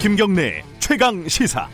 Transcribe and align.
김경래 0.00 0.62
최강 0.78 1.26
시사. 1.26 1.68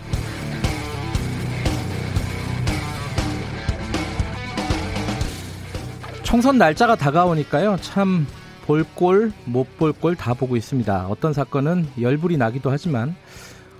총선 6.22 6.58
날짜가 6.58 6.96
다가오니까요. 6.96 7.76
참 7.80 8.26
볼꼴 8.66 9.32
못 9.44 9.66
볼 9.76 9.92
꼴 9.92 10.16
다 10.16 10.34
보고 10.34 10.56
있습니다. 10.56 11.06
어떤 11.08 11.32
사건은 11.32 11.86
열불이 12.00 12.36
나기도 12.38 12.70
하지만 12.70 13.14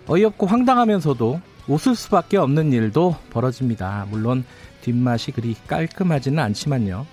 어이없고 0.07 0.47
황당하면서도 0.47 1.41
웃을 1.67 1.95
수밖에 1.95 2.37
없는 2.37 2.73
일도 2.73 3.17
벌어집니다. 3.31 4.07
물론 4.11 4.45
뒷맛이 4.83 5.33
그리 5.33 5.57
깔끔하지는 5.67 6.39
않지만요. 6.39 7.07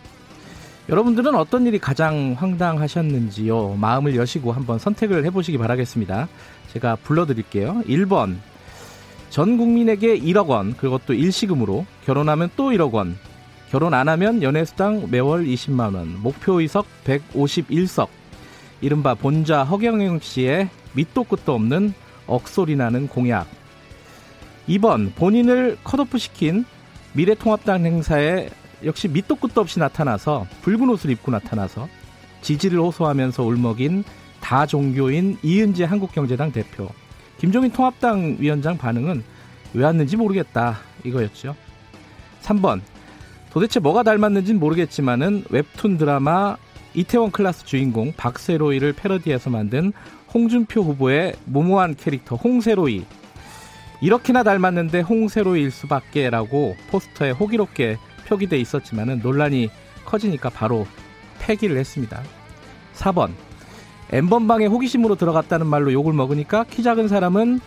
여러분들은 0.90 1.36
어떤 1.36 1.66
일이 1.66 1.80
가장 1.80 2.36
황당하셨는지요? 2.38 3.76
마음을 3.76 4.16
여시고 4.18 4.52
한번 4.52 4.78
선택을 4.78 5.24
해보시기 5.26 5.58
바라겠습니다. 5.58 6.28
제가 6.74 6.98
불러드릴게요. 6.98 7.82
1번. 7.88 8.38
전 9.30 9.58
국민에게 9.58 10.20
1억 10.20 10.48
원, 10.48 10.76
그것도 10.76 11.14
일시금으로, 11.14 11.86
결혼하면 12.06 12.50
또 12.56 12.70
1억 12.72 12.92
원, 12.92 13.18
결혼 13.70 13.94
안 13.94 14.10
하면 14.10 14.44
연애수당 14.44 15.08
매월 15.10 15.46
20만 15.46 15.96
원, 15.96 16.22
목표 16.22 16.60
의석 16.60 16.86
151석, 17.06 18.10
이른바 18.82 19.14
본자 19.14 19.64
허경영 19.64 20.20
씨의 20.20 20.70
밑도 20.94 21.24
끝도 21.24 21.54
없는 21.54 21.94
억소리 22.28 22.76
나는 22.76 23.08
공약. 23.08 23.48
2번 24.68 25.16
본인을 25.16 25.78
컷오프 25.84 26.18
시킨 26.18 26.66
미래통합당 27.14 27.86
행사에 27.86 28.50
역시 28.84 29.08
밑도 29.08 29.36
끝도 29.36 29.62
없이 29.62 29.80
나타나서 29.80 30.48
붉은 30.62 30.90
옷을 30.90 31.10
입고 31.12 31.32
나타나서 31.32 31.88
지지를 32.42 32.80
호소하면서 32.80 33.44
울먹인 33.44 34.04
다종교인 34.42 35.38
이은재 35.42 35.86
한국경제당 35.86 36.52
대표. 36.52 36.90
김종인 37.38 37.72
통합당 37.72 38.38
위원장 38.40 38.78
반응은 38.78 39.24
왜 39.74 39.84
왔는지 39.84 40.18
모르겠다 40.18 40.80
이거였죠. 41.04 41.56
3번 42.42 42.82
도대체 43.52 43.80
뭐가 43.80 44.04
닮았는지는 44.04 44.60
모르겠지만은 44.60 45.46
웹툰 45.50 45.98
드라마 45.98 46.58
이태원 46.94 47.32
클라스 47.32 47.66
주인공 47.66 48.14
박세로이를 48.18 48.94
패러디해서 48.94 49.50
만든 49.50 49.94
홍준표 50.34 50.82
후보의 50.82 51.36
모모한 51.46 51.96
캐릭터 51.96 52.36
홍세로이 52.36 53.06
이렇게나 54.02 54.44
닮았는데 54.44 55.02
홍세로이일 55.02 55.72
수밖에라고 55.72 56.76
포스터에 56.90 57.32
호기롭게 57.32 57.98
표기돼 58.28 58.58
있었지만은 58.58 59.20
논란이 59.22 59.70
커지니까 60.06 60.50
바로 60.50 60.88
폐기를 61.40 61.78
했습니다. 61.78 62.22
4번 62.96 63.32
엠번방에 64.12 64.66
호기심으로 64.66 65.16
들어갔다는 65.16 65.68
말로 65.68 65.94
욕을 65.94 66.14
먹으니까 66.14 66.66
키 66.66 66.84
작은 66.84 67.08
사람은 67.08 67.60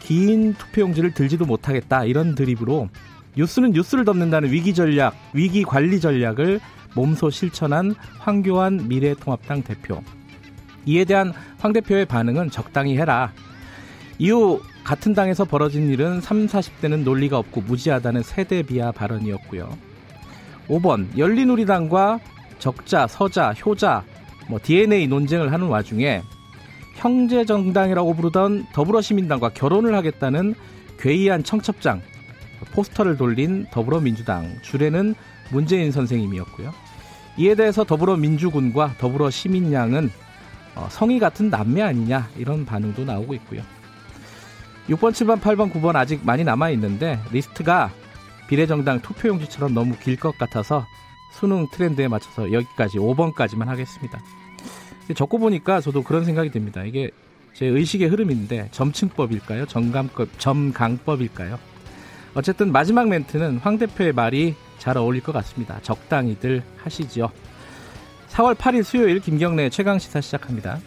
긴 0.00 0.54
투표용지를 0.54 1.14
들지도 1.14 1.46
못하겠다 1.46 2.04
이런 2.04 2.34
드립으로 2.34 2.88
뉴스는 3.36 3.72
뉴스를 3.72 4.04
덮는다는 4.04 4.50
위기 4.50 4.74
전략, 4.74 5.14
위기 5.32 5.62
관리 5.62 6.00
전략을 6.00 6.60
몸소 6.94 7.30
실천한 7.30 7.94
황교안 8.18 8.88
미래통합당 8.88 9.62
대표. 9.62 10.02
이에 10.86 11.04
대한 11.04 11.32
황 11.58 11.72
대표의 11.72 12.06
반응은 12.06 12.50
적당히 12.50 12.96
해라. 12.96 13.32
이후 14.18 14.60
같은 14.84 15.14
당에서 15.14 15.44
벌어진 15.44 15.88
일은 15.90 16.20
3, 16.20 16.46
40대는 16.46 17.02
논리가 17.02 17.38
없고 17.38 17.62
무지하다는 17.62 18.22
세대 18.22 18.62
비하 18.62 18.92
발언이었고요. 18.92 19.76
5번 20.68 21.16
열린우리당과 21.16 22.20
적자, 22.58 23.06
서자, 23.06 23.52
효자, 23.52 24.04
뭐 24.48 24.58
DNA 24.62 25.06
논쟁을 25.06 25.52
하는 25.52 25.68
와중에 25.68 26.22
형제 26.94 27.44
정당이라고 27.44 28.14
부르던 28.14 28.66
더불어시민당과 28.72 29.50
결혼을 29.50 29.94
하겠다는 29.94 30.54
괴이한 30.98 31.42
청첩장 31.44 32.02
포스터를 32.72 33.16
돌린 33.16 33.66
더불어민주당 33.70 34.58
주례는 34.62 35.14
문재인 35.50 35.92
선생님이었고요. 35.92 36.72
이에 37.36 37.54
대해서 37.54 37.84
더불어민주군과 37.84 38.94
더불어시민양은 38.98 40.10
어, 40.76 40.88
성이 40.90 41.18
같은 41.18 41.50
남매 41.50 41.82
아니냐 41.82 42.28
이런 42.36 42.64
반응도 42.64 43.04
나오고 43.04 43.34
있고요. 43.34 43.62
6번, 44.88 45.12
7번, 45.12 45.40
8번, 45.40 45.72
9번 45.72 45.96
아직 45.96 46.20
많이 46.24 46.44
남아 46.44 46.70
있는데 46.70 47.18
리스트가 47.32 47.90
비례정당 48.48 49.00
투표용지처럼 49.00 49.72
너무 49.74 49.96
길 49.98 50.16
것 50.16 50.36
같아서 50.38 50.86
수능 51.32 51.66
트렌드에 51.70 52.06
맞춰서 52.08 52.52
여기까지 52.52 52.98
5번까지만 52.98 53.64
하겠습니다. 53.66 54.20
적고 55.12 55.38
보니까 55.38 55.80
저도 55.80 56.02
그런 56.02 56.24
생각이 56.24 56.50
듭니다. 56.50 56.84
이게 56.84 57.10
제 57.52 57.66
의식의 57.66 58.08
흐름인데 58.08 58.68
점층법일까요? 58.72 59.66
정감법, 59.66 60.28
점강법일까요? 60.38 61.58
어쨌든 62.34 62.72
마지막 62.72 63.08
멘트는 63.08 63.58
황 63.58 63.78
대표의 63.78 64.12
말이 64.12 64.54
잘 64.78 64.96
어울릴 64.96 65.22
것 65.22 65.32
같습니다. 65.32 65.78
적당히들 65.82 66.62
하시죠. 66.78 67.30
4월 68.30 68.54
8일 68.56 68.82
수요일 68.82 69.20
김경래 69.20 69.70
최강 69.70 69.98
시사 69.98 70.20
시작합니다. 70.20 70.80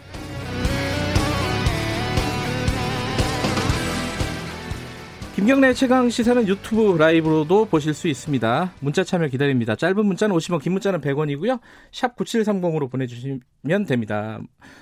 김경래 5.38 5.72
최강 5.72 6.10
시사는 6.10 6.48
유튜브 6.48 6.98
라이브로도 6.98 7.66
보실 7.66 7.94
수 7.94 8.08
있습니다. 8.08 8.72
문자 8.80 9.04
참여 9.04 9.28
기다립니다. 9.28 9.76
짧은 9.76 10.04
문자는 10.04 10.34
50원, 10.34 10.60
긴 10.60 10.72
문자는 10.72 11.00
100원이고요. 11.00 11.60
샵 11.92 12.16
9730으로 12.16 12.90
보내주시면 12.90 13.86
됩니다. 13.86 14.40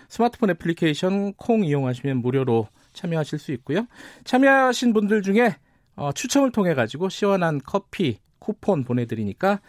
스마트폰 0.09 0.49
애플리케이션 0.49 1.34
콩 1.34 1.62
이용하시면 1.62 2.22
무료로 2.22 2.69
참여하실 2.94 3.39
수 3.39 3.53
있고요. 3.53 3.87
참여하신 4.25 4.94
분들 4.94 5.21
중에 5.21 5.56
어, 5.94 6.12
추첨을 6.12 6.53
통해 6.53 6.73
가지고 6.73 7.11
시원한 7.11 7.61
커피 7.62 8.17
쿠폰 8.38 8.83
보내드리니까 8.83 9.61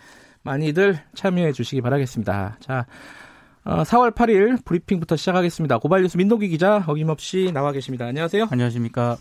많이들 0.43 0.97
참여해 1.15 1.51
주시기 1.51 1.81
바라겠습니다. 1.81 2.59
자, 2.61 2.85
어, 3.65 3.83
4월 3.83 4.15
8일 4.15 4.63
브리핑부터 4.63 5.17
시작하겠습니다. 5.17 5.79
고발 5.79 6.03
뉴스 6.03 6.15
민동기 6.15 6.47
기자 6.47 6.81
어김없이 6.87 7.51
나와 7.53 7.73
계십니다. 7.73 8.05
안녕하세요. 8.05 8.47
안녕하십니까. 8.49 9.17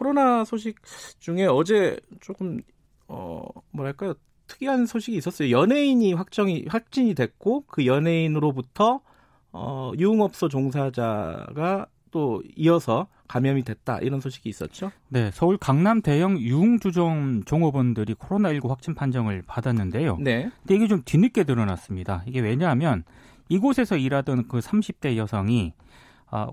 코로나 0.00 0.46
소식 0.46 0.76
중에 1.18 1.44
어제 1.44 1.98
조금 2.20 2.62
어 3.06 3.44
뭐랄까요 3.70 4.14
특이한 4.46 4.86
소식이 4.86 5.14
있었어요. 5.18 5.50
연예인이 5.50 6.14
확정이 6.14 6.64
확진이 6.68 7.14
됐고 7.14 7.64
그 7.66 7.84
연예인으로부터 7.84 9.00
어 9.52 9.92
유흥업소 9.98 10.48
종사자가 10.48 11.86
또 12.10 12.42
이어서 12.56 13.08
감염이 13.28 13.62
됐다 13.62 13.98
이런 13.98 14.22
소식이 14.22 14.48
있었죠. 14.48 14.90
네, 15.08 15.30
서울 15.34 15.58
강남 15.58 16.00
대형 16.00 16.38
유흥주점 16.38 17.44
종업원들이 17.44 18.14
코로나19 18.14 18.68
확진 18.68 18.94
판정을 18.94 19.42
받았는데요. 19.46 20.16
네. 20.18 20.50
근데 20.62 20.76
이게 20.76 20.88
좀 20.88 21.02
뒤늦게 21.04 21.44
드러났습니다. 21.44 22.24
이게 22.26 22.40
왜냐하면 22.40 23.04
이곳에서 23.50 23.98
일하던 23.98 24.48
그 24.48 24.60
30대 24.60 25.16
여성이 25.16 25.74
어, 26.30 26.48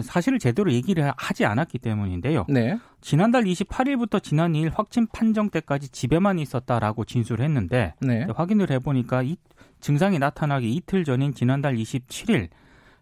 사실을 0.00 0.38
제대로 0.38 0.72
얘기를 0.72 1.12
하지 1.16 1.44
않았기 1.44 1.78
때문인데요. 1.78 2.44
네. 2.48 2.78
지난달 3.00 3.44
28일부터 3.44 4.22
지난 4.22 4.52
2일 4.52 4.70
확진 4.74 5.06
판정 5.12 5.50
때까지 5.50 5.88
집에만 5.90 6.38
있었다라고 6.38 7.04
진술을 7.04 7.44
했는데 7.44 7.94
네. 8.00 8.26
확인을 8.34 8.70
해보니까 8.70 9.22
이 9.22 9.36
증상이 9.80 10.18
나타나기 10.18 10.72
이틀 10.74 11.04
전인 11.04 11.34
지난달 11.34 11.76
27일 11.76 12.48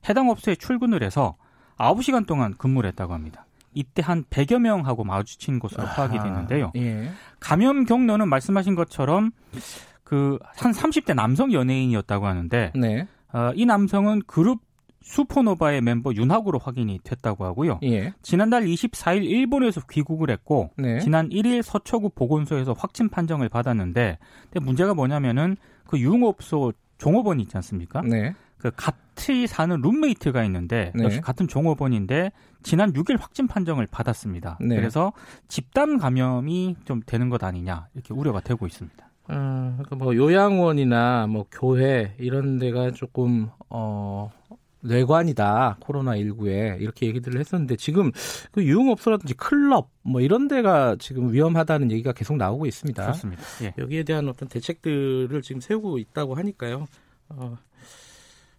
해당 0.08 0.28
업소에 0.30 0.54
출근을 0.56 1.02
해서 1.02 1.36
9시간 1.78 2.26
동안 2.26 2.54
근무를 2.56 2.88
했다고 2.88 3.12
합니다. 3.12 3.46
이때 3.74 4.02
한 4.02 4.24
100여 4.24 4.58
명하고 4.58 5.04
마주친 5.04 5.58
것으로 5.58 5.84
파악이 5.84 6.18
됐는데요. 6.18 6.72
예. 6.76 7.10
감염 7.40 7.84
경로는 7.84 8.28
말씀하신 8.28 8.74
것처럼 8.74 9.32
그 10.04 10.38
한 10.56 10.72
30대 10.72 11.14
남성 11.14 11.52
연예인이었다고 11.52 12.26
하는데 12.26 12.72
네. 12.74 13.06
어, 13.32 13.50
이 13.54 13.66
남성은 13.66 14.22
그룹 14.26 14.60
슈퍼노바의 15.06 15.82
멤버 15.82 16.12
윤학으로 16.12 16.58
확인이 16.58 16.98
됐다고 17.02 17.44
하고요. 17.44 17.78
예. 17.84 18.12
지난달 18.22 18.64
24일 18.64 19.24
일본에서 19.24 19.80
귀국을 19.88 20.30
했고 20.30 20.70
네. 20.76 20.98
지난 20.98 21.28
1일 21.28 21.62
서초구 21.62 22.10
보건소에서 22.10 22.74
확진 22.76 23.08
판정을 23.08 23.48
받았는데 23.48 24.18
문제가 24.60 24.94
뭐냐면은 24.94 25.56
그 25.86 25.98
유흥업소 25.98 26.72
종업원 26.98 27.38
있지 27.40 27.56
않습니까? 27.56 28.02
네. 28.02 28.34
그 28.58 28.72
같이 28.74 29.46
사는 29.46 29.80
룸메이트가 29.80 30.42
있는데 30.44 30.90
네. 30.94 31.04
역시 31.04 31.20
같은 31.20 31.46
종업원인데 31.46 32.32
지난 32.64 32.92
6일 32.92 33.20
확진 33.20 33.46
판정을 33.46 33.86
받았습니다. 33.86 34.58
네. 34.60 34.74
그래서 34.74 35.12
집단 35.46 35.98
감염이 35.98 36.76
좀 36.84 37.00
되는 37.06 37.28
것 37.28 37.44
아니냐 37.44 37.86
이렇게 37.94 38.12
우려가 38.12 38.40
되고 38.40 38.66
있습니다. 38.66 39.06
어, 39.28 39.74
그러니까 39.76 39.96
뭐 39.96 40.16
요양원이나 40.16 41.26
뭐 41.28 41.46
교회 41.50 42.14
이런 42.18 42.58
데가 42.58 42.92
조금 42.92 43.50
어 43.68 44.30
뇌관이다 44.80 45.78
코로나 45.80 46.16
19에 46.16 46.80
이렇게 46.80 47.06
얘기들을 47.06 47.40
했었는데 47.40 47.76
지금 47.76 48.12
그 48.52 48.64
유흥업소라든지 48.64 49.34
클럽 49.34 49.90
뭐 50.02 50.20
이런 50.20 50.48
데가 50.48 50.96
지금 50.98 51.32
위험하다는 51.32 51.90
얘기가 51.90 52.12
계속 52.12 52.36
나오고 52.36 52.66
있습니다. 52.66 53.02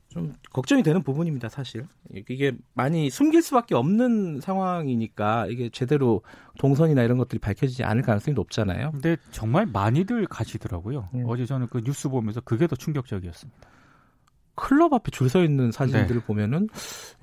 좀 0.10 0.34
걱정이 0.52 0.84
되는 0.84 1.04
부분입니다, 1.04 1.50
사실. 1.50 1.86
이게 2.16 2.54
많이 2.74 3.10
숨길 3.10 3.42
수밖에 3.42 3.76
없는 3.76 4.40
상황이니까 4.42 5.48
이게 5.48 5.70
제대로 5.70 6.22
동선이나 6.60 7.04
이런 7.04 7.18
것들이 7.18 7.40
밝혀지지 7.40 7.84
않을 7.84 8.02
가능성이 8.02 8.34
높잖아요. 8.34 8.92
근데 8.92 9.18
정말 9.32 9.66
많이들 9.66 10.26
가시더라고요. 10.28 11.10
음. 11.14 11.24
어제 11.28 11.46
저는 11.46 11.68
그 11.68 11.82
뉴스 11.82 12.10
보면서 12.10 12.42
그게 12.42 12.68
더 12.68 12.76
충격적이었습니다. 12.76 13.70
클럽 14.58 14.92
앞에 14.94 15.12
줄 15.12 15.30
서 15.30 15.44
있는 15.44 15.72
사진들을 15.72 16.22
네. 16.22 16.26
보면은 16.26 16.68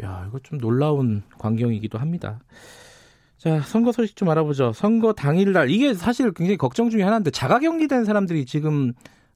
야 0.02 0.24
이거 0.28 0.38
좀 0.42 0.58
놀라운 0.58 1.22
광경이기도 1.38 1.98
합니다. 1.98 2.38
자 3.36 3.60
선거 3.60 3.92
소식 3.92 4.16
좀 4.16 4.30
알아보죠. 4.30 4.72
선거 4.72 5.12
당일날 5.12 5.68
이게 5.70 5.92
사실 5.92 6.32
굉장히 6.32 6.56
걱정 6.56 6.88
중에 6.88 7.02
하나인데 7.02 7.30
자가격리된 7.30 8.04
사람들이 8.04 8.46
지금 8.46 8.92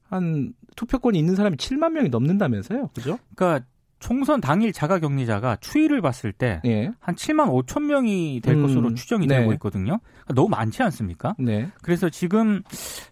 한 0.09 0.53
투표권이 0.75 1.19
있는 1.19 1.35
사람이 1.35 1.57
7만 1.57 1.91
명이 1.91 2.09
넘는다면서요, 2.09 2.89
그죠? 2.95 3.19
그러니까 3.35 3.65
총선 3.99 4.39
당일 4.39 4.71
자가 4.71 4.99
격리자가 4.99 5.57
추이를 5.57 6.01
봤을 6.01 6.31
때한 6.31 6.61
예. 6.65 6.91
7만 7.05 7.49
5천 7.65 7.83
명이 7.83 8.41
될 8.43 8.55
음, 8.55 8.61
것으로 8.61 8.93
추정이 8.93 9.27
네. 9.27 9.39
되고 9.39 9.51
있거든요. 9.53 9.99
그러니까 9.99 10.33
너무 10.35 10.49
많지 10.49 10.81
않습니까? 10.83 11.35
네. 11.37 11.69
그래서 11.81 12.09
지금 12.09 12.61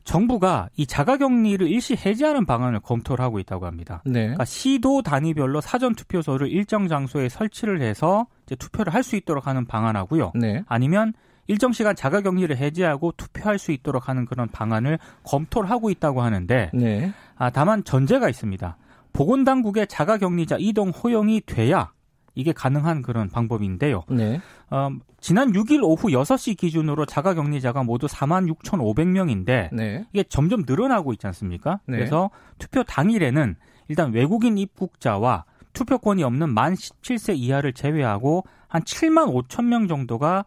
정부가 0.04 0.70
이 0.78 0.86
자가 0.86 1.18
격리를 1.18 1.68
일시 1.68 1.96
해제하는 1.96 2.46
방안을 2.46 2.80
검토를 2.80 3.24
하고 3.24 3.40
있다고 3.40 3.66
합니다. 3.66 4.02
네. 4.06 4.22
그러니까 4.22 4.46
시도 4.46 5.02
단위별로 5.02 5.60
사전 5.62 5.94
투표소를 5.96 6.50
일정 6.50 6.88
장소에 6.88 7.30
설치를 7.30 7.82
해서 7.82 8.28
투표를 8.58 8.94
할 8.94 9.04
수 9.08 9.16
있도록 9.16 9.48
하는 9.48 9.66
방안하고요. 9.66 10.34
네. 10.36 10.64
아니면 10.68 11.14
일정 11.48 11.72
시간 11.72 11.96
자가 11.96 12.22
격리를 12.22 12.56
해제하고 12.58 13.14
투표할 13.16 13.58
수 13.58 13.72
있도록 13.72 14.10
하는 14.10 14.26
그런 14.26 14.50
방안을 14.50 15.00
검토를 15.24 15.70
하고 15.70 15.90
있다고 15.90 16.22
하는데 16.22 16.72
네. 16.74 17.14
아, 17.38 17.50
다만 17.50 17.86
전제가 17.86 18.28
있습니다. 18.28 18.76
보건당국의 19.18 19.88
자가격리자 19.88 20.58
이동 20.60 20.90
허용이 20.90 21.42
돼야 21.48 21.92
이게 22.36 22.54
가능한 22.54 23.02
그런 23.02 23.30
방법인데요. 23.30 24.04
네. 24.10 24.40
어, 24.70 24.92
지난 25.20 25.54
6일 25.54 25.82
오후 25.82 26.10
6시 26.10 26.56
기준으로 26.56 27.08
자가격리자가 27.08 27.82
모두 27.82 28.06
4만 28.06 28.48
6,500명인데 28.54 29.74
네. 29.74 30.06
이게 30.14 30.24
점점 30.24 30.66
늘어나고 30.68 31.14
있지 31.14 31.26
않습니까? 31.26 31.80
네. 31.88 31.98
그래서 31.98 32.30
투표 32.60 32.84
당일에는 32.84 33.56
일단 33.88 34.12
외국인 34.12 34.60
입국자와 34.60 35.46
투표권이 35.74 36.24
없는 36.24 36.54
만 36.54 36.76
17세 36.76 37.36
이하를 37.38 37.74
제외하고 37.74 38.44
한 38.68 38.84
7만 38.84 39.34
5천 39.34 39.66
명 39.66 39.88
정도가 39.88 40.46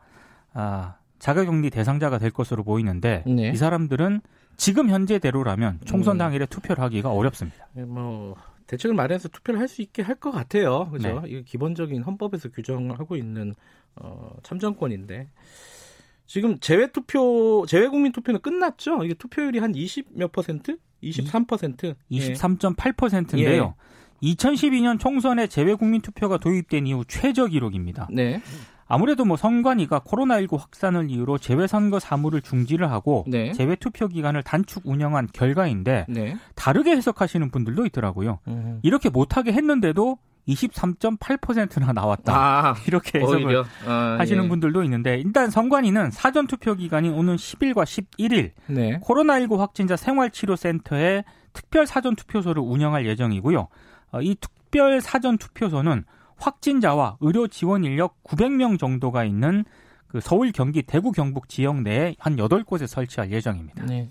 아, 0.53 0.95
자가격리 1.19 1.71
대상자가 1.71 2.19
될 2.19 2.31
것으로 2.31 2.63
보이는데 2.63 3.25
네. 3.27 3.51
이 3.51 3.57
사람들은 3.57 4.21
지금 4.57 4.91
현재대로라면 4.91 5.81
총선 5.87 6.17
음. 6.17 6.19
당일에 6.19 6.47
투표를 6.47 6.85
하기가 6.85 7.11
어렵습니다. 7.11 7.67
네, 7.73 7.85
뭐 7.85 8.37
대책을 8.71 8.95
마련해서 8.95 9.29
투표를 9.29 9.59
할 9.61 9.69
수 9.69 9.83
있게 9.83 10.03
할 10.03 10.15
것 10.17 10.31
같아요. 10.31 10.89
그죠? 10.91 11.21
네. 11.23 11.29
이게 11.29 11.43
기본적인 11.43 12.03
헌법에서 12.03 12.51
규정하고 12.51 13.17
있는 13.17 13.55
어, 13.97 14.35
참정권인데 14.45 15.29
지금 16.27 16.59
재외 16.61 16.87
투표, 16.93 17.65
재외 17.67 17.89
국민 17.89 18.13
투표는 18.13 18.41
끝났죠? 18.41 19.03
이게 19.05 19.15
투표율이 19.15 19.59
한 19.59 19.75
20 19.75 20.07
몇 20.13 20.31
퍼센트? 20.31 20.79
23%? 21.03 21.97
23.8%인데요. 22.11 23.75
예. 24.23 24.29
2012년 24.29 25.01
총선에 25.01 25.47
재외 25.47 25.75
국민 25.75 26.03
투표가 26.03 26.39
도입된 26.39 26.87
이후 26.87 27.05
최저 27.09 27.47
기록입니다. 27.47 28.07
네. 28.13 28.41
아무래도 28.91 29.25
뭐 29.25 29.37
선관위가 29.37 30.01
코로나19 30.01 30.59
확산을 30.59 31.11
이유로 31.11 31.39
재외선거 31.39 32.01
사무를 32.01 32.43
중지를 32.43 32.91
하고 32.91 33.25
네. 33.29 33.53
재외투표 33.53 34.09
기간을 34.09 34.43
단축 34.43 34.83
운영한 34.85 35.29
결과인데 35.33 36.07
네. 36.09 36.37
다르게 36.57 36.91
해석하시는 36.97 37.53
분들도 37.53 37.87
있더라고요. 37.87 38.41
음. 38.49 38.81
이렇게 38.83 39.09
못하게 39.09 39.53
했는데도 39.53 40.19
23.8%나 40.49 41.93
나왔다. 41.93 42.35
아, 42.35 42.75
이렇게 42.89 43.21
해석을 43.21 43.63
아, 43.87 44.17
하시는 44.19 44.43
예. 44.43 44.49
분들도 44.49 44.83
있는데 44.83 45.21
일단 45.21 45.51
선관위는 45.51 46.11
사전 46.11 46.49
투표 46.49 46.75
기간이 46.75 47.11
오는 47.11 47.37
10일과 47.37 47.85
11일 47.85 48.51
네. 48.67 48.99
코로나19 49.05 49.59
확진자 49.59 49.95
생활치료센터에 49.95 51.23
특별 51.53 51.87
사전 51.87 52.17
투표소를 52.17 52.61
운영할 52.61 53.07
예정이고요. 53.07 53.69
어, 54.11 54.21
이 54.21 54.35
특별 54.41 55.01
사전 55.01 55.39
투표소는 55.39 56.03
확진자와 56.41 57.19
의료 57.21 57.47
지원 57.47 57.85
인력 57.85 58.23
900명 58.25 58.79
정도가 58.79 59.25
있는 59.25 59.65
그 60.09 60.21
서울, 60.21 60.51
경기, 60.51 60.83
대구, 60.83 61.13
경북 61.13 61.49
지역 61.49 61.83
내에 61.83 62.17
한 62.19 62.37
8곳에 62.37 62.87
설치할 62.87 63.31
예정입니다. 63.31 63.85
네. 63.87 64.11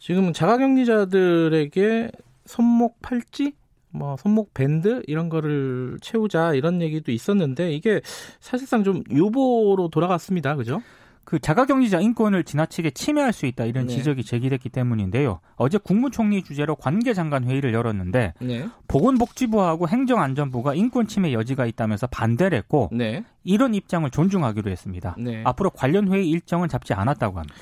지금 0.00 0.32
자가격리자들에게 0.32 2.10
손목 2.46 3.00
팔찌 3.00 3.52
뭐 3.90 4.16
손목 4.16 4.52
밴드 4.54 5.02
이런 5.06 5.28
거를 5.28 5.98
채우자 6.02 6.52
이런 6.52 6.82
얘기도 6.82 7.12
있었는데 7.12 7.72
이게 7.72 8.00
사실상 8.40 8.84
좀 8.84 9.02
유보로 9.10 9.88
돌아갔습니다. 9.90 10.56
그죠? 10.56 10.82
그 11.26 11.40
자가격리자 11.40 12.00
인권을 12.00 12.44
지나치게 12.44 12.92
침해할 12.92 13.32
수 13.32 13.46
있다 13.46 13.64
이런 13.64 13.88
네. 13.88 13.94
지적이 13.96 14.22
제기됐기 14.22 14.68
때문인데요. 14.68 15.40
어제 15.56 15.76
국무총리 15.76 16.44
주재로 16.44 16.76
관계장관 16.76 17.42
회의를 17.44 17.74
열었는데 17.74 18.34
네. 18.40 18.68
보건복지부하고 18.86 19.88
행정안전부가 19.88 20.74
인권 20.74 21.08
침해 21.08 21.32
여지가 21.32 21.66
있다면서 21.66 22.06
반대를 22.06 22.56
했고 22.58 22.90
네. 22.92 23.24
이런 23.42 23.74
입장을 23.74 24.08
존중하기로 24.08 24.70
했습니다. 24.70 25.16
네. 25.18 25.42
앞으로 25.44 25.70
관련 25.70 26.12
회의 26.12 26.30
일정은 26.30 26.68
잡지 26.68 26.94
않았다고 26.94 27.38
합니다. 27.38 27.54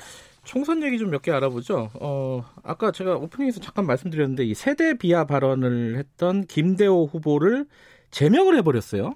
총선 0.43 0.83
얘기 0.83 0.99
좀 0.99 1.09
몇 1.09 1.23
개 1.23 1.31
알아보죠. 1.31 1.89
어, 1.99 2.43
아까 2.63 2.91
제가 2.91 3.15
오프닝에서 3.15 3.59
잠깐 3.61 3.87
말씀드렸는데 3.87 4.45
이 4.45 4.53
세대 4.53 4.93
비하 4.95 5.25
발언을 5.25 5.97
했던 5.97 6.45
김대호 6.45 7.09
후보를 7.11 7.65
제명을 8.11 8.55
해버렸어요. 8.59 9.15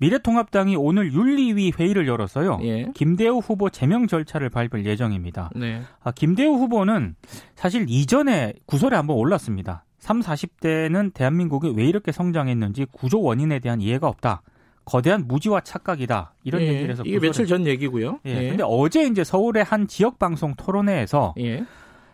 미래통합당이 0.00 0.76
오늘 0.76 1.12
윤리위 1.12 1.72
회의를 1.78 2.08
열어서요. 2.08 2.58
예. 2.62 2.86
김대우 2.94 3.38
후보 3.38 3.68
제명 3.68 4.06
절차를 4.06 4.48
밟을 4.48 4.86
예정입니다. 4.86 5.50
네. 5.54 5.82
아, 6.02 6.10
김대우 6.10 6.54
후보는 6.54 7.14
사실 7.54 7.84
이전에 7.86 8.54
구설에 8.64 8.96
한번 8.96 9.16
올랐습니다. 9.18 9.84
3, 9.98 10.20
40대는 10.20 11.12
대한민국이 11.12 11.72
왜 11.76 11.84
이렇게 11.84 12.12
성장했는지 12.12 12.86
구조 12.90 13.20
원인에 13.20 13.58
대한 13.58 13.82
이해가 13.82 14.08
없다. 14.08 14.42
거대한 14.86 15.28
무지와 15.28 15.60
착각이다. 15.60 16.32
이런 16.44 16.62
예. 16.62 16.68
얘기를 16.68 16.90
해서 16.90 17.02
이게. 17.04 17.18
며칠 17.18 17.46
전 17.46 17.66
얘기고요. 17.66 18.20
예. 18.24 18.44
예. 18.44 18.48
근데 18.48 18.64
어제 18.66 19.04
이제 19.04 19.22
서울의 19.22 19.64
한 19.64 19.86
지역 19.86 20.18
방송 20.18 20.54
토론회에서 20.54 21.34
예. 21.38 21.64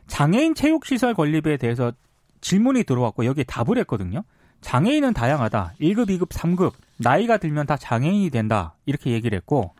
장애인 0.09 0.57
체육 0.57 0.85
시설 0.85 1.15
건립에 1.15 1.57
대해서 1.57 1.93
질문이 2.41 2.83
들어왔고 2.83 3.25
여기에 3.25 3.45
답을 3.45 3.79
했거든요. 3.79 4.25
장애인은 4.67 5.15
다양하다. 5.15 5.75
1급, 5.81 6.09
2급, 6.09 6.31
3급. 6.31 6.73
나이가 6.97 7.37
들면 7.37 7.67
다 7.67 7.77
장애인이 7.77 8.31
된다. 8.31 8.75
이렇게 8.85 9.13
얘기를 9.13 9.37
했고 9.37 9.73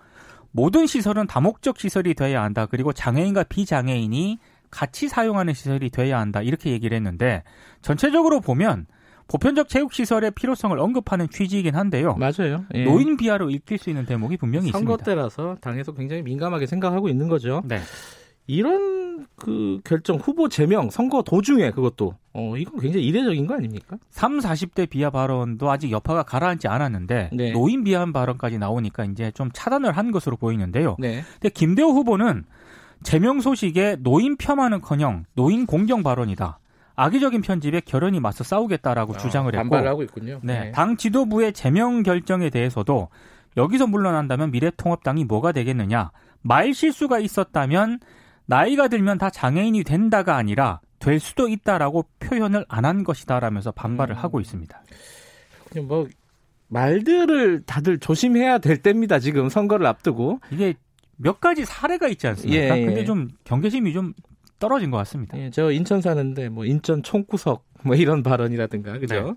모든 0.53 0.87
시설은 0.87 1.27
다목적 1.27 1.81
시설이 1.81 2.15
돼야 2.15 2.45
한다. 2.45 2.67
그리고 2.67 2.93
장애인과 2.93 3.45
비장애인이 3.45 4.39
같이 4.71 5.09
사용하는 5.09 5.55
시설이 5.55 5.91
돼야 5.91 6.21
한다. 6.21 6.41
이렇게 6.41 6.71
얘기를 6.71 6.95
했는데 6.97 7.43
전체적으로 7.83 8.41
보면 8.41 8.87
보편적 9.27 9.69
체육 9.69 9.93
시설의 9.93 10.31
필요성을 10.31 10.79
언급하는 10.79 11.29
취지이긴 11.29 11.75
한데요. 11.75 12.15
맞아요. 12.15 12.65
예. 12.75 12.85
노인 12.85 13.17
비하로 13.17 13.51
읽힐 13.51 13.79
수 13.79 13.91
있는 13.91 14.07
대목이 14.07 14.37
분명히 14.37 14.71
선거 14.71 14.95
있습니다. 14.95 15.05
선거 15.05 15.05
때라서 15.05 15.57
당에서 15.61 15.95
굉장히 15.95 16.23
민감하게 16.23 16.67
생각하고 16.67 17.09
있는 17.09 17.27
거죠. 17.27 17.61
네. 17.65 17.81
이런 18.47 19.27
그 19.37 19.81
결정 19.85 20.17
후보 20.17 20.49
제명 20.49 20.91
선거 20.91 21.23
도중에 21.23 21.71
그것도 21.73 22.15
어 22.33 22.57
이건 22.57 22.81
굉장히 22.81 23.07
이례적인 23.07 23.47
거 23.47 23.55
아닙니까? 23.55 23.97
3, 24.11 24.39
40대 24.39 24.89
비하 24.89 25.11
발언도 25.11 25.71
아직 25.71 25.91
여파가 25.91 26.23
가라앉지 26.23 26.69
않았는데 26.69 27.31
네. 27.33 27.53
노인 27.53 27.83
비하 27.85 28.05
발언까지 28.07 28.59
나오니까 28.59 29.05
이제 29.07 29.31
좀 29.33 29.51
차단을 29.53 29.97
한 29.97 30.11
것으로 30.11 30.37
보이는데요. 30.37 30.97
네. 30.99 31.23
근데 31.35 31.49
김대호 31.49 31.91
후보는 31.91 32.45
제명 33.03 33.41
소식에 33.41 33.97
노인 34.01 34.37
폄하는커녕 34.37 35.25
노인 35.35 35.67
공경 35.67 36.03
발언이다. 36.03 36.59
악의적인 36.95 37.43
편집에 37.43 37.83
결연히 37.85 38.21
맞서 38.21 38.43
싸우겠다라고 38.43 39.15
아, 39.15 39.19
주장을 39.19 39.55
했고 39.55 39.69
반발하고 39.69 40.03
있군요. 40.05 40.41
네, 40.43 40.61
네. 40.61 40.73
당 40.73 40.97
지도부의 40.97 41.53
제명 41.53 42.03
결정에 42.03 42.49
대해서도 42.49 43.09
여기서 43.57 43.87
물러난다면 43.87 44.51
미래통합당이 44.51 45.25
뭐가 45.25 45.53
되겠느냐? 45.53 46.11
말 46.41 46.73
실수가 46.73 47.19
있었다면 47.19 48.01
나이가 48.47 48.89
들면 48.89 49.19
다 49.19 49.31
장애인이 49.31 49.83
된다가 49.85 50.37
아니라 50.37 50.81
될 50.99 51.21
수도 51.21 51.49
있다라고 51.49 52.07
표현을 52.21 52.65
안 52.69 52.85
한 52.85 53.05
것이다라면서 53.05 53.73
반발을 53.73 54.15
음. 54.15 54.19
하고 54.19 54.41
있습니다. 54.41 54.83
뭐 55.83 56.09
말들을 56.69 57.63
다들 57.65 57.99
조심해야 57.99 58.59
될 58.59 58.79
때입니다. 58.79 59.19
지금 59.19 59.49
선거를 59.49 59.87
앞두고 59.87 60.41
이게 60.51 60.75
몇 61.17 61.41
가지 61.41 61.65
사례가 61.65 62.09
있지 62.09 62.27
않습니까? 62.29 62.77
예, 62.77 62.81
예. 62.81 62.87
근데 62.87 63.05
좀 63.05 63.29
경계심이 63.45 63.93
좀 63.93 64.15
떨어진 64.59 64.91
것 64.91 64.97
같습니다. 64.99 65.39
예, 65.39 65.51
저 65.51 65.71
인천 65.71 66.01
사는데 66.01 66.49
뭐 66.49 66.65
인천 66.65 67.03
총구석 67.03 67.65
뭐 67.83 67.95
이런 67.95 68.23
발언이라든가 68.23 68.99
그죠? 68.99 69.15
네. 69.15 69.33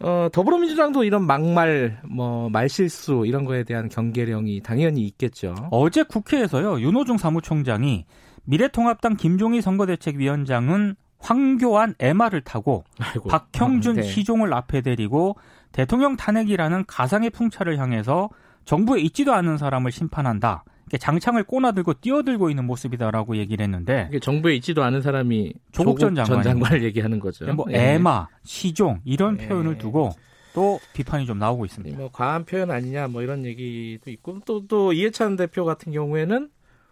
어, 0.00 0.28
더불어민주당도 0.32 1.04
이런 1.04 1.26
막말, 1.26 2.00
뭐, 2.04 2.48
말실수, 2.50 3.24
이런 3.26 3.44
거에 3.44 3.62
대한 3.62 3.88
경계령이 3.88 4.60
당연히 4.62 5.02
있겠죠. 5.02 5.54
어제 5.70 6.02
국회에서요, 6.02 6.80
윤호중 6.80 7.16
사무총장이 7.16 8.04
미래통합당 8.44 9.16
김종희 9.16 9.62
선거대책위원장은 9.62 10.96
황교안 11.18 11.94
MR을 11.98 12.42
타고 12.42 12.84
아이고. 12.98 13.28
박형준 13.30 13.98
아, 13.98 14.02
네. 14.02 14.06
희종을 14.06 14.52
앞에 14.52 14.82
데리고 14.82 15.36
대통령 15.72 16.16
탄핵이라는 16.16 16.84
가상의 16.86 17.30
풍차를 17.30 17.78
향해서 17.78 18.28
정부에 18.66 19.00
있지도 19.00 19.32
않은 19.32 19.56
사람을 19.56 19.90
심판한다. 19.90 20.64
장창을 20.98 21.44
꼬나들고 21.44 21.94
뛰어들고 21.94 22.50
있는 22.50 22.64
모습이다라고 22.66 23.36
얘기를 23.36 23.62
했는데 23.62 24.10
정부에 24.20 24.54
있지도 24.56 24.82
않은 24.84 25.02
사람이 25.02 25.54
조국, 25.72 25.98
전, 25.98 26.14
장관. 26.14 26.42
전 26.42 26.42
장관 26.42 26.72
을 26.74 26.84
얘기하는 26.84 27.18
거죠. 27.18 27.52
뭐 27.54 27.66
네. 27.68 27.94
에마, 27.94 28.28
시종 28.42 29.00
이런 29.04 29.36
네. 29.36 29.48
표현을 29.48 29.78
두고 29.78 30.10
또 30.54 30.78
비판이 30.92 31.26
좀 31.26 31.38
나오고 31.38 31.64
있습니다. 31.64 31.96
뭐 31.98 32.10
과한 32.12 32.44
표현 32.44 32.70
아니냐 32.70 33.08
뭐 33.08 33.22
이런 33.22 33.44
얘기도 33.44 34.10
있고 34.10 34.40
또또 34.40 34.66
또 34.66 34.92
이해찬 34.92 35.36
대표 35.36 35.64
같은 35.64 35.92
경우에는 35.92 36.50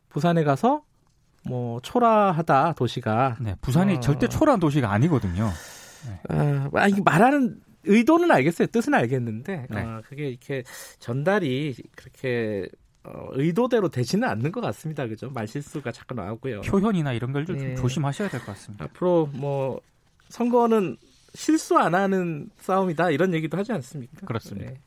부산에 0.08 0.42
가서 0.44 0.82
뭐 1.44 1.80
초라하다 1.80 2.74
도시가. 2.74 3.36
네, 3.40 3.54
부산이 3.60 3.94
어. 3.94 4.00
절대 4.00 4.28
초라한 4.28 4.60
도시가 4.60 4.90
아니거든요. 4.90 5.48
네. 6.30 6.88
이게 6.90 7.00
말하는 7.04 7.60
의도는 7.84 8.30
알겠어요. 8.30 8.68
뜻은 8.68 8.94
알겠는데 8.94 9.66
네. 9.68 9.80
어, 9.80 10.02
그게 10.08 10.28
이렇게 10.28 10.62
전달이 10.98 11.74
그렇게 11.96 12.68
어, 13.04 13.28
의도대로 13.32 13.88
되지는 13.88 14.28
않는 14.28 14.52
것 14.52 14.60
같습니다. 14.60 15.06
그죠? 15.06 15.30
말실수가 15.30 15.90
자꾸 15.92 16.14
나오고요. 16.14 16.60
표현이나 16.62 17.12
이런 17.12 17.32
걸좀 17.32 17.56
네. 17.58 17.74
조심하셔야 17.74 18.28
될 18.28 18.40
것 18.40 18.46
같습니다. 18.46 18.84
앞으로 18.84 19.28
뭐 19.32 19.80
선거는 20.28 20.96
실수 21.34 21.76
안 21.78 21.94
하는 21.94 22.48
싸움이다 22.60 23.10
이런 23.10 23.34
얘기도 23.34 23.56
하지 23.58 23.72
않습니까? 23.72 24.26
그렇습니다. 24.26 24.70
네. 24.70 24.80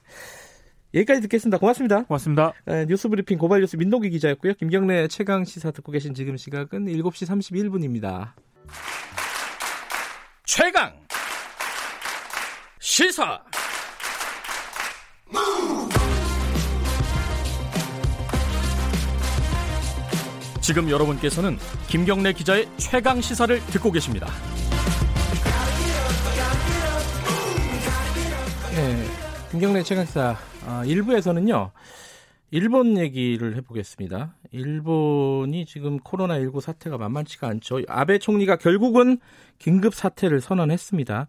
여기까지 0.94 1.20
듣겠습니다. 1.22 1.58
고맙습니다. 1.58 2.04
고맙습니다. 2.04 2.54
네, 2.66 2.86
뉴스브리핑 2.86 3.38
고발뉴스 3.38 3.76
민동기 3.76 4.10
기자였고요. 4.12 4.54
김경래 4.54 5.08
최강 5.10 5.44
시사 5.44 5.72
듣고 5.72 5.92
계신 5.92 6.14
지금 6.14 6.38
시각은 6.38 6.86
7시 6.86 7.28
31분입니다. 7.28 8.32
최강 10.46 10.94
시사 12.80 13.42
지금 20.66 20.90
여러분께서는 20.90 21.60
김경래 21.88 22.34
기자의 22.34 22.68
최강 22.78 23.22
시사를 23.22 23.60
듣고 23.68 23.92
계십니다. 23.92 24.26
네, 28.74 29.06
김경래 29.52 29.84
최강사 29.84 30.36
아, 30.66 30.84
1부에서는요. 30.84 31.70
일본 32.50 32.98
얘기를 32.98 33.56
해보겠습니다. 33.58 34.34
일본이 34.54 35.68
지금 35.68 36.00
코로나19 36.00 36.60
사태가 36.60 36.98
만만치가 36.98 37.48
않죠. 37.48 37.82
아베 37.88 38.18
총리가 38.18 38.56
결국은 38.56 39.20
긴급 39.60 39.94
사태를 39.94 40.42
선언했습니다. 40.42 41.28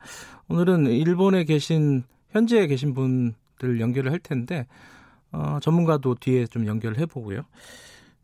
오늘은 0.48 0.86
일본에 0.86 1.44
계신 1.44 2.04
현지에 2.30 2.66
계신 2.68 2.94
분들 2.94 3.80
연결을 3.80 4.12
할 4.12 4.18
텐데 4.18 4.66
어, 5.30 5.58
전문가도 5.60 6.14
뒤에 6.14 6.46
좀 6.46 6.66
연결을 6.66 6.96
해보고요. 7.00 7.42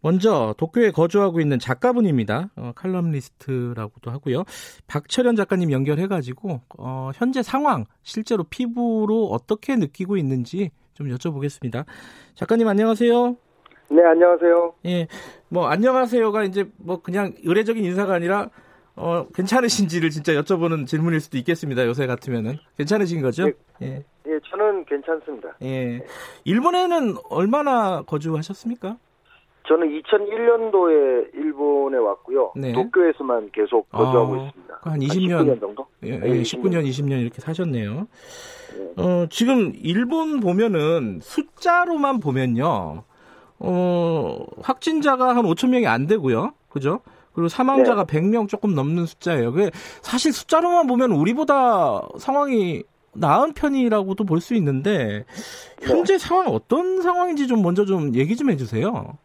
먼저 0.02 0.54
도쿄에 0.59 0.90
거주하고 0.90 1.40
있는 1.40 1.59
작가분입니다. 1.59 2.50
어, 2.56 2.73
칼럼리스트라고도 2.75 4.11
하고요. 4.11 4.44
박철현 4.88 5.37
작가님 5.37 5.71
연결해가지고 5.71 6.61
어, 6.78 7.11
현재 7.14 7.42
상황 7.42 7.85
실제로 8.02 8.44
피부로 8.44 9.26
어떻게 9.26 9.76
느끼고 9.76 10.16
있는지 10.16 10.71
좀 10.94 11.09
여쭤보겠습니다. 11.09 11.85
작가님 12.35 12.66
안녕하세요. 12.68 13.37
네 13.90 14.02
안녕하세요. 14.04 14.75
예, 14.87 15.06
뭐 15.49 15.68
안녕하세요가 15.68 16.44
이제 16.44 16.64
뭐 16.78 17.00
그냥 17.00 17.35
의례적인 17.44 17.85
인사가 17.85 18.14
아니라 18.14 18.50
어, 18.97 19.26
괜찮으신지를 19.35 20.11
진짜 20.11 20.32
여쭤보는 20.32 20.87
질문일 20.87 21.21
수도 21.21 21.38
있겠습니다. 21.38 21.87
요새 21.87 22.06
같으면은 22.06 22.59
괜찮으신 22.76 23.23
거죠? 23.23 23.47
예, 23.47 23.52
예, 23.82 24.04
예 24.26 24.40
저는 24.50 24.85
괜찮습니다. 24.85 25.56
예, 25.62 26.04
일본에는 26.44 27.16
얼마나 27.30 28.02
거주하셨습니까? 28.02 28.97
저는 29.69 29.88
2001년도에 30.02 31.35
일본에 31.35 31.97
왔고요. 31.99 32.52
네. 32.57 32.73
도쿄에서만 32.73 33.50
계속 33.52 33.88
거주하고 33.90 34.35
아, 34.35 34.47
있습니다. 34.47 34.78
한 34.83 35.00
20년, 35.00 35.31
한 35.37 35.47
19년 35.47 35.61
정도? 35.61 35.87
예, 36.04 36.11
예, 36.11 36.42
19년, 36.42 36.85
20년 36.88 37.21
이렇게 37.21 37.40
사셨네요. 37.40 38.07
네. 38.76 39.02
어, 39.02 39.26
지금 39.31 39.73
일본 39.76 40.40
보면은 40.40 41.21
숫자로만 41.23 42.21
보면요. 42.21 43.04
어, 43.61 44.45
확진자가 44.62 45.37
한 45.37 45.45
5천 45.45 45.69
명이 45.71 45.87
안 45.87 46.07
되고요. 46.07 46.52
그죠? 46.69 47.00
그리고 47.33 47.49
사망자가 47.49 48.04
네. 48.04 48.21
100명 48.21 48.49
조금 48.49 48.75
넘는 48.75 49.07
숫자예요. 49.07 49.52
그게 49.52 49.71
사실 50.02 50.33
숫자로만 50.33 50.87
보면 50.87 51.12
우리보다 51.12 52.02
상황이 52.19 52.83
나은 53.14 53.52
편이라고도 53.52 54.25
볼 54.25 54.40
수 54.40 54.54
있는데 54.54 55.25
현재 55.83 56.14
네. 56.14 56.19
상황 56.19 56.49
어떤 56.49 57.00
상황인지 57.02 57.47
좀 57.47 57.62
먼저 57.62 57.85
좀 57.85 58.14
얘기 58.14 58.37
좀 58.37 58.50
해주세요. 58.50 59.16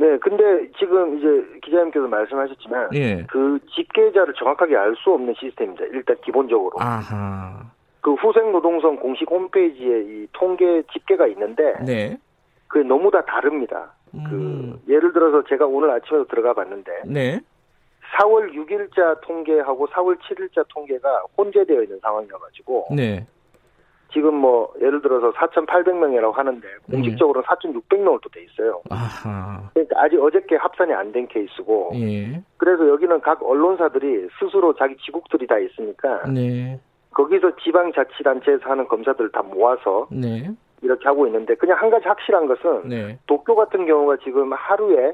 네, 0.00 0.16
근데 0.16 0.70
지금 0.78 1.18
이제 1.18 1.60
기자님께서 1.62 2.08
말씀하셨지만 2.08 2.88
예. 2.94 3.22
그 3.28 3.58
집계자를 3.74 4.32
정확하게 4.32 4.74
알 4.74 4.94
수 4.96 5.12
없는 5.12 5.34
시스템입니다. 5.38 5.84
일단 5.92 6.16
기본적으로. 6.24 6.72
아하. 6.78 7.70
그 8.00 8.14
후생노동성 8.14 8.96
공식 8.96 9.30
홈페이지에 9.30 10.00
이 10.00 10.26
통계 10.32 10.82
집계가 10.90 11.26
있는데 11.26 11.74
네. 11.84 12.18
그게 12.66 12.82
너무 12.88 13.10
다 13.10 13.20
다릅니다. 13.26 13.92
그 14.10 14.16
음. 14.16 14.80
그 14.86 14.92
예를 14.92 15.12
들어서 15.12 15.42
제가 15.46 15.66
오늘 15.66 15.90
아침에도 15.90 16.26
들어가 16.28 16.54
봤는데 16.54 17.02
네. 17.04 17.38
4월 18.16 18.54
6일자 18.54 19.20
통계하고 19.20 19.86
4월 19.88 20.18
7일자 20.18 20.64
통계가 20.68 21.24
혼재되어 21.36 21.82
있는 21.82 21.98
상황이어가지고 22.00 22.88
네. 22.96 23.26
지금 24.12 24.34
뭐 24.34 24.72
예를 24.80 25.00
들어서 25.02 25.30
4,800명이라고 25.32 26.32
하는데 26.32 26.66
공식적으로는 26.90 27.44
음. 27.48 27.80
4,600명으로 27.80 28.20
또돼 28.22 28.42
있어요. 28.44 28.80
아하. 28.90 29.70
그러니까 29.74 30.02
아직 30.02 30.20
어저께 30.22 30.56
합산이 30.56 30.92
안 30.92 31.12
된 31.12 31.26
케이스고. 31.28 31.92
예. 31.94 32.40
그래서 32.56 32.88
여기는 32.88 33.20
각 33.20 33.42
언론사들이 33.42 34.28
스스로 34.38 34.74
자기 34.74 34.96
지국들이 34.98 35.46
다 35.46 35.58
있으니까 35.58 36.24
네. 36.28 36.78
거기서 37.12 37.56
지방자치단체에서 37.56 38.70
하는 38.70 38.86
검사들을 38.86 39.32
다 39.32 39.42
모아서 39.42 40.06
네. 40.10 40.48
이렇게 40.82 41.04
하고 41.06 41.26
있는데 41.26 41.54
그냥 41.56 41.78
한 41.78 41.90
가지 41.90 42.06
확실한 42.06 42.46
것은 42.46 42.88
네. 42.88 43.18
도쿄 43.26 43.54
같은 43.56 43.86
경우가 43.86 44.18
지금 44.24 44.52
하루에 44.52 45.12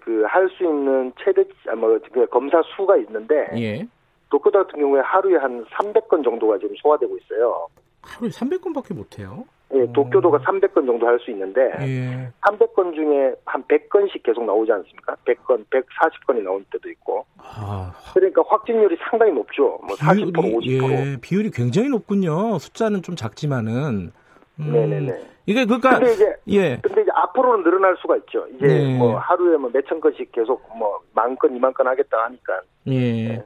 그 0.00 0.24
할 0.26 0.48
수 0.50 0.64
있는 0.64 1.12
최대 1.18 1.42
아, 1.68 1.74
뭐그 1.74 2.26
검사 2.26 2.60
수가 2.76 2.96
있는데 2.98 3.48
예. 3.56 3.86
도쿄 4.30 4.50
같은 4.50 4.78
경우에 4.78 5.00
하루에 5.00 5.36
한 5.38 5.64
300건 5.64 6.22
정도가 6.22 6.58
지금 6.58 6.74
소화되고 6.76 7.16
있어요. 7.16 7.68
하루에 8.06 8.28
300건밖에 8.30 8.94
못 8.94 9.18
해요? 9.18 9.44
예, 9.74 9.84
도쿄도가 9.92 10.38
300건 10.38 10.86
정도 10.86 11.06
할 11.06 11.18
수 11.18 11.30
있는데 11.32 11.60
예. 11.80 12.30
300건 12.42 12.94
중에 12.94 13.34
한 13.44 13.64
100건씩 13.64 14.22
계속 14.22 14.44
나오지 14.44 14.70
않습니까? 14.70 15.16
100건, 15.24 15.64
140건이 15.70 16.42
나올 16.44 16.62
때도 16.72 16.88
있고. 16.90 17.24
아, 17.38 17.92
그러니까 18.12 18.42
확진율이 18.46 18.96
상당히 19.10 19.32
높죠. 19.32 19.80
뭐 19.82 19.96
비율이, 19.96 20.32
40%, 20.32 20.54
50%. 20.54 20.92
예, 20.92 21.16
비율이 21.20 21.50
굉장히 21.50 21.88
높군요. 21.88 22.58
숫자는 22.58 23.02
좀 23.02 23.16
작지만은. 23.16 24.12
음, 24.60 24.72
네네네. 24.72 25.33
이게 25.46 25.64
그러니까 25.64 25.98
근데 25.98 26.14
이제 26.14 26.36
예. 26.48 26.78
근데 26.82 27.02
이제 27.02 27.10
앞으로는 27.14 27.64
늘어날 27.64 27.96
수가 28.00 28.16
있죠. 28.18 28.46
이제 28.56 28.66
네. 28.66 28.96
뭐 28.96 29.18
하루에 29.18 29.56
뭐 29.58 29.70
몇천 29.72 30.00
건씩 30.00 30.32
계속 30.32 30.62
뭐 30.78 31.04
만 31.14 31.36
건, 31.36 31.54
이만 31.54 31.72
건 31.72 31.86
하겠다 31.86 32.24
하니까. 32.24 32.60
예. 32.88 33.28
네. 33.28 33.44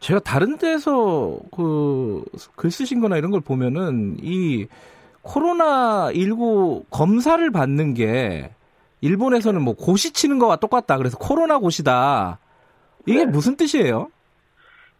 제가 0.00 0.20
다른 0.20 0.58
데서 0.58 1.38
그 1.54 2.22
글 2.56 2.70
쓰신 2.70 3.00
거나 3.00 3.16
이런 3.16 3.30
걸 3.30 3.40
보면은 3.40 4.16
이 4.20 4.66
코로나 5.22 6.10
19 6.12 6.84
검사를 6.90 7.50
받는 7.50 7.94
게 7.94 8.50
일본에서는 9.00 9.60
뭐 9.62 9.74
고시 9.74 10.12
치는 10.12 10.38
거와 10.38 10.56
똑같다. 10.56 10.98
그래서 10.98 11.16
코로나 11.18 11.58
고시다. 11.58 12.38
이게 13.06 13.24
네. 13.24 13.30
무슨 13.30 13.56
뜻이에요? 13.56 14.08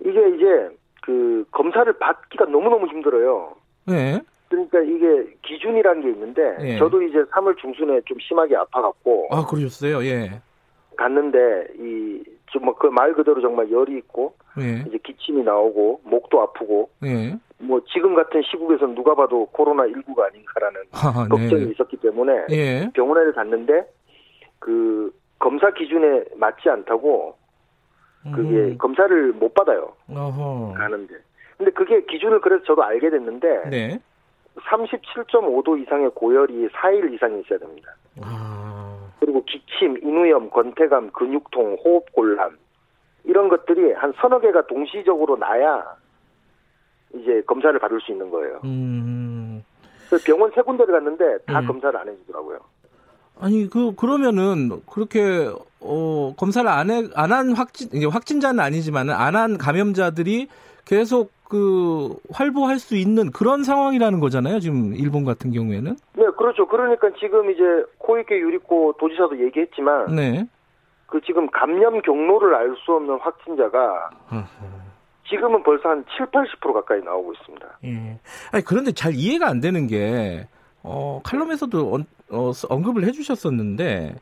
이게 0.01 0.11
이제 0.37 0.77
그 1.03 1.45
검사를 1.51 1.91
받기가 1.99 2.47
너무너무 2.47 2.87
힘들어요. 2.89 3.55
네. 3.87 4.21
그러니까 4.49 4.81
이게 4.81 5.37
기준이라는 5.43 6.03
게 6.03 6.09
있는데 6.11 6.57
예. 6.61 6.79
저도 6.79 7.03
이제 7.03 7.19
3월 7.25 7.57
중순에 7.59 8.01
좀 8.05 8.19
심하게 8.21 8.57
아파갖고 8.57 9.29
아 9.31 9.45
그러셨어요 9.47 10.05
예 10.05 10.41
갔는데 10.97 11.69
이 11.79 12.23
좀 12.53 12.63
뭐 12.65 12.75
그 12.79 12.89
말 12.91 13.13
그대로 13.13 13.41
정말 13.41 13.71
열이 13.73 13.99
있고 13.99 14.35
예. 14.61 14.85
이제 14.87 14.99
기침이 15.03 15.43
나오고 15.43 16.01
목도 16.05 16.41
아프고 16.43 16.89
예. 17.05 17.37
뭐 17.59 17.81
지금 17.93 18.15
같은 18.15 18.41
시국에서 18.43 18.87
누가 18.87 19.15
봐도 19.17 19.47
코로나 19.47 19.83
19가 19.83 20.21
아닌가라는 20.31 20.81
아, 20.95 21.27
걱정이 21.29 21.65
네. 21.67 21.71
있었기 21.73 21.97
때문에 21.97 22.47
예. 22.51 22.91
병원에 22.95 23.33
갔는데 23.33 23.85
그 24.61 25.13
검사 25.41 25.71
기준에 25.73 26.25
맞지 26.37 26.69
않다고 26.71 27.37
그게 28.35 28.51
음. 28.57 28.79
검사를 28.79 29.33
못 29.33 29.53
받아요 29.55 29.93
어허. 30.09 30.75
가는데 30.79 31.15
근데 31.59 31.73
그게 31.73 32.05
기준을 32.05 32.41
그래서 32.41 32.63
저도 32.65 32.85
알게 32.85 33.11
됐는데 33.11 33.71
네. 33.71 33.99
37.5도 34.61 35.81
이상의 35.83 36.11
고열이 36.15 36.69
4일 36.69 37.13
이상이 37.15 37.41
있어야 37.41 37.59
됩니다. 37.59 37.95
아... 38.23 38.97
그리고 39.21 39.45
기침, 39.45 39.97
인후염, 40.03 40.51
권태감, 40.51 41.11
근육통, 41.13 41.79
호흡곤란 41.85 42.57
이런 43.25 43.49
것들이 43.49 43.93
한 43.93 44.13
서너 44.21 44.39
개가 44.41 44.67
동시적으로 44.67 45.37
나야 45.37 45.85
이제 47.15 47.43
검사를 47.47 47.77
받을 47.79 48.01
수 48.01 48.13
있는 48.13 48.31
거예요. 48.31 48.61
음. 48.65 49.65
그래서 50.09 50.25
병원 50.25 50.51
세 50.55 50.61
군데를 50.63 50.93
갔는데 50.95 51.39
다 51.47 51.61
음. 51.61 51.67
검사를 51.67 51.99
안 51.99 52.09
해주더라고요. 52.09 52.59
아니 53.41 53.69
그 53.69 53.95
그러면은 53.97 54.81
그렇게 54.87 55.51
어 55.81 56.35
검사를 56.39 56.69
안 56.71 56.91
해 56.91 57.03
안 57.15 57.33
한 57.33 57.53
확진 57.53 57.89
이제 57.93 58.07
확진자는 58.07 58.61
아니지만은 58.61 59.13
안 59.15 59.35
한 59.35 59.59
감염자들이 59.59 60.49
계속 60.87 61.33
그 61.49 62.17
활보할 62.33 62.79
수 62.79 62.97
있는 62.97 63.31
그런 63.31 63.63
상황이라는 63.63 64.19
거잖아요. 64.21 64.61
지금 64.61 64.95
일본 64.95 65.25
같은 65.25 65.53
경우에는. 65.53 65.97
네, 66.15 66.25
그렇죠. 66.37 66.67
그러니까 66.67 67.09
지금 67.21 67.51
이제 67.51 67.63
코이케 67.99 68.37
유리코 68.39 68.95
도지사도 68.99 69.39
얘기했지만 69.45 70.15
네. 70.17 70.47
그 71.07 71.21
지금 71.25 71.49
감염 71.51 72.01
경로를 72.03 72.55
알 72.55 72.75
수 72.85 72.93
없는 72.93 73.19
확진자가 73.21 74.11
지금은 75.29 75.63
벌써 75.63 75.89
한 75.89 76.05
7, 76.17 76.27
80% 76.27 76.73
가까이 76.73 77.01
나오고 77.03 77.33
있습니다. 77.35 77.67
예. 77.85 78.19
아니 78.53 78.65
그런데 78.65 78.93
잘 78.93 79.15
이해가 79.15 79.49
안 79.49 79.61
되는 79.61 79.87
게 79.87 80.47
어, 80.83 81.21
칼럼에서도 81.25 81.95
언, 81.95 82.05
어, 82.31 82.53
언급을 82.69 83.05
해 83.05 83.13
주셨었는데 83.13 84.17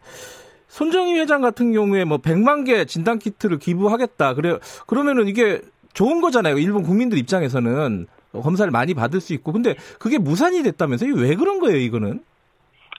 손정희 0.69 1.19
회장 1.19 1.41
같은 1.41 1.73
경우에 1.73 2.05
뭐 2.05 2.19
100만 2.19 2.67
개 2.67 2.85
진단 2.85 3.19
키트를 3.19 3.59
기부하겠다. 3.59 4.35
그래 4.35 4.59
그러면은 4.87 5.27
이게 5.29 5.61
좋은 5.95 6.21
거잖아요. 6.21 6.59
일본 6.59 6.83
국민들 6.83 7.19
입장에서는 7.19 8.07
검사를 8.43 8.71
많이 8.71 8.95
받을 8.95 9.21
수 9.21 9.33
있고. 9.33 9.53
근데 9.53 9.77
그게 9.99 10.19
무산이 10.19 10.63
됐다면서요? 10.63 11.15
왜 11.15 11.35
그런 11.37 11.61
거예요, 11.61 11.79
이거는? 11.79 12.21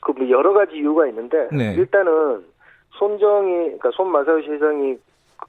그 0.02 0.12
뭐 0.12 0.30
여러 0.30 0.54
가지 0.54 0.76
이유가 0.78 1.08
있는데 1.08 1.48
네. 1.52 1.74
일단은 1.74 2.46
손정희 2.92 3.54
그러니까 3.64 3.90
손마사요시 3.96 4.50
회장이 4.50 4.98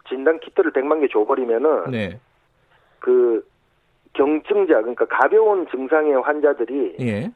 진단 0.08 0.40
키트를 0.40 0.72
100만 0.72 1.00
개 1.00 1.08
줘버리면은 1.12 1.90
네. 1.90 2.18
그 2.98 3.46
경증자 4.14 4.80
그러니까 4.80 5.04
가벼운 5.06 5.66
증상의 5.68 6.14
환자들이 6.22 6.96
예. 7.00 7.30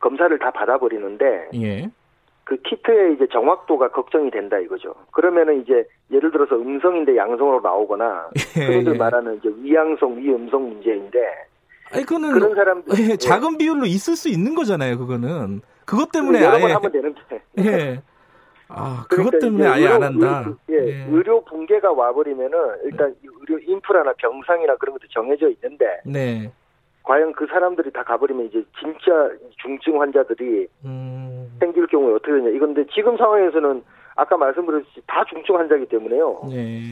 검사를 0.00 0.36
다 0.38 0.50
받아버리는데 0.50 1.50
예. 1.54 1.90
그 2.52 2.58
키트의 2.68 3.14
이제 3.14 3.26
정확도가 3.32 3.92
걱정이 3.92 4.30
된다 4.30 4.58
이거죠. 4.58 4.94
그러면은 5.10 5.62
이제 5.62 5.88
예를 6.10 6.30
들어서 6.30 6.56
음성인데 6.56 7.16
양성으로 7.16 7.60
나오거나 7.62 8.28
예, 8.58 8.66
흔히들 8.66 8.94
예. 8.94 8.98
말하는 8.98 9.38
이제 9.38 9.50
위양성 9.56 10.18
위음성 10.18 10.68
문제인데 10.68 11.18
아니 11.92 12.04
그거는 12.04 12.32
그런 12.32 12.54
사람들 12.54 13.10
예, 13.10 13.16
작은 13.16 13.56
비율로 13.56 13.86
있을 13.86 14.16
수 14.16 14.28
있는 14.28 14.54
거잖아요. 14.54 14.98
그거는 14.98 15.62
그것 15.86 16.12
때문에 16.12 16.42
여러 16.42 16.56
아예 16.56 16.60
번 16.60 16.70
하면 16.72 16.92
되는데. 16.92 17.20
예. 17.58 18.02
아, 18.68 19.04
그것 19.08 19.30
그러니까 19.30 19.38
때문에 19.38 19.66
아예 19.66 19.82
의료, 19.84 19.94
안 19.94 20.02
한다. 20.02 20.54
의 20.68 20.78
예, 20.78 20.88
예, 20.88 21.06
의료 21.10 21.42
붕괴가 21.44 21.92
와버리면은 21.92 22.58
일단 22.84 23.14
의료 23.22 23.58
인프라나 23.66 24.12
병상이나 24.18 24.76
그런 24.76 24.92
것도 24.94 25.08
정해져 25.10 25.48
있는데. 25.48 26.00
네. 26.04 26.52
과연 27.02 27.32
그 27.32 27.46
사람들이 27.46 27.90
다 27.92 28.02
가버리면 28.04 28.46
이제 28.46 28.64
진짜 28.78 29.30
중증 29.60 30.00
환자들이 30.00 30.66
음. 30.84 31.56
생길 31.58 31.86
경우에 31.86 32.14
어떻게 32.14 32.32
되냐 32.32 32.50
이건데 32.50 32.84
지금 32.94 33.16
상황에서는 33.16 33.82
아까 34.14 34.36
말씀드렸듯이 34.36 35.00
다 35.06 35.24
중증 35.28 35.56
환자이기 35.56 35.86
때문에요. 35.86 36.42
네. 36.50 36.90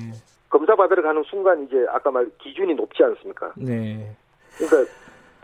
검사 0.49 0.75
받으러 0.75 1.02
가는 1.02 1.23
순간 1.31 1.64
이제 1.64 1.76
아까 1.90 2.11
말 2.11 2.29
기준이 2.38 2.75
높지 2.75 3.02
않습니까? 3.05 3.52
네. 3.57 4.11
그러니까 4.57 4.93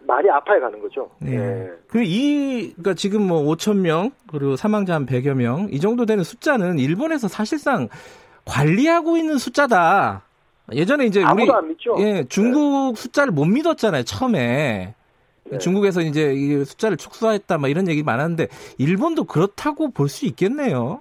많이 0.06 0.28
아파해 0.30 0.58
가는 0.60 0.80
거죠. 0.80 1.10
네. 1.20 1.36
네. 1.36 1.70
그이 1.88 2.72
그러니까 2.72 2.94
지금 2.94 3.22
뭐 3.26 3.42
5천 3.42 3.78
명 3.78 4.10
그리고 4.30 4.56
사망자 4.56 4.94
한 4.94 5.06
100여 5.06 5.34
명 5.34 5.68
이 5.70 5.78
정도 5.80 6.06
되는 6.06 6.24
숫자는 6.24 6.78
일본에서 6.78 7.28
사실상 7.28 7.88
관리하고 8.44 9.16
있는 9.16 9.38
숫자다. 9.38 10.22
예전에 10.72 11.06
이제 11.06 11.22
우리 11.22 11.48
예, 12.00 12.24
중국 12.28 12.94
네. 12.94 13.00
숫자를 13.00 13.32
못 13.32 13.44
믿었잖아요, 13.44 14.02
처음에. 14.04 14.94
네. 15.44 15.58
중국에서 15.58 16.00
이제 16.00 16.32
이 16.34 16.64
숫자를 16.64 16.96
축소했다 16.96 17.58
막 17.58 17.68
이런 17.68 17.86
얘기 17.88 18.02
많았는데 18.02 18.48
일본도 18.78 19.24
그렇다고 19.24 19.90
볼 19.90 20.08
수 20.08 20.26
있겠네요. 20.26 21.00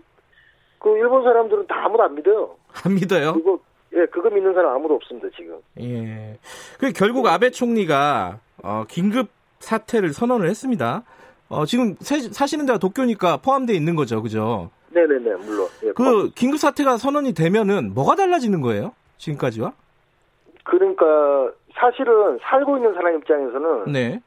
그 0.79 0.89
일본 0.97 1.23
사람들은 1.23 1.65
다 1.67 1.85
아무도 1.85 2.03
안 2.03 2.13
믿어요. 2.13 2.55
안 2.83 2.93
믿어요? 2.93 3.33
그거 3.33 3.57
예, 3.95 4.05
그거 4.07 4.29
믿는 4.29 4.53
사람 4.53 4.75
아무도 4.75 4.95
없습니다, 4.95 5.27
지금. 5.35 5.55
예. 5.79 6.37
그 6.77 6.91
결국 6.91 7.25
아베 7.27 7.49
총리가 7.49 8.39
어, 8.61 8.83
긴급 8.87 9.29
사퇴를 9.59 10.13
선언을 10.13 10.47
했습니다. 10.49 11.03
어, 11.49 11.65
지금 11.65 11.95
사시는 11.99 12.65
데가 12.67 12.77
도쿄니까 12.77 13.37
포함되어 13.37 13.75
있는 13.75 13.95
거죠, 13.95 14.21
그죠? 14.21 14.69
네 14.91 15.01
네 15.07 15.17
네, 15.19 15.35
물론. 15.43 15.67
예, 15.83 15.91
그 15.93 16.29
긴급 16.35 16.59
사퇴가 16.59 16.97
선언이 16.97 17.33
되면은 17.33 17.93
뭐가 17.95 18.15
달라지는 18.15 18.61
거예요? 18.61 18.93
지금까지와? 19.25 19.73
그러니까 20.63 21.51
사실은 21.75 22.39
살고 22.41 22.77
있는 22.77 22.93
사람 22.93 23.15
입장에서는 23.17 23.91
네. 23.91 24.19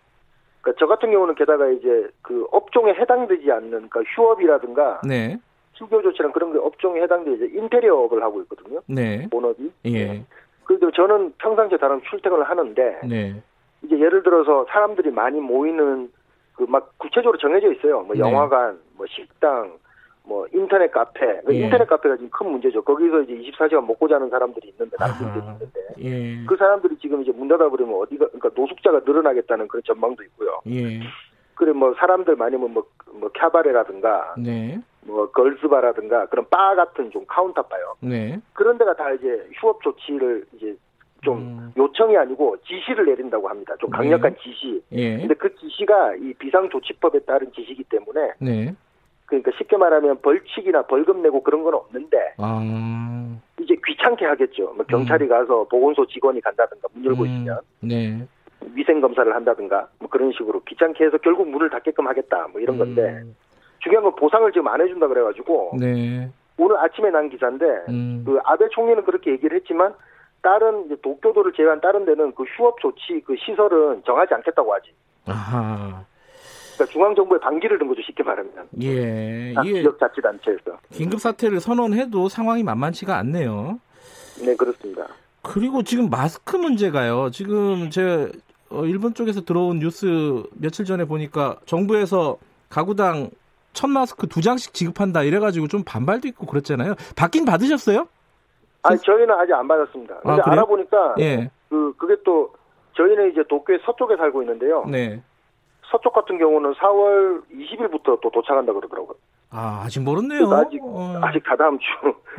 그러니까 0.61 0.79
저 0.79 0.87
같은 0.87 1.11
경우는 1.11 1.35
게다가 1.35 1.69
이제 1.69 2.09
그 2.23 2.47
업종에 2.53 2.93
해당되지 2.95 3.51
않는 3.51 3.89
그러니까 3.89 4.03
휴업이라든가 4.15 5.01
네. 5.07 5.39
휴교 5.75 6.03
조치랑 6.03 6.33
그런 6.33 6.53
게 6.53 6.59
업종에 6.59 7.01
해당되지 7.03 7.57
인테리어 7.57 7.97
업을 7.97 8.23
하고 8.23 8.43
있거든요. 8.43 8.81
네. 8.87 9.29
본업이. 9.31 9.73
예. 9.87 10.25
그래도 10.65 10.91
저는 10.91 11.35
평상시에 11.39 11.79
다른 11.79 12.01
출퇴근을 12.03 12.45
하는데 12.45 13.01
네. 13.09 13.43
이제 13.83 13.99
예를 13.99 14.23
들어서 14.23 14.67
사람들이 14.69 15.11
많이 15.11 15.41
모이는 15.41 16.11
그 16.55 16.67
막 16.67 16.93
구체적으로 16.99 17.39
정해져 17.39 17.73
있어요. 17.73 18.01
뭐 18.01 18.15
네. 18.15 18.21
영화관, 18.21 18.81
뭐 18.97 19.07
식당, 19.09 19.79
뭐 20.29 20.47
인터넷 20.53 20.91
카페, 20.91 21.41
그 21.41 21.55
예. 21.55 21.61
인터넷 21.61 21.87
카페가 21.87 22.17
지금 22.17 22.29
큰 22.29 22.51
문제죠. 22.51 22.83
거기서 22.83 23.23
이제 23.23 23.35
24시간 23.51 23.87
먹고 23.87 24.07
자는 24.09 24.29
사람들이 24.29 24.69
있는데 24.69 24.95
남들이 25.01 25.31
있는데 25.38 25.67
예. 26.01 26.45
그 26.45 26.55
사람들이 26.57 26.99
지금 27.01 27.23
이제 27.23 27.33
문 27.33 27.49
닫아버리면 27.49 27.95
어디가 27.95 28.27
그러니까 28.27 28.51
노숙자가 28.55 29.01
늘어나겠다는 29.07 29.69
그런 29.69 29.83
전망도 29.85 30.23
있고요. 30.25 30.61
예. 30.67 31.01
그래 31.55 31.73
뭐 31.73 31.95
사람들 31.99 32.37
많이면 32.37 32.73
뭐, 32.73 32.85
뭐 33.14 33.31
캬바레라든가 33.31 34.35
네. 34.38 34.79
뭐 35.01 35.31
girls 35.31 35.61
bar라든가 35.61 36.27
그런 36.27 36.47
바 36.51 36.75
같은 36.75 37.11
좀 37.11 37.25
카운터 37.27 37.62
바요. 37.62 37.95
네. 38.01 38.38
그런 38.53 38.77
데가 38.77 38.95
다 38.95 39.11
이제 39.12 39.49
휴업 39.55 39.83
조치를 39.83 40.45
이제 40.53 40.77
좀 41.23 41.38
음. 41.38 41.73
요청이 41.77 42.17
아니고 42.17 42.59
지시를 42.67 43.07
내린다고 43.07 43.49
합니다. 43.49 43.75
좀 43.81 43.88
강력한 43.91 44.35
네. 44.35 44.41
지시. 44.43 44.83
예. 44.93 45.17
근데 45.17 45.35
그 45.35 45.53
지시가 45.57 46.17
이 46.17 46.35
비상조치법에 46.35 47.21
따른 47.21 47.51
지시기 47.53 47.83
때문에 47.85 48.35
네. 48.41 48.75
그러니까 49.29 49.51
쉽게 49.57 49.77
말하면 49.77 50.21
벌칙이나 50.23 50.83
벌금 50.83 51.23
내고 51.23 51.43
그런 51.43 51.62
건 51.62 51.75
없는데 51.75 52.35
아. 52.38 53.38
이제 53.61 53.77
귀찮게 53.87 54.25
하겠죠. 54.25 54.73
뭐 54.75 54.85
경찰이 54.87 55.25
음. 55.25 55.29
가서 55.29 55.64
보건소 55.64 56.07
직원이 56.07 56.41
간다든가 56.41 56.88
문 56.95 57.05
열고 57.05 57.23
음. 57.23 57.27
있으면 57.27 57.61
네. 57.81 58.27
위생 58.75 59.01
검사를 59.01 59.33
한다든가 59.33 59.88
뭐 59.99 60.09
그런 60.09 60.33
식으로 60.33 60.62
귀찮게 60.64 61.05
해서 61.05 61.19
결국 61.19 61.49
문을 61.49 61.71
닫게끔 61.71 62.07
하겠다 62.07 62.49
뭐 62.51 62.61
이런 62.61 62.77
음. 62.77 62.79
건데 62.79 63.23
중요한 63.81 64.05
건 64.05 64.17
보상을 64.17 64.51
지금 64.53 64.67
안 64.69 64.81
해준다 64.81 65.07
그래가지고 65.07 65.77
네. 65.79 66.31
오늘 66.57 66.79
아침에 66.79 67.11
난 67.11 67.29
기사인데 67.29 67.67
음. 67.91 68.23
그 68.27 68.38
아베 68.45 68.69
총리는 68.71 69.05
그렇게 69.05 69.31
얘기를 69.33 69.57
했지만 69.59 69.95
다른 70.41 70.88
도쿄도를 71.03 71.53
제외한 71.53 71.81
다른 71.81 72.07
데는 72.07 72.33
그 72.35 72.45
휴업 72.45 72.81
조치 72.81 73.21
그 73.27 73.37
시설은 73.37 74.05
정하지 74.05 74.35
않겠다고 74.35 74.73
하지. 74.73 74.93
아하. 75.27 76.05
그러니까 76.79 76.87
중앙정부에 76.93 77.38
반기를 77.41 77.79
든 77.79 77.88
거죠 77.88 78.01
쉽게 78.03 78.23
말하면. 78.23 78.53
예. 78.81 79.55
지역 79.62 79.99
자치단체에서. 79.99 80.79
긴급 80.93 81.21
사태를 81.21 81.61
선언해도 81.61 82.29
상황이 82.29 82.62
만만치가 82.62 83.17
않네요. 83.19 83.81
네 84.45 84.55
그렇습니다. 84.55 85.07
그리고 85.43 85.83
지금 85.83 86.09
마스크 86.09 86.57
문제가요. 86.57 87.31
지금 87.31 87.91
제 87.91 88.31
어, 88.71 88.85
일본 88.85 89.14
쪽에서 89.14 89.43
들어온 89.45 89.81
뉴스 89.81 90.43
며칠 90.53 90.85
전에 90.85 91.05
보니까 91.05 91.57
정부에서 91.67 92.38
가구당 92.69 93.31
천 93.73 93.91
마스크 93.91 94.27
두 94.27 94.41
장씩 94.41 94.75
지급한다 94.75 95.23
이래가지고 95.23 95.69
좀 95.69 95.83
반발도 95.85 96.29
있고 96.29 96.47
그랬잖아요. 96.47 96.95
받긴 97.17 97.45
받으셨어요? 97.45 98.07
아니 98.83 98.99
저희는 99.01 99.31
아직 99.31 99.53
안 99.53 99.67
받았습니다. 99.67 100.21
근데 100.21 100.43
아, 100.43 100.53
알아보니까 100.53 101.14
예. 101.19 101.51
그 101.69 101.93
그게 101.97 102.14
또 102.25 102.53
저희는 102.97 103.33
이제 103.33 103.43
도쿄의 103.49 103.81
서쪽에 103.85 104.17
살고 104.17 104.43
있는데요. 104.43 104.85
네. 104.87 105.23
서쪽 105.90 106.12
같은 106.12 106.38
경우는 106.38 106.74
4월 106.74 107.42
20일부터 107.53 108.20
또 108.20 108.31
도착한다 108.31 108.72
그러더라고요. 108.72 109.14
아, 109.51 109.83
아직 109.85 110.03
멀었네요. 110.03 110.51
아직, 110.53 110.81
어. 110.83 111.18
아직 111.22 111.42
다다음 111.44 111.79
주. 111.79 111.85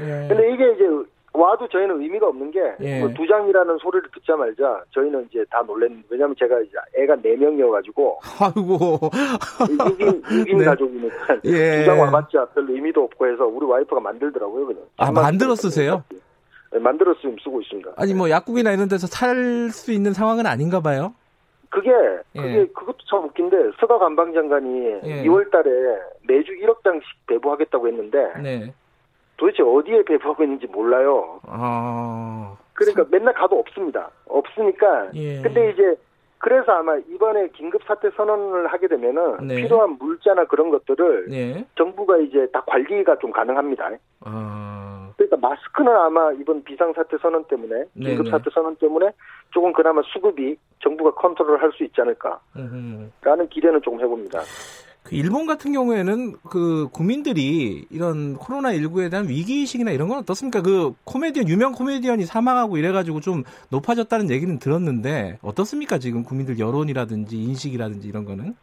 예. 0.01 0.27
근데 0.29 0.53
이게 0.53 0.71
이제 0.73 0.83
와도 1.33 1.67
저희는 1.67 2.01
의미가 2.01 2.27
없는 2.27 2.51
게두 2.51 2.83
예. 2.83 2.99
뭐 3.01 3.09
장이라는 3.13 3.77
소리를 3.79 4.09
듣자말자 4.13 4.83
저희는 4.93 5.27
이제 5.29 5.43
다 5.51 5.61
놀랬는데 5.61 6.07
왜냐면 6.09 6.35
제가 6.39 6.59
이제 6.61 6.71
애가 6.97 7.15
4명이어가지고 7.17 8.17
아이고 8.39 8.97
6인, 9.11 10.23
6인 10.23 10.57
네. 10.57 10.65
가족이니까 10.65 11.37
예. 11.45 11.79
두장 11.79 11.99
와봤자 12.01 12.45
별 12.53 12.69
의미도 12.69 13.03
없고 13.03 13.27
해서 13.27 13.45
우리 13.45 13.65
와이프가 13.65 14.01
만들더라고요 14.01 14.65
그냥 14.65 14.81
아 14.97 15.11
만들어 15.11 15.55
쓰세요? 15.55 16.03
네, 16.71 16.79
만들어 16.79 17.13
쓰면 17.21 17.37
쓰고 17.43 17.61
있습니다. 17.61 17.91
아니 17.95 18.13
뭐 18.15 18.29
약국이나 18.29 18.71
이런 18.71 18.87
데서 18.89 19.07
살 19.07 19.69
수 19.71 19.91
있는 19.91 20.13
상황은 20.13 20.45
아닌가 20.47 20.81
봐요? 20.81 21.13
그게 21.69 21.91
그게 22.33 22.61
예. 22.61 22.65
그것도 22.67 22.97
참 23.09 23.25
웃긴데 23.25 23.71
서가 23.79 23.99
관방장관이 23.99 24.85
예. 25.03 25.23
2월달에 25.23 25.99
매주 26.27 26.51
1억 26.53 26.83
장씩 26.83 27.07
배부하겠다고 27.27 27.87
했는데 27.87 28.33
네. 28.41 28.73
도대체 29.37 29.63
어디에 29.63 30.03
배부하고 30.03 30.43
있는지 30.43 30.67
몰라요. 30.67 31.39
아... 31.47 32.57
그러니까 32.73 33.05
맨날 33.09 33.33
가도 33.33 33.57
없습니다. 33.59 34.09
없으니까. 34.27 35.09
예. 35.13 35.41
근데 35.41 35.71
이제 35.71 35.95
그래서 36.39 36.71
아마 36.71 36.97
이번에 36.97 37.49
긴급 37.49 37.83
사태 37.83 38.09
선언을 38.11 38.67
하게 38.67 38.87
되면은 38.87 39.47
네. 39.47 39.55
필요한 39.55 39.97
물자나 39.99 40.45
그런 40.45 40.69
것들을 40.69 41.27
네. 41.29 41.65
정부가 41.75 42.17
이제 42.17 42.47
다 42.51 42.63
관리가 42.65 43.17
좀 43.19 43.31
가능합니다. 43.31 43.91
아... 44.21 44.98
그러니까 45.29 45.47
마스크는 45.47 45.95
아마 45.95 46.31
이번 46.33 46.63
비상 46.63 46.91
사태 46.93 47.17
선언 47.21 47.43
때문에 47.45 47.85
네, 47.93 48.09
긴급 48.09 48.25
네. 48.25 48.31
사태 48.31 48.49
선언 48.51 48.75
때문에 48.75 49.11
조금 49.51 49.71
그나마 49.71 50.01
수급이 50.11 50.57
정부가 50.83 51.11
컨트롤을 51.11 51.61
할 51.61 51.69
수 51.69 51.83
있지 51.83 52.01
않을까라는 52.01 53.47
기대는 53.49 53.81
조금 53.83 54.01
해봅니다. 54.01 54.41
그 55.03 55.15
일본 55.15 55.45
같은 55.45 55.71
경우에는 55.71 56.33
그 56.49 56.89
국민들이 56.91 57.85
이런 57.89 58.33
코로나 58.35 58.73
19에 58.73 59.09
대한 59.09 59.29
위기 59.29 59.59
의식이나 59.61 59.91
이런 59.91 60.09
건 60.09 60.17
어떻습니까? 60.17 60.61
그 60.61 60.93
코미디언 61.03 61.47
유명 61.47 61.71
코미디언이 61.73 62.25
사망하고 62.25 62.77
이래가지고 62.77 63.21
좀 63.21 63.43
높아졌다는 63.69 64.29
얘기는 64.31 64.57
들었는데 64.59 65.37
어떻습니까? 65.41 65.99
지금 65.99 66.23
국민들 66.23 66.59
여론이라든지 66.59 67.37
인식이라든지 67.37 68.07
이런 68.07 68.25
거는? 68.25 68.55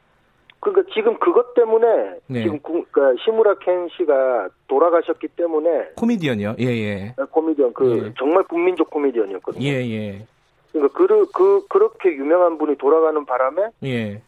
그러니까 0.60 0.90
지금 0.94 1.18
그것 1.18 1.54
때문에 1.54 1.86
네. 2.26 2.42
지금 2.42 2.58
구, 2.60 2.84
그러니까 2.90 3.22
시무라 3.24 3.54
켄 3.58 3.88
씨가 3.96 4.48
돌아가셨기 4.68 5.28
때문에 5.28 5.90
코미디언이요? 5.96 6.56
예예. 6.58 6.68
예. 6.68 7.14
네, 7.16 7.24
코미디언 7.30 7.72
그 7.72 8.06
예. 8.06 8.12
정말 8.18 8.42
국민적 8.44 8.90
코미디언이었거든요. 8.90 9.64
예예. 9.64 9.90
예. 9.90 10.26
그러니까 10.72 10.98
그, 10.98 11.26
그 11.32 11.66
그렇게 11.68 12.10
유명한 12.10 12.58
분이 12.58 12.76
돌아가는 12.76 13.24
바람에 13.24 13.68
예. 13.84 14.20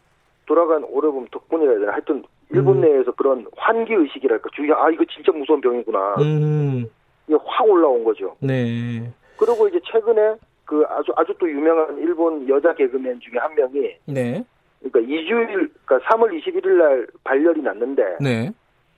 돌아간 0.45 0.83
오래 0.85 1.09
보면 1.09 1.27
덕분이라 1.31 1.71
해야 1.71 1.79
되나 1.79 1.91
하여튼 1.93 2.23
일본 2.51 2.77
음. 2.77 2.81
내에서 2.81 3.11
그런 3.11 3.45
환기 3.55 3.93
의식이랄까 3.93 4.49
주위 4.55 4.71
아 4.71 4.89
이거 4.89 5.05
진짜 5.13 5.31
무서운 5.31 5.61
병이구나 5.61 6.15
음. 6.19 6.85
이게 7.27 7.37
확 7.45 7.69
올라온 7.69 8.03
거죠. 8.03 8.35
네. 8.39 9.11
그리고 9.37 9.67
이제 9.67 9.79
최근에 9.91 10.35
그 10.65 10.83
아주 10.89 11.11
아주 11.15 11.33
또 11.39 11.49
유명한 11.49 11.97
일본 11.99 12.47
여자 12.49 12.73
개그맨 12.73 13.19
중에 13.19 13.39
한 13.39 13.53
명이 13.55 13.95
네. 14.07 14.43
그러니까 14.81 14.99
2주일 15.13 15.69
그러니까 15.85 15.99
3월 16.09 16.31
21일 16.41 16.67
날 16.77 17.07
발열이 17.23 17.61
났는데 17.61 18.17
네. 18.21 18.51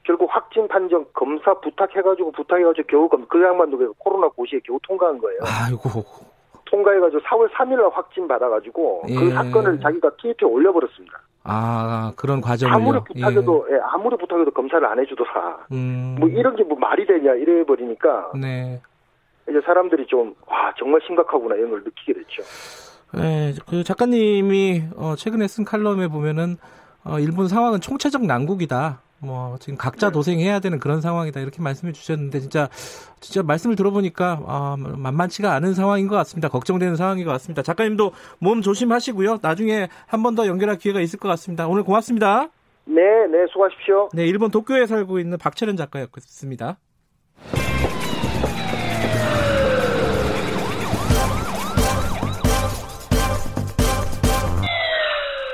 결국 0.04 0.28
확진 0.34 0.68
판정 0.68 1.06
검사 1.14 1.54
부탁해가지고 1.60 2.32
부탁해가지고 2.32 2.88
겨우 2.88 3.10
그 3.28 3.42
양반도 3.44 3.78
그 3.78 3.94
코로나 3.98 4.28
고시에 4.30 4.60
겨우 4.66 4.80
통과한 4.84 5.18
거예요. 5.20 5.40
아이고. 5.44 6.04
통과해가지고 6.66 7.22
4월 7.24 7.50
3일 7.52 7.76
날 7.82 7.90
확진 7.92 8.28
받아가지고 8.28 9.02
그 9.02 9.12
예. 9.12 9.16
그 9.16 9.30
사건을 9.32 9.80
자기가 9.82 10.12
트위터에 10.22 10.50
올려버렸습니다. 10.50 11.20
아 11.44 12.14
그런 12.16 12.40
과정을 12.40 12.74
아무리 12.74 13.00
부탁해도 13.04 13.68
예. 13.70 13.76
예. 13.76 13.80
아무리 13.84 14.16
부탁해도 14.18 14.52
검사를 14.52 14.86
안 14.88 14.98
해주더라. 15.00 15.66
음. 15.74 16.16
뭐 16.20 16.30
이런 16.30 16.56
게 16.56 16.64
뭐 16.64 16.78
말이 16.78 17.06
되냐 17.06 17.34
이래 17.34 17.64
버리니까 17.66 18.32
네. 18.40 18.80
이제 19.50 19.60
사람들이 19.66 20.06
좀 20.08 20.34
와 20.48 20.74
정말 20.78 21.02
심각하구나 21.06 21.56
이런 21.56 21.72
걸 21.72 21.84
느끼게 21.84 22.14
됐죠. 22.14 22.44
네, 23.14 23.54
그 23.68 23.84
작가님이 23.84 24.84
어, 24.96 25.16
최근에 25.18 25.48
쓴 25.48 25.66
칼럼에 25.66 26.08
보면은 26.08 26.58
어, 27.04 27.20
일본 27.20 27.48
상황은 27.48 27.82
총체적 27.82 28.26
난국이다. 28.26 29.02
뭐 29.24 29.56
지금 29.60 29.78
각자 29.78 30.08
네. 30.08 30.14
도생해야 30.14 30.60
되는 30.60 30.80
그런 30.80 31.00
상황이다 31.00 31.42
이렇게 31.42 31.62
말씀해 31.62 31.94
주셨는데 31.94 32.40
진짜 32.40 32.70
진짜 33.20 33.44
말씀을 33.44 33.76
들어보니까 33.76 34.42
아, 34.48 34.76
만만치가 34.80 35.54
않은 35.54 35.76
상황인 35.76 36.08
것 36.08 36.16
같습니다. 36.16 36.50
걱정되는 36.50 36.96
상황인 36.96 37.26
것 37.26 37.32
같습니다. 37.34 37.62
작가님도 37.62 38.14
몸 38.40 38.62
조심하시고요. 38.64 39.38
나중에 39.42 39.90
한 40.08 40.24
번 40.24 40.34
더 40.36 40.48
연결할 40.48 40.78
기회가 40.78 41.02
있을 41.02 41.20
것 41.20 41.28
같습니다. 41.30 41.68
오늘 41.68 41.84
고맙습니다. 41.84 42.50
네, 42.86 43.02
네, 43.32 43.46
수고하십시오. 43.52 44.10
네, 44.14 44.26
일본 44.26 44.50
도쿄에 44.50 44.88
살고 44.88 45.20
있는 45.20 45.38
박철현 45.38 45.78
작가였습니다. 45.78 46.78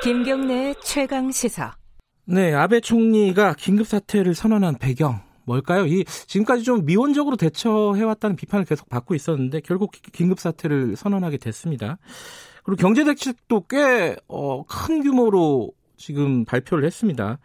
김경래 0.07 0.73
최강 0.81 1.31
시사. 1.31 1.75
네, 2.25 2.53
아베 2.53 2.79
총리가 2.79 3.55
긴급 3.57 3.87
사태를 3.87 4.35
선언한 4.35 4.77
배경 4.79 5.19
뭘까요? 5.45 5.85
이 5.85 6.05
지금까지 6.05 6.63
좀 6.63 6.85
미온적으로 6.85 7.35
대처해왔다는 7.35 8.37
비판을 8.37 8.63
계속 8.63 8.87
받고 8.87 9.15
있었는데 9.15 9.59
결국 9.59 9.91
긴급 10.13 10.39
사태를 10.39 10.95
선언하게 10.95 11.35
됐습니다. 11.39 11.97
그리고 12.63 12.79
경제 12.79 13.03
대책도 13.03 13.65
꽤큰 13.67 14.15
어, 14.29 14.63
규모로 14.63 15.73
지금 15.97 16.45
발표를 16.45 16.85
했습니다. 16.85 17.39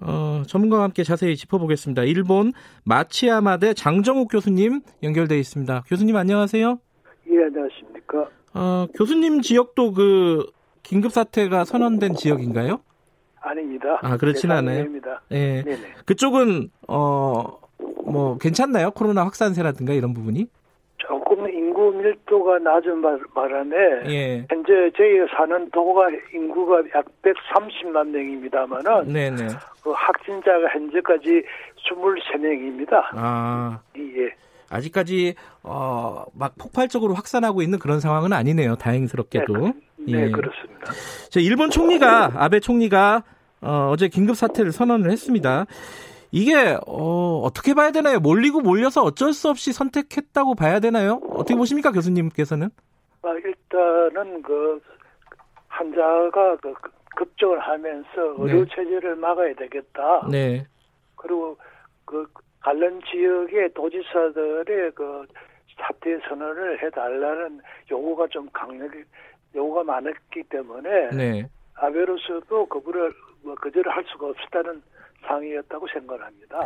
어, 0.00 0.42
전문가와 0.48 0.82
함께 0.82 1.04
자세히 1.04 1.36
짚어보겠습니다. 1.36 2.02
일본 2.02 2.52
마치야마대 2.82 3.74
장정욱 3.74 4.26
교수님 4.28 4.80
연결돼 5.04 5.38
있습니다. 5.38 5.84
교수님 5.86 6.16
안녕하세요. 6.16 6.80
예, 7.30 7.44
안녕하십니까. 7.44 8.28
어, 8.54 8.88
교수님 8.92 9.40
지역도 9.40 9.92
그 9.92 10.46
긴급 10.82 11.12
사태가 11.12 11.64
선언된 11.64 12.14
지역인가요? 12.14 12.80
아닙니다. 13.40 13.98
아 14.02 14.16
그렇지는 14.16 14.56
않아요. 14.56 14.86
예. 15.32 15.62
네네. 15.62 15.94
그쪽은 16.06 16.70
어 16.88 17.62
뭐 18.12 18.36
괜찮나요? 18.38 18.90
코로나 18.90 19.24
확산세라든가 19.24 19.92
이런 19.92 20.12
부분이? 20.14 20.46
조금 20.98 21.48
인구 21.48 21.90
밀도가 21.92 22.58
낮은 22.58 23.02
바람에 23.34 23.76
예. 24.06 24.46
현재 24.48 24.90
저희 24.96 25.18
사는 25.36 25.68
도가 25.70 26.08
인구가 26.32 26.78
약 26.94 27.04
130만 27.22 28.08
명입니다만은 28.08 29.12
네네. 29.12 29.48
그 29.82 29.90
확진자가 29.90 30.68
현재까지 30.68 31.42
23명입니다. 31.90 33.02
아. 33.14 33.80
예. 33.96 34.30
아직까지 34.70 35.34
어, 35.62 36.24
막 36.34 36.54
폭발적으로 36.56 37.14
확산하고 37.14 37.62
있는 37.62 37.78
그런 37.78 38.00
상황은 38.00 38.32
아니네요. 38.32 38.76
다행스럽게도. 38.76 39.52
네, 39.58 39.72
그, 39.72 39.80
네 40.06 40.26
예. 40.26 40.30
그렇습니다. 40.30 40.92
자, 41.30 41.40
일본 41.40 41.70
총리가 41.70 42.32
아베 42.34 42.60
총리가 42.60 43.24
어, 43.60 43.90
어제 43.92 44.08
긴급 44.08 44.36
사태를 44.36 44.72
선언을 44.72 45.10
했습니다. 45.10 45.66
이게 46.32 46.76
어, 46.86 47.40
어떻게 47.44 47.74
봐야 47.74 47.90
되나요? 47.90 48.18
몰리고 48.18 48.60
몰려서 48.60 49.02
어쩔 49.02 49.32
수 49.32 49.48
없이 49.50 49.72
선택했다고 49.72 50.54
봐야 50.54 50.80
되나요? 50.80 51.20
어떻게 51.30 51.54
보십니까, 51.54 51.92
교수님께서는? 51.92 52.70
아, 53.22 53.28
일단은 53.34 54.42
그 54.42 54.80
환자가 55.68 56.56
그 56.56 56.72
급증을 57.16 57.60
하면서 57.60 58.08
의료 58.38 58.64
네. 58.64 58.70
체제를 58.74 59.16
막아야 59.16 59.54
되겠다. 59.54 60.26
네. 60.30 60.66
그리고 61.16 61.56
그 62.04 62.26
관련 62.60 63.00
지역의 63.10 63.74
도지사들의 63.74 64.92
그 64.94 65.26
사태 65.76 66.18
선언을 66.28 66.82
해달라는 66.82 67.60
요구가 67.90 68.26
좀 68.28 68.48
강력, 68.52 68.90
요구가 69.54 69.84
많았기 69.84 70.44
때문에 70.44 71.10
네. 71.10 71.48
아베로서도 71.74 72.66
거부를 72.66 73.12
뭐 73.42 73.54
거절을 73.56 73.90
할 73.90 74.04
수가 74.12 74.28
없었다는 74.28 74.82
상황이었다고 75.26 75.86
생각합니다. 75.92 76.64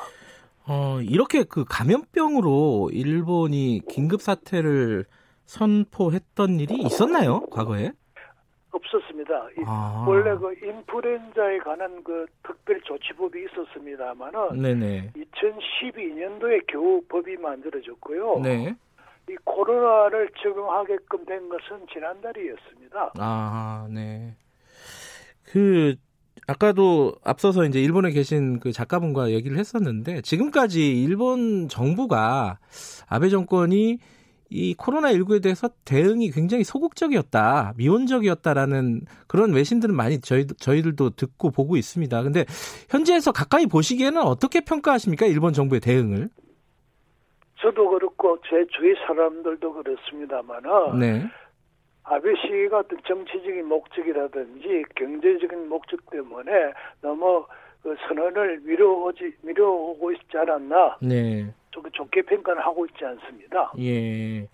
어, 0.68 1.00
이렇게 1.00 1.44
그 1.44 1.64
감염병으로 1.68 2.90
일본이 2.92 3.80
긴급 3.88 4.20
사태를 4.20 5.04
선포했던 5.44 6.60
일이 6.60 6.74
있었나요? 6.78 7.40
과거에? 7.50 7.92
없었습니다. 8.72 9.48
아. 9.66 10.04
원래 10.06 10.36
그 10.36 10.52
인플루엔자에 10.52 11.58
관한 11.58 12.02
그 12.04 12.26
특별 12.42 12.80
조치법이 12.82 13.44
있었습니다만은 13.44 14.60
네네. 14.60 15.12
2012년도에 15.16 16.66
겨우 16.66 17.00
법이 17.08 17.36
만들어졌고요. 17.36 18.40
네. 18.42 18.74
이 19.28 19.34
코로나를 19.44 20.30
적용하게끔 20.42 21.24
된 21.26 21.48
것은 21.48 21.86
지난달이었습니다. 21.92 23.12
아, 23.18 23.88
네. 23.90 24.36
그 25.44 25.96
아까도 26.46 27.14
앞서서 27.24 27.64
이제 27.64 27.82
일본에 27.82 28.10
계신 28.10 28.60
그 28.60 28.70
작가분과 28.72 29.30
얘기를 29.30 29.58
했었는데 29.58 30.22
지금까지 30.22 31.02
일본 31.02 31.68
정부가 31.68 32.58
아베 33.08 33.28
정권이 33.28 33.98
이 34.48 34.74
코로나 34.74 35.12
19에 35.12 35.42
대해서 35.42 35.68
대응이 35.84 36.30
굉장히 36.30 36.62
소극적이었다, 36.62 37.74
미온적이었다라는 37.76 39.02
그런 39.26 39.52
외신들은 39.52 39.94
많이 39.94 40.20
저희, 40.20 40.46
저희들도 40.46 41.10
듣고 41.10 41.50
보고 41.50 41.76
있습니다. 41.76 42.22
근데 42.22 42.44
현지에서 42.88 43.32
가까이 43.32 43.66
보시기에는 43.66 44.22
어떻게 44.22 44.60
평가하십니까? 44.60 45.26
일본 45.26 45.52
정부의 45.52 45.80
대응을? 45.80 46.30
저도 47.60 47.90
그렇고 47.90 48.38
제 48.48 48.66
주위 48.70 48.94
사람들도 49.06 49.72
그렇습니다만은 49.72 50.98
네. 50.98 51.30
아베 52.04 52.34
씨가 52.36 52.78
어떤 52.78 53.00
정치적인 53.06 53.66
목적이라든지 53.66 54.84
경제적인 54.94 55.68
목적 55.68 55.98
때문에 56.10 56.72
너무 57.00 57.44
그 57.82 57.94
선언을 58.06 58.60
미뤄오지 58.60 59.36
미뤄오고 59.42 60.12
있지 60.12 60.36
않았나? 60.36 60.98
네. 61.00 61.52
좀 61.70 61.82
좋게 61.92 62.22
평가를 62.22 62.64
하고 62.64 62.86
있지 62.86 63.04
않습니다. 63.04 63.72
예. 63.78 64.48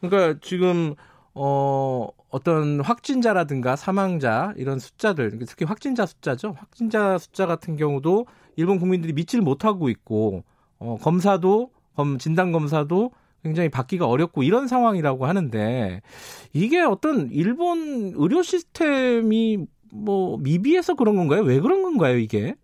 그러니까 0.00 0.38
지금 0.40 0.94
어 1.34 2.08
어떤 2.30 2.80
확진자라든가 2.80 3.76
사망자 3.76 4.52
이런 4.56 4.78
숫자들 4.78 5.38
특히 5.46 5.64
확진자 5.64 6.06
숫자죠. 6.06 6.54
확진자 6.58 7.18
숫자 7.18 7.46
같은 7.46 7.76
경우도 7.76 8.26
일본 8.56 8.78
국민들이 8.78 9.12
믿지를 9.12 9.42
못하고 9.42 9.88
있고 9.88 10.42
어, 10.78 10.96
검사도 11.00 11.70
검 11.96 12.18
진단 12.18 12.52
검사도 12.52 13.12
굉장히 13.42 13.68
받기가 13.68 14.06
어렵고 14.06 14.42
이런 14.42 14.68
상황이라고 14.68 15.26
하는데 15.26 16.00
이게 16.52 16.80
어떤 16.80 17.30
일본 17.30 18.12
의료 18.16 18.42
시스템이 18.42 19.66
뭐 19.92 20.38
미비해서 20.38 20.94
그런 20.94 21.16
건가요? 21.16 21.42
왜 21.42 21.60
그런 21.60 21.82
건가요, 21.82 22.16
이게? 22.18 22.54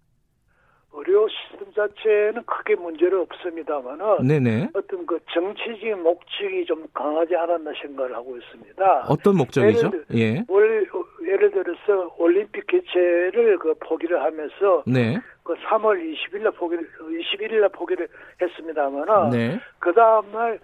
자체는 1.80 2.42
크게 2.44 2.74
문제는 2.74 3.20
없습니다만은 3.20 4.26
네네. 4.26 4.70
어떤 4.74 5.06
그 5.06 5.18
정치적인 5.32 6.02
목적이 6.02 6.64
좀 6.66 6.86
강하지 6.92 7.34
않았나 7.34 7.72
생각을 7.80 8.14
하고 8.14 8.36
있습니다. 8.36 9.06
어떤 9.08 9.36
목적이죠? 9.36 9.86
예를, 9.86 10.04
예. 10.14 10.44
월, 10.48 10.86
예를 11.26 11.50
들어서 11.50 12.14
올림픽 12.18 12.66
개최를 12.66 13.58
그 13.58 13.74
포기를 13.80 14.22
하면서 14.22 14.82
네. 14.86 15.18
그 15.42 15.54
3월 15.54 15.98
20일 15.98 16.42
날 16.42 16.52
포기를 16.52 16.86
21일 17.00 17.60
날 17.60 17.68
포기를 17.70 18.08
했습니다만은 18.40 19.30
네. 19.30 19.60
그 19.78 19.92
다음 19.94 20.30
날 20.32 20.58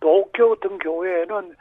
도쿄 0.00 0.50
같은 0.50 0.78
경우에는 0.78 1.54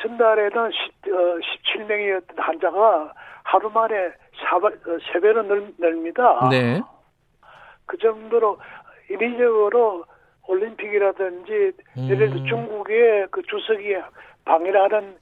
전날에는 0.00 0.70
10, 1.04 1.12
어, 1.12 1.38
17명이었던 1.76 2.36
환자가 2.36 3.12
하루 3.42 3.70
만에 3.70 4.12
3배로 5.12 5.38
어, 5.38 5.72
늡니다. 5.78 6.48
네. 6.50 6.80
그 7.88 7.96
정도로 7.98 8.58
인위적으로 9.10 10.04
올림픽이라든지 10.46 11.72
음. 11.96 12.08
예를 12.08 12.30
들어 12.30 12.44
중국의 12.44 13.26
그 13.30 13.42
주석이 13.42 13.96
방해를 14.44 14.80
하는 14.80 15.16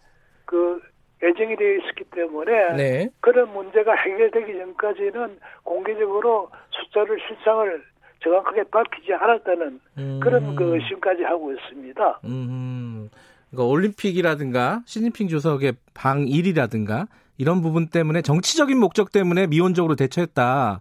그 0.44 0.80
예정이 1.22 1.56
되어 1.56 1.76
있었기 1.78 2.04
때문에 2.14 2.76
네. 2.76 3.08
그런 3.20 3.52
문제가 3.52 3.94
해결되기 3.94 4.52
전까지는 4.52 5.38
공개적으로 5.62 6.50
숫자를 6.70 7.18
실상을 7.26 7.82
정확하게 8.22 8.64
밝히지 8.64 9.14
않았다는 9.14 9.80
음. 9.98 10.20
그런 10.22 10.54
그 10.54 10.74
의심까지 10.74 11.22
하고 11.22 11.52
있습니다. 11.52 12.20
음. 12.24 13.08
그러니까 13.50 13.70
올림픽이라든가 13.72 14.82
시진핑 14.84 15.28
주석의 15.28 15.74
방일이라든가 15.94 17.06
이런 17.38 17.62
부분 17.62 17.88
때문에 17.88 18.22
정치적인 18.22 18.78
목적 18.78 19.12
때문에 19.12 19.46
미온적으로 19.46 19.94
대처했다. 19.94 20.80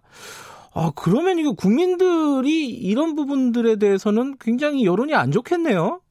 아, 0.78 0.92
그러면 0.94 1.38
이거 1.38 1.54
국민들이 1.54 2.68
이런 2.68 3.14
부분들에 3.14 3.76
대해서는 3.76 4.36
굉장히 4.38 4.84
여론이 4.84 5.14
안 5.14 5.30
좋겠네요. 5.30 6.02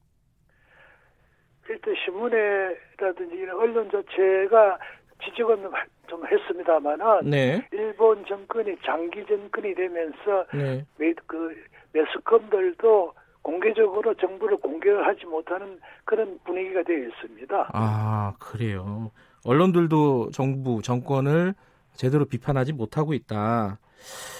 일단 1.70 1.94
신문에라든지 2.04 3.36
이런 3.36 3.60
언론 3.60 3.88
자체가 3.92 4.76
지적은 5.24 5.70
좀 6.08 6.26
했습니다만은 6.26 7.30
네. 7.30 7.68
일본 7.70 8.24
정권이 8.26 8.76
장기 8.84 9.24
정권이 9.26 9.72
되면서 9.72 10.46
네. 10.52 10.84
그 11.26 11.54
매스컴들도 11.92 13.12
공개적으로 13.42 14.14
정부를 14.14 14.56
공개하지 14.56 15.26
못하는 15.26 15.78
그런 16.04 16.40
분위기가 16.44 16.82
되어 16.82 17.06
있습니다. 17.06 17.70
아 17.72 18.34
그래요. 18.40 19.12
언론들도 19.44 20.30
정부 20.32 20.82
정권을 20.82 21.54
제대로 21.94 22.24
비판하지 22.24 22.72
못하고 22.72 23.14
있다. 23.14 23.78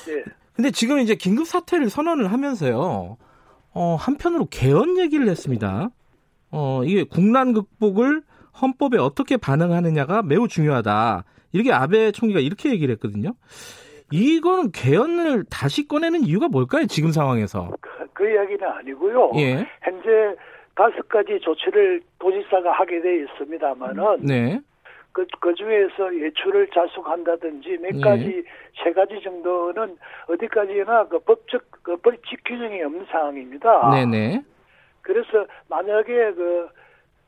네. 0.07 0.25
근데 0.55 0.71
지금 0.71 0.99
이제 0.99 1.15
긴급 1.15 1.47
사태를 1.47 1.91
선언을 1.91 2.33
하면서요. 2.33 3.17
어, 3.75 3.97
한편으로 3.97 4.47
개헌 4.51 4.99
얘기를 4.99 5.29
했습니다. 5.29 5.91
어, 6.51 6.83
이게 6.85 7.05
국난 7.05 7.53
극복을 7.53 8.23
헌법에 8.61 8.97
어떻게 8.99 9.37
반응하느냐가 9.37 10.23
매우 10.23 10.49
중요하다. 10.49 11.25
이렇게 11.53 11.73
아베 11.73 12.11
총리가 12.11 12.41
이렇게 12.41 12.71
얘기를 12.71 12.93
했거든요. 12.95 13.35
이거는 14.13 14.71
개헌을 14.73 15.45
다시 15.51 15.87
꺼내는 15.87 16.23
이유가 16.23 16.49
뭘까요? 16.49 16.87
지금 16.87 17.11
상황에서. 17.11 17.73
그, 17.81 17.91
그 18.13 18.31
이야기는 18.31 18.67
아니고요. 18.67 19.33
예. 19.37 19.67
현재 19.83 20.37
다섯 20.75 21.09
가지 21.09 21.39
조치를 21.41 22.03
도지사가 22.19 22.73
하게 22.73 23.01
돼 23.01 23.25
있습니다만은 23.25 24.19
네. 24.23 24.61
그, 25.17 25.25
그 25.41 25.55
중에서 25.55 26.15
예출을 26.15 26.69
자숙한다든지 26.75 27.79
몇 27.81 27.95
네. 27.95 28.01
가지, 28.03 28.25
네. 28.25 28.43
세 28.85 28.93
가지 28.93 29.19
정도는 29.23 29.97
어디까지나 30.29 31.07
그 31.09 31.19
법적, 31.21 31.63
그 31.83 31.97
벌칙 31.97 32.45
규정이 32.45 32.83
없는 32.83 33.07
상황입니다. 33.11 33.93
네네. 33.93 34.43
그래서 35.01 35.47
만약에 35.71 36.33
그 36.35 36.69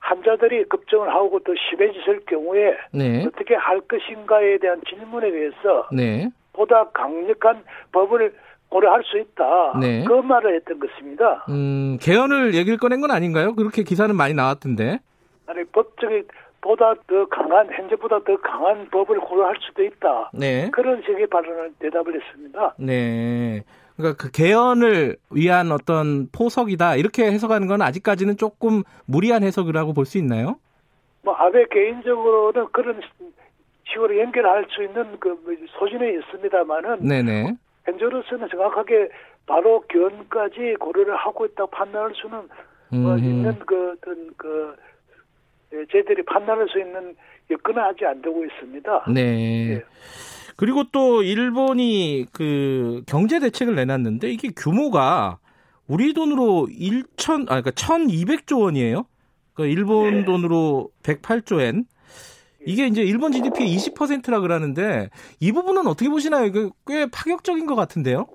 환자들이 0.01 0.65
급증을 0.65 1.09
하고 1.09 1.39
또 1.39 1.55
심해졌을 1.57 2.21
경우에 2.27 2.77
네. 2.93 3.25
어떻게 3.25 3.55
할 3.55 3.81
것인가에 3.81 4.59
대한 4.59 4.83
질문에 4.87 5.31
대해서 5.31 5.89
네. 5.91 6.29
보다 6.53 6.85
강력한 6.91 7.65
법을 7.93 8.35
고려할 8.69 9.03
수 9.05 9.19
있다. 9.19 9.79
네. 9.81 10.05
그 10.05 10.13
말을 10.13 10.57
했던 10.57 10.79
것입니다. 10.79 11.47
음, 11.49 11.97
개헌을 12.03 12.53
얘기를 12.53 12.77
꺼낸 12.77 13.01
건 13.01 13.11
아닌가요? 13.13 13.55
그렇게 13.55 13.83
기사는 13.83 14.15
많이 14.15 14.35
나왔던데. 14.35 14.99
아니, 15.47 15.65
법적인 15.65 16.27
보다 16.61 16.95
더 17.07 17.27
강한 17.29 17.69
현재보다 17.73 18.19
더 18.25 18.37
강한 18.39 18.89
법을 18.91 19.21
고려할 19.21 19.55
수도 19.61 19.85
있다. 19.85 20.31
네. 20.35 20.71
그런 20.73 21.01
식의 21.03 21.27
발언을 21.29 21.73
대답을 21.79 22.21
했습니다. 22.21 22.75
네. 22.79 23.63
그러니까 23.97 24.23
그 24.23 24.31
개헌을 24.31 25.17
위한 25.31 25.73
어떤 25.73 26.29
포석이다 26.31 26.97
이렇게 26.97 27.25
해석하는 27.31 27.67
건 27.67 27.83
아직까지는 27.83 28.37
조금 28.37 28.83
무리한 29.07 29.43
해석이라고 29.43 29.93
볼 29.93 30.05
수 30.05 30.19
있나요? 30.19 30.57
뭐 31.23 31.35
아베 31.35 31.65
개인적으로는 31.71 32.69
그런 32.73 33.01
식으로 33.89 34.19
연결할 34.19 34.67
수 34.71 34.83
있는 34.85 35.19
그 35.19 35.37
소신이 35.79 36.19
있습니다만은 36.19 37.01
네네. 37.07 37.57
현재로서는 37.87 38.49
정확하게 38.51 39.09
바로 39.47 39.83
개헌까지 39.89 40.77
고려를 40.79 41.17
하고 41.17 41.47
있다고 41.47 41.71
판단할 41.71 42.13
수는 42.15 42.49
뭐 43.03 43.17
있는 43.17 43.59
그 43.67 43.95
어떤 43.97 44.31
그 44.37 44.77
예, 44.77 44.98
저희들이 45.71 46.25
판단할 46.25 46.69
수 46.69 46.79
있는 46.79 47.15
여건은 47.51 47.83
아직 47.83 48.05
안 48.07 48.21
되고 48.23 48.45
있습니다. 48.45 49.05
네. 49.13 49.71
예. 49.71 49.85
그리고 50.57 50.85
또 50.91 51.23
일본이 51.23 52.27
그 52.33 53.03
경제 53.07 53.39
대책을 53.39 53.75
내놨는데 53.77 54.29
이게 54.31 54.49
규모가 54.57 55.39
우리 55.87 56.13
돈으로 56.13 56.69
1천 56.71 57.43
아 57.43 57.61
그러니까 57.61 57.71
1,200조 57.71 58.63
원이에요. 58.63 59.07
그러니까 59.55 59.79
일본 59.79 60.21
네. 60.21 60.25
돈으로 60.25 60.91
108조 61.03 61.61
엔. 61.61 61.85
이게 62.67 62.87
이제 62.87 63.03
일본 63.03 63.33
GDP의 63.33 63.69
20%라 63.77 64.41
그러는데 64.41 65.09
이 65.41 65.53
부분은 65.53 65.87
어떻게 65.87 66.11
보시나요? 66.11 66.45
이게 66.47 66.69
꽤 66.87 67.07
파격적인 67.07 67.67
것 67.67 67.77
같은데요. 67.77 68.27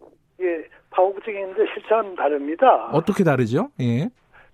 예, 0.42 0.64
파격적인데 0.92 1.66
실상은 1.74 2.16
다릅니다. 2.16 2.90
어떻게 2.94 3.24
다르죠? 3.24 3.70
예. 3.82 4.10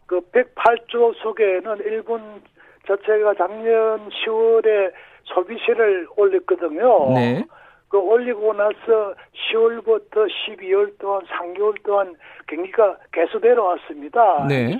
그 0.05 0.19
108조 0.31 1.13
속에는 1.21 1.77
일본 1.85 2.41
자체가 2.89 3.36
작년 3.36 4.10
10월에 4.10 4.91
소비세를 5.25 6.08
올렸거든요. 6.17 7.13
네. 7.13 7.45
그 7.88 7.97
올리고 7.97 8.54
나서 8.54 9.15
10월부터 9.52 10.28
12월 10.28 10.97
동안 10.99 11.21
3개월 11.25 11.82
동안 11.84 12.15
경기가 12.47 12.97
계속 13.12 13.41
내려왔습니다. 13.41 14.47
네. 14.47 14.78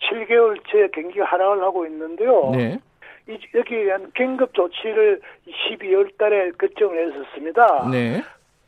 7개월째 0.00 0.92
경기가 0.92 1.24
하락을 1.24 1.62
하고 1.62 1.86
있는데요. 1.86 2.50
네. 2.52 2.78
이, 3.28 3.38
여기에 3.54 3.84
대한 3.84 4.10
긴급 4.16 4.54
조치를 4.54 5.20
12월 5.70 6.16
달에 6.16 6.50
결정을 6.58 7.08
했었습니다. 7.08 7.88
네. 7.90 8.22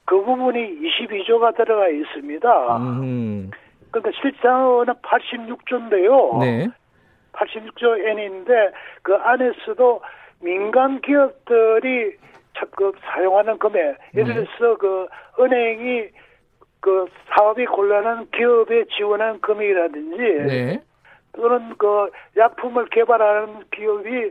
그 0.05 0.23
부분이 0.23 0.81
22조가 0.81 1.57
들어가 1.57 1.89
있습니다. 1.89 2.77
음. 2.79 3.51
그러니까 3.91 4.21
실상은 4.21 4.87
86조인데요. 4.87 6.39
네. 6.41 6.69
86조 7.33 8.07
엔인데 8.07 8.71
그 9.03 9.15
안에서도 9.15 10.01
민간 10.41 11.01
기업들이 11.01 12.17
그 12.77 12.93
사용하는 13.03 13.59
금액 13.59 13.99
예를 14.15 14.35
네. 14.35 14.45
들어서 14.45 14.77
그 14.77 15.07
은행이 15.39 16.09
그 16.81 17.07
사업이 17.29 17.67
곤란한 17.67 18.29
기업에 18.31 18.85
지원하는 18.97 19.41
금액이라든지 19.41 20.17
네. 20.17 20.83
또는 21.33 21.75
그 21.77 22.11
약품을 22.37 22.87
개발하는 22.87 23.65
기업이 23.71 24.31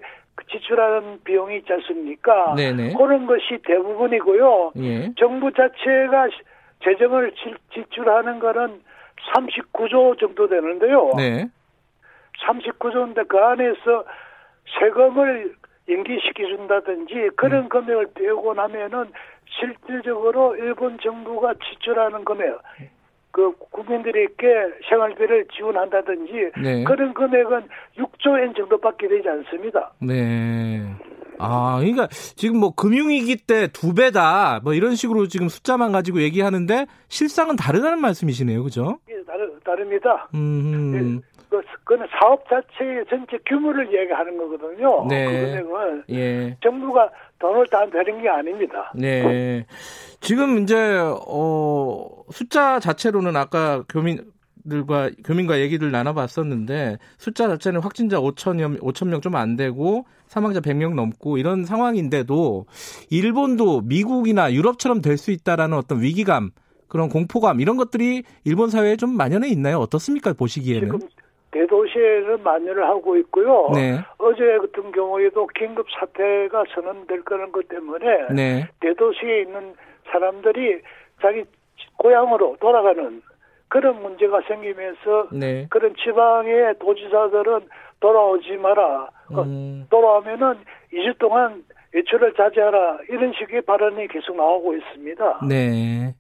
지출하는 0.51 1.19
비용이 1.23 1.57
있지 1.57 1.73
않습니까? 1.73 2.55
네네. 2.55 2.83
네. 2.89 2.93
그런 2.93 3.25
것이 3.25 3.59
대부분이고요. 3.63 4.71
예. 4.77 5.13
정부 5.17 5.51
자체가 5.51 6.29
재정을 6.83 7.33
지출하는 7.73 8.39
거는 8.39 8.81
39조 9.35 10.17
정도 10.19 10.47
되는데요. 10.47 11.11
네. 11.17 11.47
39조인데 12.47 13.27
그 13.27 13.37
안에서 13.37 14.05
세금을 14.79 15.55
연기시켜준다든지 15.89 17.31
그런 17.35 17.63
음. 17.63 17.69
금액을 17.69 18.07
떼고 18.13 18.53
나면은 18.53 19.11
실질적으로 19.59 20.55
일본 20.55 20.97
정부가 21.01 21.53
지출하는 21.55 22.23
금액 22.23 22.57
그 23.31 23.51
국민들에게 23.71 24.35
생활비를 24.89 25.47
지원한다든지 25.55 26.33
네. 26.61 26.83
그런 26.83 27.13
금액은 27.13 27.67
6조 27.97 28.39
엔 28.41 28.53
정도밖에 28.55 29.07
되지 29.07 29.27
않습니다. 29.29 29.91
네. 29.99 30.83
아, 31.39 31.77
그러니까 31.79 32.07
지금 32.07 32.59
뭐 32.59 32.73
금융위기 32.75 33.37
때 33.47 33.67
두 33.67 33.93
배다 33.93 34.59
뭐 34.63 34.73
이런 34.73 34.95
식으로 34.95 35.27
지금 35.27 35.47
숫자만 35.47 35.91
가지고 35.91 36.21
얘기하는데 36.21 36.85
실상은 37.07 37.55
다르다는 37.55 38.01
말씀이시네요, 38.01 38.63
그죠? 38.63 38.99
예, 39.09 39.23
다르, 39.25 39.49
따릅니다. 39.63 40.27
음. 40.35 41.21
그, 41.49 41.61
그는 41.83 42.05
사업 42.19 42.43
자체의 42.47 43.05
전체 43.09 43.37
규모를 43.47 43.87
얘기하는 43.93 44.37
거거든요. 44.37 45.05
네. 45.07 45.25
그 45.25 45.31
금액은 45.63 46.03
예. 46.11 46.57
정부가 46.61 47.09
돈을 47.39 47.65
다 47.67 47.85
내는 47.85 48.21
게 48.21 48.29
아닙니다. 48.29 48.91
네. 48.95 49.65
지금 50.21 50.59
이제 50.59 50.75
어 51.27 52.07
숫자 52.31 52.79
자체로는 52.79 53.35
아까 53.35 53.83
교민 53.89 54.19
들과 54.69 55.09
교민과 55.23 55.59
얘기를 55.61 55.89
나눠봤었는데 55.91 56.97
숫자 57.17 57.47
자체는 57.47 57.79
확진자 57.81 58.17
5천여 58.19 58.79
5천 58.81 59.07
명 59.07 59.21
좀 59.21 59.35
안 59.35 59.55
되고 59.55 60.05
사망자 60.27 60.59
100명 60.59 60.93
넘고 60.93 61.37
이런 61.37 61.65
상황인데도 61.65 62.65
일본도 63.09 63.81
미국이나 63.81 64.53
유럽처럼 64.53 65.01
될 65.01 65.17
수 65.17 65.31
있다라는 65.31 65.77
어떤 65.77 66.01
위기감 66.01 66.51
그런 66.87 67.09
공포감 67.09 67.61
이런 67.61 67.77
것들이 67.77 68.23
일본 68.43 68.69
사회에 68.69 68.95
좀 68.97 69.15
만연해 69.15 69.47
있나요? 69.49 69.77
어떻습니까? 69.79 70.33
보시기에는? 70.33 70.87
지금 70.87 70.99
대도시에는 71.51 72.43
만연을 72.43 72.87
하고 72.87 73.17
있고요. 73.17 73.69
네. 73.73 73.99
어제 74.17 74.57
같은 74.57 74.91
경우에도 74.91 75.47
긴급 75.47 75.87
사태가 75.91 76.65
선언될 76.73 77.23
거는 77.23 77.51
것 77.51 77.67
때문에 77.67 78.27
네. 78.33 78.67
대도시에 78.79 79.41
있는 79.41 79.73
사람들이 80.11 80.81
자기 81.21 81.43
고향으로 81.97 82.57
돌아가는 82.59 83.21
그런 83.67 84.01
문제가 84.01 84.41
생기면서 84.47 85.27
네. 85.31 85.67
그런 85.69 85.93
지방의 85.95 86.75
도지사들은 86.79 87.67
돌아오지 87.99 88.57
마라. 88.57 89.09
그 89.27 89.41
음. 89.41 89.85
돌아오면은 89.89 90.55
2주 90.93 91.17
동안 91.19 91.63
외출을 91.91 92.33
자제하라 92.35 92.99
이런 93.09 93.33
식의 93.37 93.61
발언이 93.63 94.07
계속 94.09 94.35
나오고 94.35 94.75
있습니다. 94.75 95.41
네. 95.47 96.13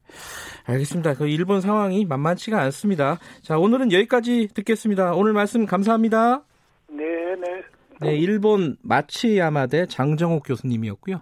알겠습니다. 0.65 1.13
그 1.15 1.27
일본 1.27 1.61
상황이 1.61 2.05
만만치가 2.05 2.59
않습니다. 2.63 3.17
자, 3.41 3.57
오늘은 3.57 3.91
여기까지 3.91 4.49
듣겠습니다. 4.53 5.13
오늘 5.13 5.33
말씀 5.33 5.65
감사합니다. 5.65 6.43
네, 6.89 7.05
네. 7.35 7.63
네, 8.01 8.15
일본 8.15 8.77
마치야마대 8.81 9.87
장정옥 9.87 10.43
교수님이었고요. 10.45 11.21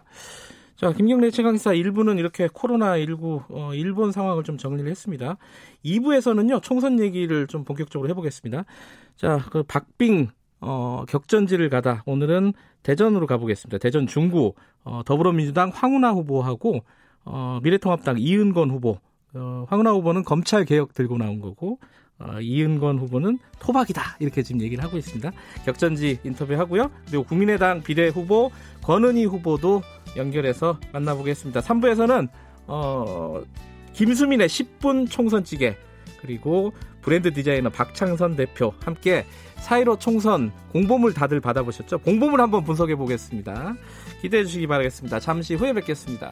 자, 0.75 0.91
김경래 0.91 1.31
최강사 1.31 1.71
1부는 1.71 2.19
이렇게 2.19 2.47
코로나19 2.47 3.45
어, 3.49 3.73
일본 3.73 4.11
상황을 4.11 4.43
좀 4.43 4.57
정리를 4.57 4.89
했습니다. 4.89 5.37
2부에서는요, 5.83 6.61
총선 6.61 6.99
얘기를 6.99 7.47
좀 7.47 7.63
본격적으로 7.63 8.09
해보겠습니다. 8.09 8.65
자, 9.15 9.39
그 9.51 9.63
박빙 9.63 10.27
어, 10.59 11.03
격전지를 11.07 11.69
가다 11.69 12.03
오늘은 12.05 12.53
대전으로 12.83 13.27
가보겠습니다. 13.27 13.77
대전 13.77 14.07
중구 14.07 14.53
어, 14.83 15.01
더불어민주당 15.05 15.71
황운하 15.73 16.11
후보하고 16.11 16.83
어, 17.25 17.59
미래통합당 17.63 18.17
이은건 18.19 18.71
후보 18.71 18.97
어, 19.33 19.65
황운하 19.69 19.91
후보는 19.91 20.23
검찰 20.23 20.65
개혁 20.65 20.93
들고 20.93 21.17
나온 21.17 21.41
거고 21.41 21.79
어, 22.19 22.39
이은건 22.39 22.97
후보는 22.97 23.37
토박이다 23.59 24.17
이렇게 24.19 24.41
지금 24.41 24.61
얘기를 24.61 24.83
하고 24.83 24.97
있습니다. 24.97 25.31
격전지 25.65 26.19
인터뷰하고요. 26.23 26.89
그리고 27.07 27.23
국민의당 27.23 27.83
비례 27.83 28.07
후보 28.07 28.51
권은희 28.83 29.25
후보도 29.25 29.81
연결해서 30.15 30.79
만나보겠습니다. 30.93 31.59
3부에서는 31.61 32.29
어, 32.67 33.41
김수민의 33.93 34.47
10분 34.47 35.09
총선찌개 35.09 35.75
그리고 36.21 36.73
브랜드 37.01 37.31
디자이너 37.31 37.69
박창선 37.69 38.35
대표 38.35 38.73
함께 38.83 39.25
사이로 39.59 39.97
총선 39.97 40.51
공보물 40.71 41.13
다들 41.13 41.39
받아보셨죠? 41.41 41.99
공보물 41.99 42.41
한번 42.41 42.63
분석해 42.63 42.95
보겠습니다. 42.95 43.75
기대해 44.21 44.43
주시기 44.43 44.67
바라겠습니다. 44.67 45.19
잠시 45.19 45.55
후에 45.55 45.73
뵙겠습니다. 45.73 46.31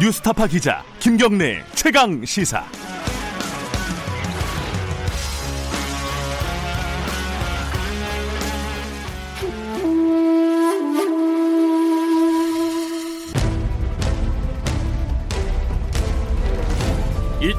뉴스타파 0.00 0.48
기자 0.48 0.82
김경래 0.98 1.62
최강 1.74 2.24
시사. 2.24 2.64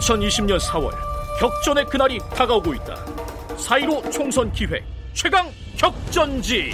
2020년 0.04 0.60
4월 0.60 0.92
격전의 1.40 1.86
그날이 1.86 2.20
다가오고 2.36 2.74
있다. 2.74 2.96
4.15 3.56 4.12
총선 4.12 4.52
기획 4.52 4.84
최강 5.14 5.50
격전지. 5.78 6.72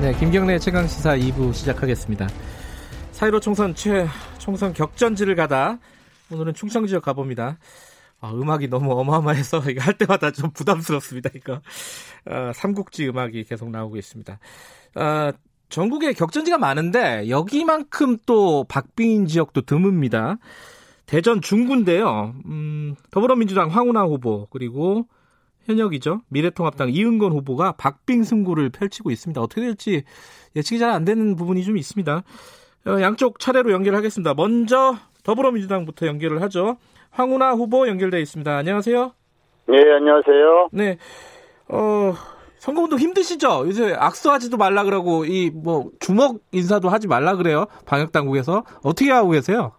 네, 0.00 0.12
김경래 0.18 0.58
최강 0.58 0.88
시사 0.88 1.16
2부 1.16 1.54
시작하겠습니다. 1.54 2.26
4.15 3.12 3.40
총선 3.40 3.74
최 3.76 4.08
총선 4.38 4.72
격전지를 4.72 5.36
가다 5.36 5.78
오늘은 6.32 6.54
충청 6.54 6.86
지역 6.86 7.04
가봅니다. 7.04 7.58
아, 8.20 8.30
음악이 8.32 8.68
너무 8.68 8.92
어마어마해서 8.98 9.60
할 9.78 9.96
때마다 9.96 10.32
좀 10.32 10.50
부담스럽습니다. 10.50 11.30
이거 11.36 11.60
아, 12.26 12.52
삼국지 12.52 13.08
음악이 13.08 13.44
계속 13.44 13.70
나오고 13.70 13.96
있습니다. 13.98 14.38
아, 14.96 15.32
전국에 15.74 16.12
격전지가 16.12 16.56
많은데 16.56 17.28
여기만큼 17.28 18.18
또 18.26 18.64
박빙인 18.68 19.26
지역도 19.26 19.62
드뭅니다. 19.62 20.38
대전 21.04 21.40
중구인데요. 21.40 22.32
음, 22.46 22.94
더불어민주당 23.10 23.70
황운하 23.70 24.04
후보 24.04 24.46
그리고 24.50 25.06
현역이죠. 25.66 26.20
미래통합당 26.28 26.90
이은건 26.90 27.32
후보가 27.32 27.72
박빙 27.72 28.22
승부를 28.22 28.70
펼치고 28.70 29.10
있습니다. 29.10 29.40
어떻게 29.40 29.62
될지 29.62 30.04
예측이 30.54 30.78
잘 30.78 30.90
안 30.90 31.04
되는 31.04 31.34
부분이 31.34 31.64
좀 31.64 31.76
있습니다. 31.76 32.22
어, 32.86 33.00
양쪽 33.00 33.40
차례로 33.40 33.72
연결하겠습니다. 33.72 34.34
먼저 34.34 34.94
더불어민주당부터 35.24 36.06
연결을 36.06 36.40
하죠. 36.42 36.76
황운하 37.10 37.50
후보 37.54 37.88
연결되어 37.88 38.20
있습니다. 38.20 38.56
안녕하세요. 38.56 39.12
네, 39.66 39.78
안녕하세요. 39.96 40.68
네. 40.70 40.98
어, 41.68 42.14
선거운동 42.64 42.98
힘드시죠? 42.98 43.64
요새 43.66 43.94
악수하지도 43.98 44.56
말라 44.56 44.84
그러고 44.84 45.24
이 45.26 45.50
뭐 45.54 45.84
주먹 46.00 46.36
인사도 46.52 46.88
하지 46.88 47.06
말라 47.08 47.36
그래요. 47.36 47.66
방역 47.86 48.10
당국에서 48.10 48.64
어떻게 48.82 49.10
하고 49.12 49.30
계세요? 49.30 49.72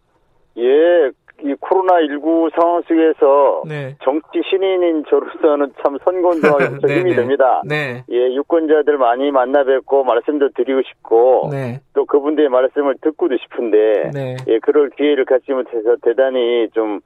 예, 0.58 1.10
이 1.44 1.54
코로나 1.60 2.00
19 2.08 2.50
상황 2.56 2.82
속에서 2.84 3.64
네. 3.68 3.96
정치 4.04 4.42
신인인 4.50 5.04
저로서는 5.10 5.74
참 5.84 5.98
선거운동하기 6.04 6.64
네, 6.88 7.00
힘이 7.00 7.10
네. 7.12 7.16
됩니다. 7.18 7.62
네. 7.66 8.04
예, 8.12 8.36
유권자들 8.36 8.98
많이 9.00 9.32
만나 9.32 9.64
뵙고 9.64 10.04
말씀도 10.04 10.50
드리고 10.56 10.82
싶고 10.88 11.50
네. 11.52 11.82
또 11.94 12.06
그분들의 12.06 12.50
말씀을 12.50 12.96
듣고도 13.02 13.36
싶은데 13.38 14.12
네. 14.14 14.38
예, 14.48 14.60
그럴 14.60 14.92
기회를 14.92 15.26
갖지 15.26 15.52
못해서 15.52 15.96
대단히 16.04 16.70
좀 16.74 17.00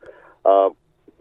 어, 0.43 0.69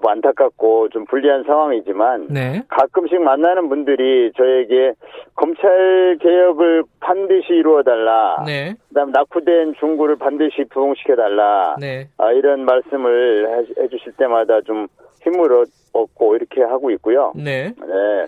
뭐 0.00 0.12
안타깝고 0.12 0.90
좀 0.90 1.04
불리한 1.06 1.44
상황이지만 1.44 2.28
네. 2.30 2.62
가끔씩 2.68 3.20
만나는 3.20 3.68
분들이 3.68 4.32
저에게 4.36 4.94
검찰 5.34 6.16
개혁을 6.20 6.84
반드시 7.00 7.52
이루어 7.52 7.82
달라. 7.82 8.42
네. 8.46 8.74
그다음 8.88 9.10
낙후된 9.10 9.74
중구를 9.78 10.16
반드시 10.16 10.64
부흥시켜 10.70 11.16
달라. 11.16 11.76
네. 11.80 12.08
아, 12.18 12.32
이런 12.32 12.64
말씀을 12.64 13.66
해, 13.78 13.88
주실 13.88 14.12
때마다 14.12 14.60
좀 14.62 14.86
힘을 15.22 15.64
얻고 15.92 16.36
이렇게 16.36 16.62
하고 16.62 16.90
있고요. 16.92 17.32
네. 17.34 17.72
네. 17.80 18.26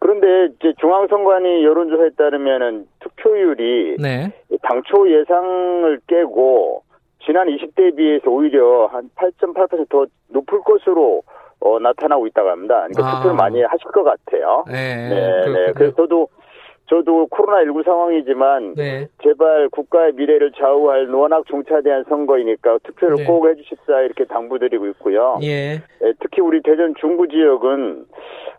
그런데 0.00 0.52
이제 0.56 0.72
중앙선관위 0.80 1.64
여론조사에 1.64 2.10
따르면은 2.16 2.86
투표율이 3.00 3.96
네. 4.00 4.32
당초 4.62 5.08
예상을 5.08 6.00
깨고 6.08 6.82
지난 7.24 7.46
20대에 7.48 7.96
비해서 7.96 8.30
오히려 8.30 8.86
한 8.86 9.10
8.8%더 9.16 10.06
높을 10.28 10.60
것으로 10.62 11.22
어, 11.60 11.78
나타나고 11.78 12.26
있다고 12.26 12.50
합니다. 12.50 12.86
그러니까 12.88 13.06
아. 13.06 13.16
투표를 13.16 13.36
많이 13.36 13.62
하실 13.62 13.84
것 13.92 14.02
같아요. 14.02 14.64
네. 14.66 15.08
네, 15.08 15.46
네. 15.46 15.72
그래서 15.72 15.94
저도 15.94 16.28
저도 16.92 17.26
코로나19 17.28 17.86
상황이지만 17.86 18.74
네. 18.74 19.08
제발 19.22 19.70
국가의 19.70 20.12
미래를 20.12 20.52
좌우할 20.58 21.08
워낙 21.08 21.42
종차대한 21.46 22.04
선거이니까 22.06 22.80
투표를 22.82 23.16
네. 23.16 23.24
꼭 23.24 23.48
해주십사 23.48 24.02
이렇게 24.02 24.26
당부드리고 24.26 24.86
있고요. 24.88 25.38
예. 25.42 25.80
네, 26.02 26.12
특히 26.20 26.42
우리 26.42 26.60
대전 26.62 26.94
중부 27.00 27.28
지역은 27.28 28.04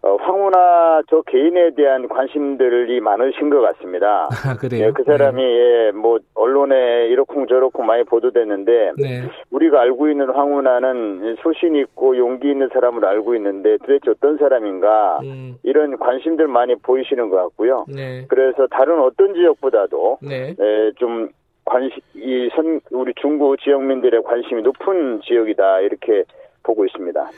어, 0.01 0.17
황운하 0.17 1.03
저 1.09 1.21
개인에 1.21 1.75
대한 1.75 2.09
관심들이 2.09 2.99
많으신 2.99 3.49
것 3.49 3.61
같습니다. 3.61 4.27
아, 4.45 4.55
그래요? 4.57 4.87
네, 4.87 4.91
그 4.93 5.03
사람이 5.03 5.41
네. 5.41 5.49
예, 5.49 5.91
뭐 5.91 6.19
언론에 6.33 7.07
이렇고 7.07 7.45
저렇고 7.45 7.83
많이 7.83 8.03
보도됐는데 8.03 8.93
네. 8.97 9.21
우리가 9.51 9.79
알고 9.79 10.09
있는 10.09 10.29
황운하는 10.29 11.37
소신 11.41 11.75
있고 11.75 12.17
용기 12.17 12.49
있는 12.49 12.69
사람을 12.73 13.05
알고 13.05 13.35
있는데 13.35 13.77
도대체 13.77 14.09
어떤 14.09 14.37
사람인가 14.37 15.19
음. 15.23 15.55
이런 15.63 15.97
관심들 15.97 16.47
많이 16.47 16.75
보이시는 16.75 17.29
것 17.29 17.37
같고요. 17.37 17.85
네. 18.23 18.27
그래서 18.27 18.67
다른 18.67 18.99
어떤 18.99 19.33
지역보다도 19.33 20.19
네. 20.21 20.55
에, 20.59 20.91
좀 20.97 21.29
관심 21.65 21.99
이선 22.15 22.81
우리 22.91 23.13
중구 23.21 23.57
지역민들의 23.63 24.23
관심이 24.23 24.61
높은 24.61 25.21
지역이다 25.21 25.81
이렇게 25.81 26.23
보고 26.63 26.85
있습니다. 26.85 27.29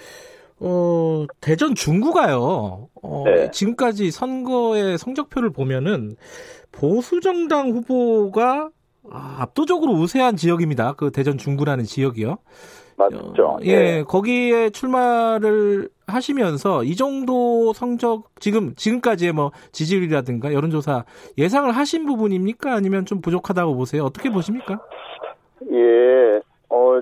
어, 0.61 1.25
대전 1.41 1.75
중구가요. 1.75 2.87
어, 3.01 3.23
네. 3.25 3.51
지금까지 3.51 4.11
선거의 4.11 4.97
성적표를 4.97 5.51
보면은 5.51 6.15
보수 6.71 7.19
정당 7.19 7.71
후보가 7.71 8.69
아, 9.11 9.37
압도적으로 9.39 9.93
우세한 9.93 10.35
지역입니다. 10.35 10.93
그 10.93 11.11
대전 11.11 11.37
중구라는 11.37 11.83
지역이요. 11.83 12.37
맞죠. 12.97 13.43
어, 13.43 13.57
예, 13.63 13.75
네. 13.75 14.03
거기에 14.03 14.69
출마를 14.69 15.89
하시면서 16.07 16.83
이 16.83 16.95
정도 16.95 17.73
성적 17.73 18.29
지금 18.39 18.73
지금까지의 18.75 19.33
뭐 19.33 19.51
지지율이라든가 19.71 20.53
여론조사 20.53 21.03
예상을 21.37 21.71
하신 21.71 22.05
부분입니까? 22.05 22.73
아니면 22.73 23.05
좀 23.05 23.21
부족하다고 23.21 23.75
보세요? 23.75 24.03
어떻게 24.03 24.29
보십니까? 24.29 24.79
예, 25.71 26.39
어 26.69 26.99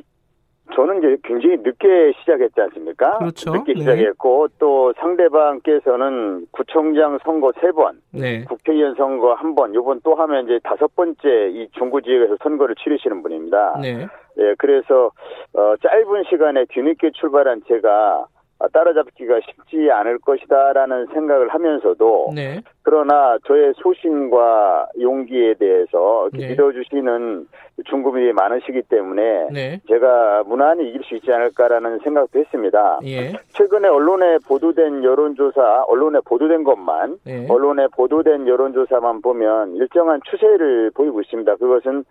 저는 0.76 1.00
이제 1.00 1.18
굉장히 1.24 1.58
늦게 1.58 2.14
시작했지 2.20 2.60
않습니까? 2.62 3.18
그렇죠. 3.20 3.52
늦게 3.52 3.74
네. 3.74 3.80
시작했고 3.80 4.48
네. 4.48 4.56
또 4.60 4.94
상대방께서는 4.98 6.48
구청장 6.52 7.18
선거 7.24 7.52
세 7.62 7.72
번, 7.72 8.02
네. 8.12 8.44
국회의원 8.46 8.96
선거 8.96 9.34
한 9.34 9.56
번, 9.56 9.74
요번 9.76 10.02
또 10.04 10.16
하면 10.16 10.46
이제 10.46 10.60
다섯 10.64 10.96
번째 10.96 11.50
이 11.52 11.68
중구 11.72 12.02
지역에서 12.02 12.38
선거를 12.42 12.76
치르시는 12.76 13.22
분입니다. 13.22 13.80
네. 13.82 14.08
예, 14.40 14.56
그래서 14.58 15.12
어 15.54 15.76
짧은 15.82 16.24
시간에 16.30 16.66
뒤늦게 16.70 17.12
출발한 17.12 17.62
제가 17.68 17.90
아, 17.90 18.33
따라잡기가 18.72 19.40
쉽지 19.46 19.92
않을 19.92 20.20
것이다라는 20.20 21.08
생각을 21.14 21.50
하면서도 21.50 22.32
네. 22.36 22.62
그러나 22.84 23.38
저의 23.46 23.74
소신과 23.78 24.90
용기에 25.02 25.56
대해서 25.56 26.30
네. 26.34 26.50
믿어주시는 26.50 27.48
중국인이 27.86 28.34
많으시기 28.34 28.84
때문에 28.84 29.48
네. 29.52 29.82
제가 29.88 30.44
무난히 30.46 30.90
이길 30.90 31.02
수 31.04 31.16
있지 31.16 31.32
않을까라는 31.32 32.00
생각도 32.04 32.40
했습니다. 32.40 33.00
예. 33.06 33.34
최근에 33.50 33.88
언론에 33.88 34.38
보도된 34.48 35.04
여론조사, 35.04 35.86
언론에 35.88 36.20
보도된 36.26 36.64
것만, 36.64 37.18
네. 37.26 37.48
언론에 37.50 37.88
보도된 37.88 38.48
여론조사만 38.48 39.22
보면 39.22 39.76
일정한 39.76 40.22
추세를 40.30 40.92
보이고 40.94 41.22
있습니다. 41.22 41.56
그것은 41.56 42.06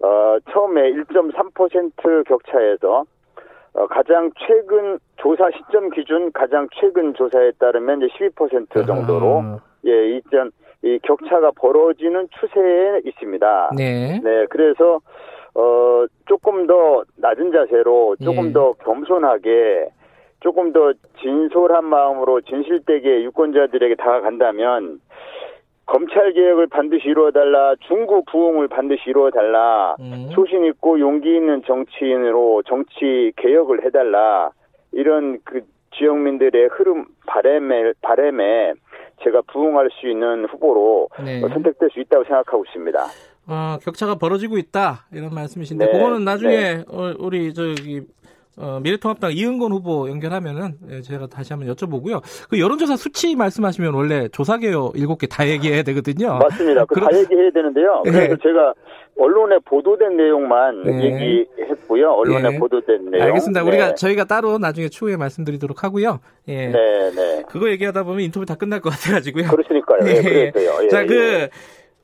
어, 0.00 0.36
처음에 0.50 0.92
1.3% 0.92 2.26
격차에서 2.26 3.00
어, 3.00 3.04
가장 3.90 4.30
최근 4.46 4.98
조사 5.16 5.50
시점 5.50 5.90
기준 5.90 6.30
가장 6.32 6.68
최근 6.80 7.12
조사에 7.14 7.52
따르면 7.58 8.02
이제 8.02 8.30
12% 8.30 8.86
정도로 8.86 9.40
아. 9.40 9.58
예, 9.86 10.16
이전 10.16 10.52
이 10.82 10.98
격차가 11.02 11.50
벌어지는 11.52 12.28
추세에 12.38 13.00
있습니다. 13.04 13.70
네. 13.76 14.20
네, 14.22 14.46
그래서 14.50 15.00
어 15.54 16.04
조금 16.26 16.66
더 16.66 17.04
낮은 17.16 17.52
자세로 17.52 18.16
조금 18.22 18.48
예. 18.48 18.52
더 18.52 18.72
겸손하게 18.84 19.88
조금 20.40 20.72
더 20.72 20.92
진솔한 21.22 21.84
마음으로 21.86 22.42
진실되게 22.42 23.22
유권자들에게 23.24 23.94
다가간다면 23.96 25.00
검찰 25.86 26.32
개혁을 26.32 26.66
반드시 26.68 27.08
이루어달라, 27.08 27.74
중국 27.86 28.24
부흥을 28.26 28.68
반드시 28.68 29.02
이루어달라, 29.06 29.96
음. 30.00 30.28
소신 30.32 30.64
있고 30.64 30.98
용기 30.98 31.36
있는 31.36 31.62
정치인으로 31.66 32.62
정치 32.66 33.32
개혁을 33.36 33.84
해달라, 33.84 34.50
이런 34.92 35.38
그 35.44 35.60
지역민들의 35.96 36.68
흐름, 36.72 37.04
바램에, 37.26 37.92
바램에 38.00 38.72
제가 39.22 39.42
부응할 39.52 39.90
수 39.92 40.08
있는 40.08 40.46
후보로 40.46 41.08
네. 41.22 41.40
선택될 41.40 41.90
수 41.92 42.00
있다고 42.00 42.24
생각하고 42.24 42.64
있습니다. 42.64 43.04
어, 43.46 43.76
격차가 43.82 44.14
벌어지고 44.14 44.56
있다, 44.56 45.06
이런 45.12 45.34
말씀이신데, 45.34 45.86
네. 45.86 45.92
그거는 45.92 46.24
나중에 46.24 46.56
네. 46.56 46.84
어, 46.88 47.14
우리 47.18 47.52
저기 47.52 48.00
어, 48.56 48.78
미래통합당 48.82 49.32
이은건 49.32 49.72
후보 49.72 50.08
연결하면은 50.08 50.74
예, 50.90 51.00
제가 51.00 51.26
다시 51.26 51.52
한번 51.52 51.72
여쭤보고요. 51.74 52.22
그 52.48 52.60
여론조사 52.60 52.96
수치 52.96 53.34
말씀하시면 53.34 53.94
원래 53.94 54.28
조사개요 54.28 54.92
일곱 54.94 55.18
개다 55.18 55.48
얘기해야 55.48 55.82
되거든요. 55.82 56.38
맞습니다. 56.38 56.84
그다 56.84 57.06
그럼... 57.06 57.20
얘기해야 57.20 57.50
되는데요. 57.50 58.02
예. 58.06 58.10
그래서 58.10 58.36
네. 58.36 58.42
제가 58.42 58.74
언론에 59.16 59.58
보도된 59.64 60.16
내용만 60.16 60.82
네. 60.84 61.04
얘기했고요. 61.04 62.12
언론에 62.12 62.50
네. 62.50 62.58
보도된 62.58 63.10
내용. 63.10 63.26
알겠습니다. 63.26 63.62
네. 63.62 63.68
우리가 63.68 63.94
저희가 63.94 64.24
따로 64.24 64.58
나중에 64.58 64.88
추후에 64.88 65.16
말씀드리도록 65.16 65.84
하고요. 65.84 66.20
예. 66.48 66.68
네, 66.68 67.10
네. 67.14 67.42
그거 67.48 67.68
얘기하다 67.70 68.04
보면 68.04 68.20
인터뷰 68.20 68.44
다 68.46 68.54
끝날 68.56 68.80
것 68.80 68.90
같아가지고요. 68.90 69.48
그렇으니까요. 69.48 70.00
예, 70.06 70.52
예. 70.52 70.52
예, 70.84 70.88
자, 70.88 71.04
그 71.06 71.14
예. 71.14 71.50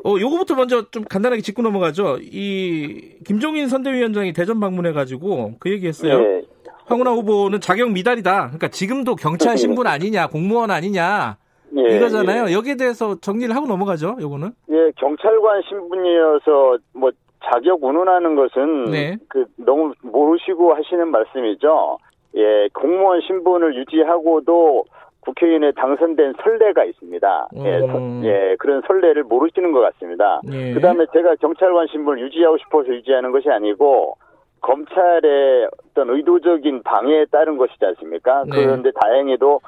어, 0.04 0.16
요거부터 0.18 0.54
먼저 0.54 0.90
좀 0.90 1.04
간단하게 1.04 1.42
짚고 1.42 1.62
넘어가죠. 1.62 2.18
이 2.20 3.16
김종인 3.24 3.68
선대위원장이 3.68 4.32
대전 4.32 4.60
방문해가지고 4.60 5.54
그 5.58 5.70
얘기했어요. 5.70 6.20
네. 6.20 6.42
황운하 6.86 7.12
후보는 7.12 7.60
자격 7.60 7.92
미달이다. 7.92 8.46
그러니까 8.46 8.68
지금도 8.68 9.14
경찰 9.14 9.56
신분 9.56 9.86
아니냐, 9.86 10.26
공무원 10.28 10.70
아니냐. 10.70 11.36
예, 11.76 11.96
이거잖아요. 11.96 12.48
예. 12.48 12.52
여기에 12.52 12.76
대해서 12.76 13.14
정리를 13.20 13.54
하고 13.54 13.66
넘어가죠. 13.66 14.16
요거는. 14.20 14.50
예, 14.70 14.90
경찰관 14.96 15.62
신분이어서 15.68 16.78
뭐 16.94 17.10
자격 17.44 17.82
운운하는 17.84 18.34
것은 18.34 18.90
네. 18.90 19.16
그 19.28 19.44
너무 19.56 19.92
모르시고 20.02 20.74
하시는 20.74 21.08
말씀이죠. 21.08 21.98
예, 22.36 22.68
공무원 22.74 23.20
신분을 23.20 23.76
유지하고도 23.76 24.84
국회의원에 25.20 25.72
당선된 25.72 26.34
선례가 26.42 26.84
있습니다. 26.84 27.48
예, 27.64 27.78
음. 27.80 28.22
예, 28.24 28.56
그런 28.58 28.82
선례를 28.86 29.24
모르시는 29.24 29.72
것 29.72 29.80
같습니다. 29.80 30.40
예. 30.50 30.72
그 30.72 30.80
다음에 30.80 31.06
제가 31.12 31.36
경찰관 31.36 31.86
신분을 31.88 32.22
유지하고 32.24 32.58
싶어서 32.58 32.88
유지하는 32.88 33.30
것이 33.30 33.50
아니고, 33.50 34.16
검찰의 34.62 35.68
어떤 35.90 36.10
의도적인 36.10 36.82
방해에 36.82 37.26
따른 37.26 37.56
것이지 37.56 37.84
않습니까? 37.84 38.44
네. 38.44 38.50
그런데 38.56 38.90
다행히도 38.92 39.60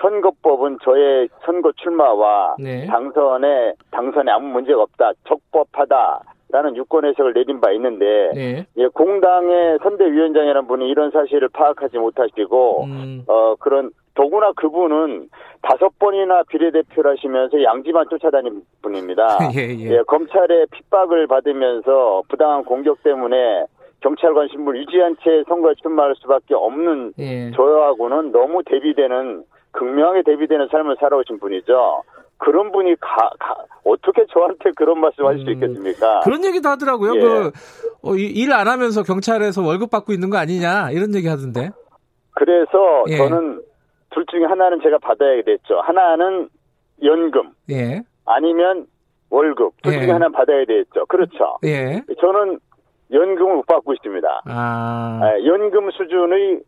선거법은 0.00 0.78
저의 0.82 1.28
선거 1.44 1.72
출마와 1.72 2.56
네. 2.58 2.86
당선에, 2.86 3.74
당선에 3.90 4.32
아무 4.32 4.48
문제가 4.48 4.82
없다. 4.82 5.12
적법하다. 5.28 6.20
라는 6.52 6.76
유권 6.76 7.04
해석을 7.04 7.32
내린 7.32 7.60
바 7.60 7.70
있는데 7.72 8.30
네. 8.34 8.66
예, 8.76 8.86
공당의 8.88 9.78
선대위원장이라는 9.82 10.66
분이 10.66 10.88
이런 10.88 11.10
사실을 11.10 11.48
파악하지 11.48 11.98
못하시고 11.98 12.84
음. 12.84 13.24
어 13.26 13.54
그런 13.60 13.90
더구나 14.14 14.52
그분은 14.52 15.28
다섯 15.62 15.96
번이나 15.98 16.42
비례대표를 16.44 17.12
하시면서 17.12 17.62
양지만 17.62 18.06
쫓아다닌 18.10 18.62
분입니다. 18.82 19.38
예, 19.56 19.60
예. 19.78 19.90
예, 19.90 20.02
검찰의 20.06 20.66
핍박을 20.72 21.26
받으면서 21.26 22.22
부당한 22.28 22.64
공격 22.64 23.02
때문에 23.02 23.64
경찰관 24.00 24.48
신분 24.48 24.76
유지한 24.76 25.16
채 25.22 25.44
선거에 25.46 25.74
출마할 25.82 26.14
수밖에 26.16 26.54
없는 26.54 27.12
예. 27.18 27.50
저하고는 27.52 28.32
너무 28.32 28.62
대비되는 28.64 29.44
극명하게 29.72 30.22
대비되는 30.22 30.68
삶을 30.68 30.96
살아오신 30.98 31.38
분이죠. 31.38 32.02
그런 32.40 32.72
분이 32.72 32.96
가, 32.96 33.30
가, 33.38 33.54
어떻게 33.84 34.24
저한테 34.32 34.70
그런 34.74 34.98
말씀 34.98 35.26
하실 35.26 35.40
음, 35.40 35.44
수 35.44 35.50
있겠습니까? 35.52 36.20
그런 36.20 36.44
얘기도 36.44 36.70
하더라고요. 36.70 37.16
예. 37.16 37.20
그, 37.20 37.50
어, 38.02 38.14
일안 38.16 38.66
하면서 38.66 39.02
경찰에서 39.02 39.62
월급 39.62 39.90
받고 39.90 40.12
있는 40.12 40.30
거 40.30 40.38
아니냐, 40.38 40.90
이런 40.90 41.14
얘기 41.14 41.28
하던데. 41.28 41.70
그래서 42.34 43.04
예. 43.08 43.18
저는 43.18 43.62
둘 44.10 44.24
중에 44.26 44.44
하나는 44.44 44.80
제가 44.82 44.98
받아야 44.98 45.42
됐죠. 45.42 45.80
하나는 45.82 46.48
연금. 47.04 47.50
예. 47.70 48.02
아니면 48.24 48.86
월급. 49.28 49.74
둘 49.82 49.92
중에 49.92 50.04
예. 50.04 50.12
하나는 50.12 50.32
받아야 50.32 50.64
되겠죠. 50.64 51.06
그렇죠. 51.06 51.58
예. 51.64 52.02
저는 52.20 52.58
연금을 53.12 53.56
못 53.56 53.66
받고 53.66 53.92
있습니다. 53.92 54.42
아. 54.46 55.20
예, 55.24 55.46
연금 55.46 55.90
수준의 55.90 56.62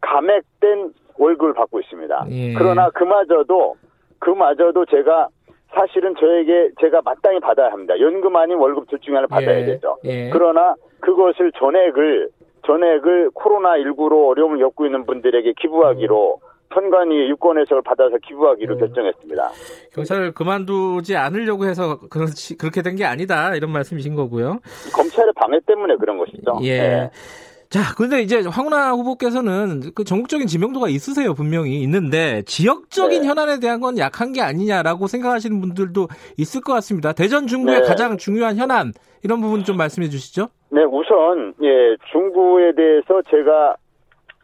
감액된 0.00 0.92
월급을 1.18 1.52
받고 1.52 1.80
있습니다. 1.80 2.26
예. 2.30 2.54
그러나 2.54 2.88
그마저도 2.90 3.76
그마저도 4.20 4.86
제가 4.86 5.28
사실은 5.74 6.14
저에게 6.18 6.70
제가 6.80 7.00
마땅히 7.04 7.38
받아야 7.40 7.70
합니다. 7.70 7.98
연금 8.00 8.34
아닌 8.36 8.56
월급 8.58 8.88
둘 8.88 8.98
중에 9.00 9.14
하나 9.16 9.26
받아야 9.26 9.60
예. 9.60 9.64
되죠. 9.66 9.96
예. 10.04 10.30
그러나 10.30 10.74
그것을 11.00 11.52
전액을 11.58 12.28
전액을 12.66 13.30
코로나 13.34 13.76
19로 13.78 14.28
어려움을 14.28 14.58
겪고 14.58 14.86
있는 14.86 15.06
분들에게 15.06 15.54
기부하기로 15.60 16.40
음. 16.42 16.50
선관위 16.72 17.28
유권 17.30 17.58
해석을 17.58 17.82
받아서 17.82 18.16
기부하기로 18.18 18.74
네. 18.74 18.80
결정했습니다. 18.80 19.50
경찰을 19.92 20.32
그만두지 20.32 21.16
않으려고 21.16 21.64
해서 21.64 21.98
그렇지 22.10 22.56
그렇게 22.58 22.82
된 22.82 22.94
게 22.96 23.04
아니다 23.04 23.54
이런 23.56 23.72
말씀이신 23.72 24.14
거고요. 24.14 24.58
검찰의 24.94 25.32
방해 25.34 25.58
때문에 25.66 25.96
그런 25.96 26.18
것이죠. 26.18 26.58
예. 26.62 26.78
네. 26.78 27.10
자, 27.70 27.94
그런데 27.96 28.20
이제 28.20 28.42
황운하 28.42 28.90
후보께서는 28.94 29.92
그 29.94 30.02
전국적인 30.02 30.48
지명도가 30.48 30.88
있으세요, 30.88 31.34
분명히 31.34 31.80
있는데 31.82 32.42
지역적인 32.42 33.22
네. 33.22 33.28
현안에 33.28 33.60
대한 33.60 33.80
건 33.80 33.96
약한 33.96 34.32
게 34.32 34.42
아니냐라고 34.42 35.06
생각하시는 35.06 35.60
분들도 35.60 36.08
있을 36.36 36.62
것 36.62 36.72
같습니다. 36.72 37.12
대전 37.12 37.46
중구의 37.46 37.82
네. 37.82 37.86
가장 37.86 38.16
중요한 38.16 38.56
현안 38.56 38.92
이런 39.22 39.40
부분 39.40 39.62
좀 39.62 39.76
말씀해 39.76 40.08
주시죠. 40.08 40.48
네, 40.70 40.82
우선 40.82 41.54
예 41.62 41.96
중구에 42.10 42.72
대해서 42.72 43.22
제가 43.30 43.76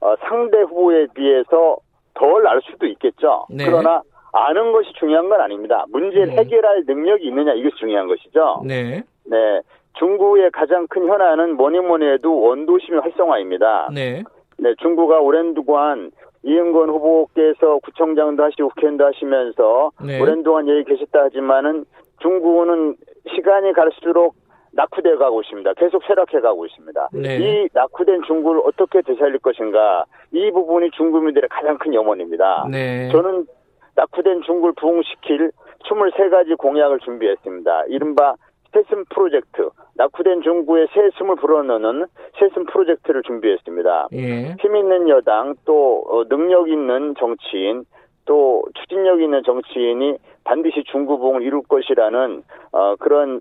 어, 0.03 0.14
상대 0.29 0.59
후보에 0.61 1.09
비해서 1.12 1.79
덜 2.14 2.47
알 2.47 2.61
수도 2.70 2.87
있겠죠. 2.87 3.47
네. 3.51 3.64
그러나 3.66 4.03
아는 4.33 4.70
것이 4.70 4.93
중요한 5.01 5.29
건 5.29 5.41
아닙니다. 5.41 5.85
문제를 5.91 6.29
네. 6.29 6.37
해결할 6.37 6.85
능력이 6.87 7.27
있느냐 7.27 7.55
이것이 7.55 7.74
중요한 7.81 8.07
것이죠. 8.07 8.62
네. 8.64 9.03
네. 9.24 9.61
중국의 9.99 10.51
가장 10.53 10.86
큰 10.88 11.07
현안은 11.09 11.57
뭐니 11.57 11.80
뭐니 11.80 12.07
해도 12.07 12.40
원도심의 12.40 13.01
활성화입니다. 13.01 13.90
네. 13.94 14.22
네, 14.59 14.74
중국가 14.80 15.20
오랜 15.20 15.55
동안 15.55 16.11
이은권 16.42 16.88
후보께서 16.88 17.78
구청장도 17.82 18.42
하시고 18.42 18.68
국회의원도 18.70 19.05
하시면서 19.05 19.90
네. 20.05 20.20
오랜 20.20 20.42
동안 20.42 20.68
여기 20.68 20.84
계셨다 20.84 21.24
하지만은 21.24 21.84
중국은 22.20 22.97
시간이 23.34 23.72
갈수록 23.72 24.34
낙후돼 24.72 25.16
가고 25.16 25.40
있습니다. 25.40 25.72
계속 25.74 26.03
쇠락해 26.05 26.40
가고 26.40 26.66
있습니다. 26.66 27.09
네. 27.14 27.38
이 27.38 27.68
낙후된 27.72 28.22
중국을 28.26 28.61
어떻게 28.64 29.01
되살릴 29.01 29.38
것인가 29.38 30.05
이 30.32 30.51
부분이 30.51 30.90
중국민들의 30.92 31.49
가장 31.49 31.78
큰 31.78 31.94
염원입니다. 31.94 32.68
네. 32.70 33.09
저는 33.11 33.47
낙후된 33.94 34.42
중국을 34.42 34.72
부흥시킬 34.76 35.51
23가지 35.84 36.57
공약을 36.59 37.01
준비했습니다. 37.01 37.84
이른바 37.88 38.34
새슴 38.77 39.05
프로젝트, 39.07 39.70
낙후된 39.95 40.43
중국의 40.43 40.89
새슴을 40.93 41.37
불어넣는 41.37 42.07
새슴 42.39 42.66
프로젝트를 42.66 43.22
준비했습니다. 43.22 44.09
예. 44.12 44.57
힘 44.61 44.77
있는 44.77 45.09
여당, 45.09 45.55
또 45.64 46.05
어, 46.09 46.29
능력 46.29 46.68
있는 46.68 47.14
정치인, 47.18 47.85
또 48.27 48.64
추진력 48.74 49.22
있는 49.22 49.43
정치인이 49.45 50.18
반드시 50.45 50.85
중국봉을 50.93 51.43
이룰 51.43 51.62
것이라는 51.62 52.43
어, 52.72 52.97
그런 52.97 53.41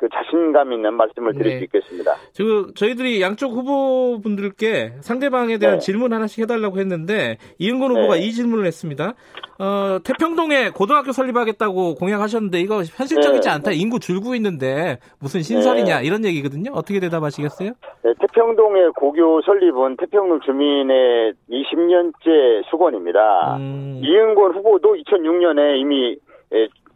그 0.00 0.08
자신감 0.08 0.72
있는 0.72 0.94
말씀을 0.94 1.34
드릴 1.34 1.52
네. 1.52 1.58
수 1.58 1.64
있겠습니다. 1.64 2.14
지금 2.32 2.72
저희들이 2.74 3.20
양쪽 3.20 3.52
후보분들께 3.52 4.94
상대방에 5.02 5.58
대한 5.58 5.74
네. 5.74 5.78
질문 5.78 6.14
하나씩 6.14 6.42
해달라고 6.42 6.78
했는데 6.78 7.36
이은권 7.58 7.90
후보가 7.90 8.14
네. 8.14 8.22
이 8.22 8.32
질문을 8.32 8.64
했습니다. 8.64 9.12
어, 9.58 9.98
태평동에 10.02 10.70
고등학교 10.70 11.12
설립하겠다고 11.12 11.96
공약하셨는데 11.96 12.60
이거 12.60 12.76
현실적이지 12.76 13.46
네. 13.46 13.54
않다. 13.54 13.72
인구 13.72 14.00
줄고 14.00 14.34
있는데 14.36 14.96
무슨 15.20 15.42
신설이냐 15.42 16.00
네. 16.00 16.06
이런 16.06 16.24
얘기거든요. 16.24 16.72
어떻게 16.72 16.98
대답하시겠어요? 16.98 17.72
네, 18.02 18.14
태평동의 18.20 18.92
고교 18.96 19.42
설립은 19.42 19.98
태평동 19.98 20.40
주민의 20.40 21.34
20년째 21.50 22.70
수건입니다. 22.70 23.58
음... 23.58 24.00
이은권 24.02 24.54
후보도 24.54 24.94
2006년에 24.94 25.78
이미 25.78 26.16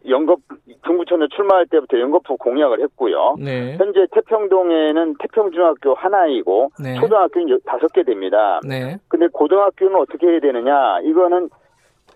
연급 0.07 0.39
중부천에 0.85 1.27
출마할 1.35 1.65
때부터 1.67 1.99
연거푸 1.99 2.37
공약을 2.37 2.81
했고요. 2.81 3.35
네. 3.39 3.75
현재 3.77 4.05
태평동에는 4.11 5.15
태평중학교 5.19 5.95
하나이고 5.95 6.71
네. 6.83 6.95
초등학교는 6.99 7.59
다섯 7.65 7.91
개 7.93 8.03
됩니다. 8.03 8.59
네. 8.67 8.97
근데 9.07 9.27
고등학교는 9.27 9.95
어떻게 9.95 10.27
해야 10.27 10.39
되느냐? 10.39 10.99
이거는 11.03 11.49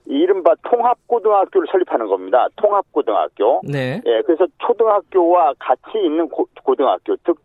이른바 0.05 0.55
통합고등학교를 0.63 1.67
설립하는 1.71 2.07
겁니다. 2.07 2.47
통합고등학교. 2.55 3.61
네. 3.63 4.01
예, 4.05 4.21
그래서 4.25 4.47
초등학교와 4.59 5.53
같이 5.59 5.99
있는 6.03 6.27
고, 6.29 6.47
등학교 6.75 7.15
즉 7.25 7.37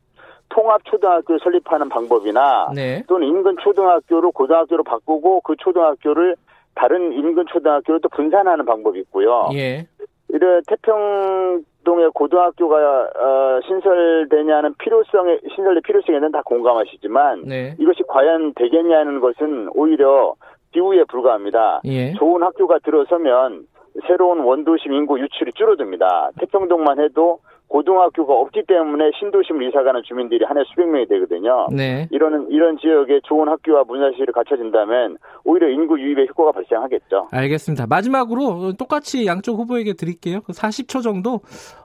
통합초등학교를 0.50 1.40
설립하는 1.42 1.88
방법이나 1.88 2.70
네. 2.74 3.02
또는 3.08 3.26
인근 3.26 3.56
초등학교를 3.62 4.30
고등학교로 4.32 4.84
바꾸고 4.84 5.40
그 5.40 5.56
초등학교를 5.58 6.36
다른 6.74 7.12
인근 7.12 7.44
초등학교로 7.46 8.00
또 8.00 8.08
분산하는 8.08 8.64
방법이 8.64 9.00
있고요. 9.00 9.48
예. 9.54 9.86
이래 10.34 10.60
태평동의 10.66 12.10
고등학교가 12.12 12.76
어, 12.76 13.60
신설되냐는 13.68 14.74
필요성에 14.78 15.38
신설의 15.54 15.80
필요성에는 15.82 16.32
다 16.32 16.42
공감하시지만 16.44 17.42
네. 17.46 17.76
이것이 17.78 18.02
과연 18.08 18.52
되겠냐는 18.54 19.20
것은 19.20 19.68
오히려 19.74 20.34
기후에 20.72 21.04
불과합니다. 21.04 21.82
예. 21.84 22.14
좋은 22.14 22.42
학교가 22.42 22.80
들어서면 22.80 23.68
새로운 24.08 24.40
원도심 24.40 24.92
인구 24.92 25.20
유출이 25.20 25.52
줄어듭니다. 25.52 26.30
태평동만 26.40 26.98
해도 26.98 27.38
고등학교가 27.68 28.32
없기 28.34 28.62
때문에 28.68 29.10
신도심 29.18 29.62
이사 29.62 29.82
가는 29.82 30.02
주민들이 30.04 30.44
한 30.44 30.56
해 30.56 30.62
수백 30.66 30.86
명이 30.88 31.06
되거든요. 31.08 31.66
네. 31.72 32.06
이런 32.12 32.46
이런 32.50 32.78
지역에 32.78 33.20
좋은 33.24 33.48
학교와 33.48 33.84
문화시설이 33.84 34.30
갖춰진다면 34.32 35.18
오히려 35.44 35.68
인구 35.68 35.98
유입에 35.98 36.26
효과가 36.30 36.52
발생하겠죠. 36.52 37.28
알겠습니다. 37.32 37.86
마지막으로 37.88 38.74
똑같이 38.78 39.26
양쪽 39.26 39.58
후보에게 39.58 39.94
드릴게요. 39.94 40.40
40초 40.46 40.98
그 40.98 41.02
정도 41.02 41.40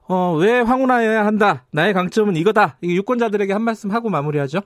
어, 0.07 0.36
왜 0.39 0.59
황운하여야 0.61 1.25
한다. 1.25 1.63
나의 1.73 1.93
강점은 1.93 2.36
이거다. 2.36 2.77
유권자들에게 2.84 3.51
한 3.53 3.63
말씀 3.63 3.89
하고 3.91 4.09
마무리하죠. 4.09 4.59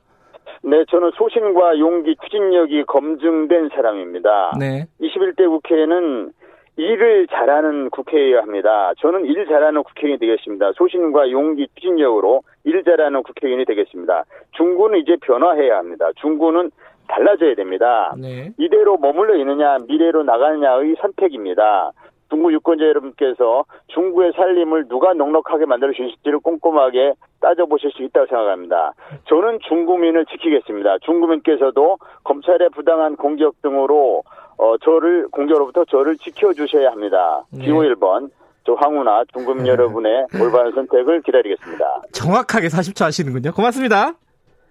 네, 0.66 0.84
저는 0.90 1.12
소신과 1.16 1.78
용기, 1.80 2.16
추진력이 2.24 2.86
검증된 2.86 3.70
사람입니다. 3.76 4.54
네. 4.58 4.86
21대 5.02 5.46
국회에는 5.48 6.32
일을 6.76 7.28
잘하는 7.28 7.90
국회여야 7.92 8.42
합니다. 8.42 8.94
저는 9.00 9.26
일 9.26 9.46
잘하는 9.46 9.84
국회의원이 9.84 10.20
되겠습니다. 10.20 10.72
소신과 10.74 11.30
용기, 11.32 11.68
추진력으로 11.76 12.42
일 12.64 12.84
잘하는 12.84 13.22
국회의원이 13.24 13.66
되겠습니다. 13.66 14.24
중구는 14.52 15.00
이제 15.00 15.16
변화해야 15.22 15.78
합니다. 15.78 16.10
중구는 16.16 16.72
달라져야 17.08 17.56
됩니다. 17.56 18.16
네. 18.20 18.52
이대로 18.58 18.98
머물러 18.98 19.36
있느냐, 19.36 19.78
미래로 19.88 20.24
나가느냐의 20.24 20.96
선택입니다. 21.00 21.92
중구 22.34 22.52
유권자 22.52 22.84
여러분께서 22.84 23.64
중구의 23.90 24.32
살림을 24.36 24.88
누가 24.88 25.14
넉넉하게 25.14 25.66
만들어 25.68 25.92
주실지를 25.92 26.40
꼼꼼하게 26.40 27.14
따져보실 27.40 27.92
수 27.92 28.02
있다고 28.02 28.26
생각합니다. 28.26 28.94
저는 29.26 29.60
중구민을 29.68 30.26
지키겠습니다. 30.26 30.98
중구민께서도 31.04 31.98
검찰의 32.24 32.70
부당한 32.70 33.16
공격 33.18 33.62
등으로 33.62 34.24
어, 34.58 34.78
저를 34.78 35.28
공격으로부터 35.30 35.86
저를 35.86 36.18
지켜주셔야 36.18 36.92
합니다. 36.92 37.44
네. 37.52 37.66
기호 37.66 37.80
1번 37.82 38.30
저 38.66 38.74
황우나 38.74 39.24
중금 39.34 39.64
네. 39.64 39.70
여러분의 39.70 40.28
올바른 40.42 40.72
선택을 40.74 41.22
기다리겠습니다. 41.22 41.86
정확하게 42.14 42.68
40초 42.68 43.04
하시는군요. 43.04 43.52
고맙습니다. 43.52 44.14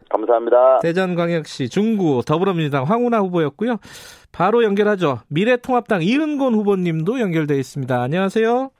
감사합니다. 0.08 0.78
대전광역시 0.80 1.68
중구 1.68 2.22
더불어민주당 2.26 2.84
황우나 2.84 3.18
후보였고요. 3.20 3.76
바로 4.30 4.62
연결하죠. 4.62 5.20
미래통합당 5.28 6.02
이은권 6.02 6.54
후보님도 6.54 7.20
연결돼 7.20 7.54
있습니다. 7.56 8.00
안녕하세요. 8.00 8.70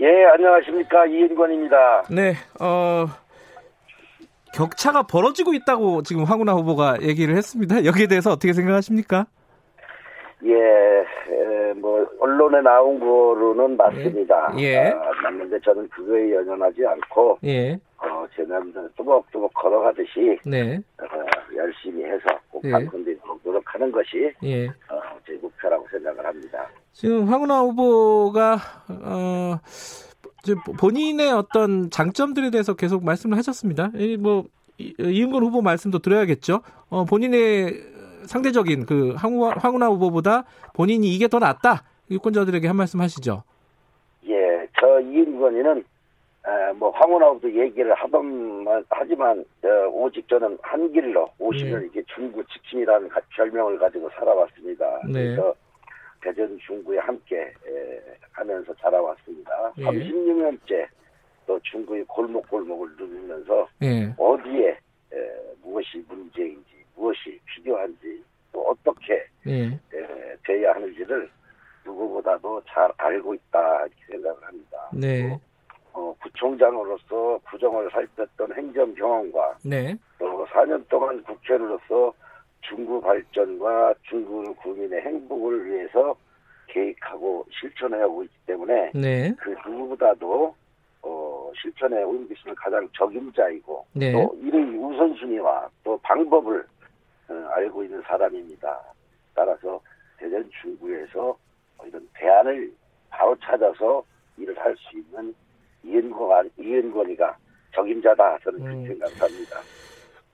예, 0.00 0.06
안녕하십니까 0.34 1.06
이은권입니다. 1.06 2.04
네, 2.10 2.34
어 2.60 3.06
격차가 4.54 5.04
벌어지고 5.04 5.54
있다고 5.54 6.02
지금 6.02 6.24
황우나 6.24 6.52
후보가 6.52 7.02
얘기를 7.02 7.36
했습니다. 7.36 7.84
여기에 7.84 8.06
대해서 8.08 8.30
어떻게 8.30 8.52
생각하십니까? 8.52 9.26
예, 10.44 11.72
뭐 11.76 12.06
언론에 12.18 12.60
나온 12.60 12.98
거로는 12.98 13.76
맞습니다. 13.76 14.54
예. 14.58 14.62
예. 14.62 14.76
아, 14.88 15.10
맞는데 15.22 15.60
저는 15.60 15.88
그거에 15.88 16.32
연연하지 16.32 16.84
않고 16.84 17.38
예. 17.44 17.78
어, 17.98 18.26
제가 18.34 18.60
뚜벅뚜벅 18.96 19.54
걸어가듯이 19.54 20.38
네. 20.44 20.80
어, 21.00 21.04
열심히 21.56 22.04
해서 22.04 22.24
꼭 22.50 22.62
당선되도록 22.62 23.40
예. 23.44 23.48
노력하는 23.48 23.92
것이 23.92 24.32
예. 24.42 24.66
어, 24.66 25.00
제 25.26 25.34
목표라고 25.40 25.86
생각을 25.90 26.26
합니다. 26.26 26.68
지금 26.92 27.26
황운하 27.26 27.60
후보가 27.60 28.56
어, 29.04 29.58
본인의 30.78 31.30
어떤 31.32 31.88
장점들에 31.90 32.50
대해서 32.50 32.74
계속 32.74 33.04
말씀을 33.04 33.38
하셨습니다. 33.38 33.92
뭐 34.18 34.44
이은건 34.78 35.44
후보 35.44 35.62
말씀도 35.62 36.00
드려야겠죠. 36.00 36.62
어, 36.90 37.04
본인의 37.04 37.91
상대적인 38.26 38.86
그 38.86 39.14
황우나, 39.16 39.54
황우나 39.56 39.86
후보보다 39.88 40.44
본인이 40.74 41.14
이게 41.14 41.28
더 41.28 41.38
낫다. 41.38 41.84
유권자들에게 42.10 42.66
한 42.66 42.76
말씀 42.76 43.00
하시죠. 43.00 43.42
예, 44.28 44.66
저 44.78 45.00
이인권이는 45.00 45.84
뭐 46.76 46.90
황우나 46.90 47.26
후보도 47.28 47.52
얘기를 47.54 47.94
하던 47.94 48.66
하지만 48.88 49.44
어, 49.64 49.68
오직 49.92 50.26
저는 50.28 50.58
한 50.62 50.92
길로 50.92 51.28
50년 51.38 51.78
네. 51.78 51.84
이렇게 51.84 52.02
중구 52.14 52.44
직진이라는 52.46 53.08
별명을 53.36 53.78
가지고 53.78 54.10
살아왔습니다. 54.10 55.00
네. 55.06 55.12
그래서 55.12 55.54
대전 56.20 56.58
중구에 56.66 56.98
함께 56.98 57.36
에, 57.40 58.00
하면서 58.32 58.74
자라왔습니다. 58.74 59.72
네. 59.76 59.84
36년째 59.84 60.86
또 61.46 61.58
중구의 61.62 62.04
골목골목을 62.04 62.88
누비면서 62.98 63.68
네. 63.80 64.12
어디에 64.16 64.70
에, 64.70 65.16
무엇이 65.62 66.04
문제인지 66.08 66.81
무엇이 66.94 67.40
필요한지 67.46 68.22
또 68.52 68.68
어떻게 68.68 69.24
예. 69.46 69.64
에, 69.66 70.36
돼야 70.44 70.74
하는지를 70.74 71.30
누구보다도 71.84 72.62
잘 72.68 72.90
알고 72.96 73.34
있다 73.34 73.86
이렇게 73.86 73.96
생각을 74.10 74.42
합니다. 74.42 74.78
네. 74.92 75.38
어, 75.92 76.14
구청장으로서 76.22 77.38
구정을 77.50 77.90
살폈던 77.90 78.54
행정 78.54 78.94
경험과 78.94 79.58
네. 79.64 79.94
또 80.18 80.46
4년 80.46 80.86
동안 80.88 81.22
국회의원으로서 81.24 82.12
중구 82.62 83.00
발전과 83.00 83.94
중구 84.08 84.54
국민의 84.56 85.00
행복을 85.02 85.66
위해서 85.66 86.16
계획하고 86.68 87.44
실천해오고 87.50 88.24
있기 88.24 88.34
때문에 88.46 88.92
네. 88.94 89.34
그 89.38 89.54
누구보다도 89.68 90.54
어, 91.02 91.52
실천에 91.60 92.02
옮기시는 92.02 92.54
가장 92.54 92.88
적임자이고 92.96 93.86
네. 93.94 94.12
또 94.12 94.34
일의 94.40 94.62
우선순위와 94.78 95.68
또 95.84 95.98
방법을 95.98 96.60
어, 96.60 96.64
알고 97.50 97.84
있는 97.84 98.02
사람입니다. 98.02 98.80
따라서 99.34 99.80
대전 100.18 100.48
중구에서 100.60 101.36
이런 101.86 102.08
대안을 102.14 102.72
바로 103.10 103.36
찾아서 103.42 104.02
일을 104.38 104.56
할 104.58 104.74
수 104.76 104.96
있는 104.98 105.34
이은권, 105.84 106.50
이은권이가 106.58 107.36
적임자다 107.74 108.38
저는 108.44 108.58
그렇게 108.60 108.78
음. 108.78 108.86
생각합니다. 108.86 109.60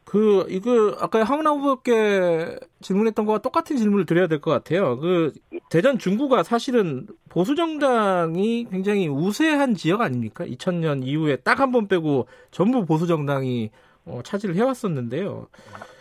그 0.04 0.46
이거 0.48 0.96
아까 1.00 1.22
황운하 1.22 1.50
후보께 1.52 2.58
질문했던 2.80 3.26
거와 3.26 3.38
똑같은 3.40 3.76
질문을 3.76 4.06
드려야 4.06 4.26
될 4.26 4.40
것 4.40 4.50
같아요. 4.50 4.98
그 4.98 5.32
대전 5.68 5.98
중구가 5.98 6.42
사실은 6.44 7.06
보수 7.28 7.54
정당이 7.54 8.68
굉장히 8.70 9.06
우세한 9.08 9.74
지역 9.74 10.00
아닙니까? 10.00 10.44
2000년 10.46 11.04
이후에 11.06 11.36
딱 11.36 11.60
한 11.60 11.72
번 11.72 11.88
빼고 11.88 12.26
전부 12.50 12.86
보수 12.86 13.06
정당이 13.06 13.70
어, 14.06 14.20
차지를 14.24 14.54
해왔었는데요. 14.56 15.48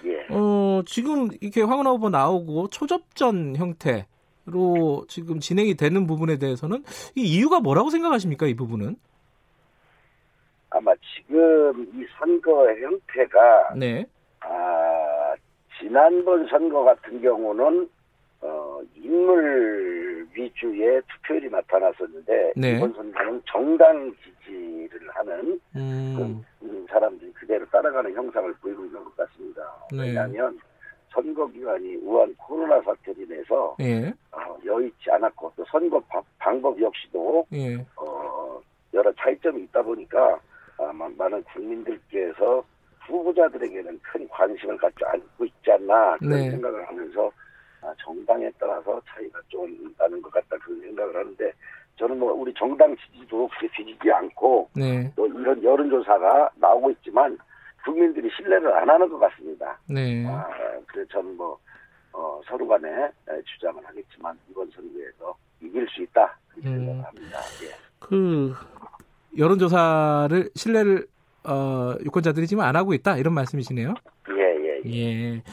예. 0.05 0.16
어, 0.29 0.81
지금 0.85 1.29
이렇게 1.41 1.61
황운하 1.61 1.91
후보 1.91 2.09
나오고 2.09 2.67
초접전 2.69 3.55
형태로 3.55 5.05
지금 5.07 5.39
진행이 5.39 5.75
되는 5.75 6.07
부분에 6.07 6.37
대해서는 6.37 6.83
이 7.15 7.21
이유가 7.21 7.59
뭐라고 7.59 7.89
생각하십니까? 7.89 8.47
이 8.47 8.55
부분은? 8.55 8.95
아마 10.69 10.91
지금 11.15 11.83
이 11.93 12.05
선거의 12.19 12.83
형태가 12.83 13.73
네. 13.75 14.05
아, 14.41 15.35
지난번 15.79 16.47
선거 16.47 16.83
같은 16.83 17.21
경우는 17.21 17.89
어, 18.41 18.81
인물 18.95 20.27
위주의 20.33 21.01
투표율이 21.07 21.49
나타났었는데 21.49 22.53
네. 22.55 22.71
이번 22.73 22.93
선거는 22.93 23.41
정당 23.45 24.13
지지를 24.23 25.09
하는 25.09 25.59
음. 25.75 26.43
그 26.59 26.85
사람들이 26.89 27.31
그대로 27.33 27.65
따라가는 27.67 28.13
형상을 28.13 28.53
보이고 28.55 28.85
있는 28.85 29.03
것 29.03 29.15
같습니다. 29.17 29.61
네. 29.91 30.07
왜냐하면 30.07 30.59
선거 31.09 31.47
기간이 31.47 31.95
우한 31.97 32.33
코로나 32.35 32.79
사태로 32.81 33.21
인해서 33.23 33.75
예. 33.79 34.13
어, 34.31 34.57
여의치 34.63 35.09
않았고 35.09 35.51
또 35.55 35.65
선거 35.65 35.99
바, 36.01 36.21
방법 36.37 36.79
역시도 36.79 37.47
예. 37.53 37.75
어, 37.95 38.61
여러 38.93 39.11
차이점이 39.13 39.63
있다 39.63 39.81
보니까 39.81 40.39
아마 40.77 41.09
많은 41.17 41.43
국민들께서 41.43 42.63
후보자들에게는 43.07 43.99
큰 44.03 44.27
관심을 44.27 44.77
갖지 44.77 44.97
않고 45.05 45.45
있지 45.45 45.71
않나 45.71 46.17
그런 46.17 46.31
네. 46.31 46.51
생각을 46.51 46.87
하면서 46.87 47.27
아, 47.27 47.31
정당에 48.03 48.49
따라서 48.59 49.01
차이가 49.07 49.39
좀 49.47 49.93
나는 49.97 50.21
것 50.21 50.31
같다 50.31 50.57
그런 50.57 50.79
생각을 50.81 51.15
하는데 51.15 51.51
저는 51.97 52.19
뭐 52.19 52.33
우리 52.33 52.53
정당 52.53 52.95
지지도 52.97 53.47
그렇게 53.47 53.67
뒤지지 53.75 54.11
않고 54.11 54.69
네. 54.75 55.11
또 55.15 55.27
이런 55.27 55.63
여론조사가 55.63 56.51
나오고 56.55 56.91
있지만 56.91 57.37
국민들이 57.83 58.29
신뢰를 58.35 58.73
안 58.75 58.89
하는 58.89 59.09
것 59.09 59.17
같습니다. 59.19 59.79
네. 59.89 60.25
아, 60.27 60.47
그래서 60.87 61.09
저는 61.11 61.37
뭐 61.37 61.57
어, 62.13 62.41
서로 62.45 62.67
간에 62.67 62.87
주장을 63.45 63.83
하겠지만 63.85 64.37
이번 64.49 64.69
선거에서 64.71 65.35
이길 65.61 65.87
수 65.89 66.01
있다 66.03 66.37
그렇게 66.49 66.69
음. 66.69 66.85
생각합니다. 66.85 67.37
예. 67.63 67.75
그 67.99 68.53
여론조사를 69.37 70.49
신뢰를 70.55 71.07
어, 71.47 71.95
유권자들이 72.03 72.47
지금 72.47 72.63
안 72.63 72.75
하고 72.75 72.93
있다 72.93 73.17
이런 73.17 73.33
말씀이시네요. 73.33 73.93
예, 74.31 74.41
예, 74.43 74.81
예. 74.85 75.35
예. 75.35 75.43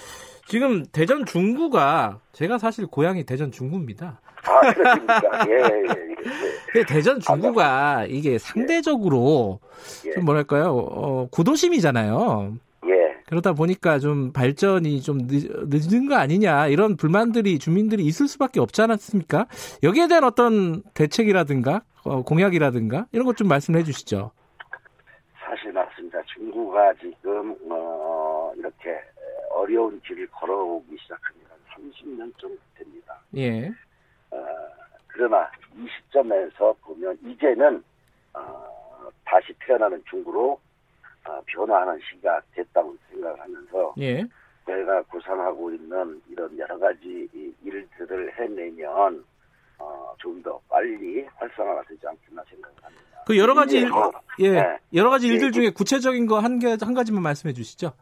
지금 0.47 0.85
대전 0.93 1.25
중구가 1.25 2.21
제가 2.33 2.59
사실 2.59 2.87
고향이 2.87 3.25
대전 3.25 3.51
중구입니다. 3.51 4.21
아, 4.47 4.73
그렇습니까? 4.73 5.47
예, 5.49 5.53
예, 5.55 6.15
예. 6.77 6.85
대전 6.85 7.19
중구가 7.21 8.07
이게 8.09 8.37
상대적으로 8.39 9.61
예. 10.07 10.13
좀 10.13 10.25
뭐랄까요, 10.27 10.77
어, 10.77 11.29
구도심이잖아요. 11.31 12.57
예. 12.87 13.15
그러다 13.27 13.55
보니까 13.55 13.99
좀 13.99 14.33
발전이 14.33 15.01
좀 15.01 15.27
늦, 15.27 15.93
은거 15.93 16.17
아니냐 16.17 16.67
이런 16.67 16.97
불만들이 16.97 17.59
주민들이 17.59 18.05
있을 18.05 18.29
수밖에 18.29 18.61
없지 18.61 18.83
않았습니까? 18.83 19.47
여기에 19.83 20.09
대한 20.09 20.25
어떤 20.25 20.83
대책이라든가 20.93 21.81
어, 22.05 22.23
공약이라든가 22.23 23.07
이런 23.13 23.25
것 23.25 23.35
좀 23.37 23.49
말씀해 23.49 23.83
주시죠. 23.83 24.31
사실 25.43 25.73
맞습니다. 25.73 26.19
중구가 26.35 26.93
지금 27.01 27.57
어, 27.71 28.53
이렇게 28.59 28.91
어려운 29.65 30.01
길을 30.03 30.27
걸어오기 30.29 30.97
시작한 31.01 31.33
지한 31.39 31.59
30년 31.91 32.39
정도 32.39 32.57
됩니다. 32.77 33.19
예. 33.37 33.69
어, 34.31 34.37
그러나 35.07 35.51
이 35.77 35.87
시점에서 35.89 36.75
보면 36.83 37.19
이제는 37.25 37.83
어, 38.35 39.09
다시 39.25 39.55
태어나는 39.61 40.03
중구로 40.11 40.61
어, 41.27 41.41
변화하는 41.47 41.99
시기가 42.11 42.41
됐다고 42.53 42.95
생각을 43.11 43.41
하면서 43.41 43.95
예. 43.99 44.25
내가 44.67 45.03
구상하고 45.05 45.73
있는 45.73 46.21
이런 46.29 46.59
여러 46.59 46.79
가지 46.79 47.29
일들을 47.63 48.39
해내면 48.39 49.25
어, 49.79 50.15
좀 50.19 50.43
더 50.43 50.61
빨리 50.69 51.27
활성화가 51.37 51.83
되지 51.85 52.07
않겠나 52.07 52.43
생각을 52.51 52.77
합니다. 52.83 53.03
그 53.27 53.39
여러 53.39 53.55
가지 53.55 53.79
일, 53.79 53.91
예, 54.41 54.51
네. 54.51 54.79
여러 54.93 55.09
가지 55.09 55.27
일들 55.29 55.49
예. 55.49 55.51
중에 55.53 55.71
구체적인 55.71 56.27
거 56.27 56.39
한 56.39 56.59
개 56.59 56.77
한 56.79 56.93
가지만 56.93 57.23
말씀해 57.23 57.55
주시죠. 57.55 57.93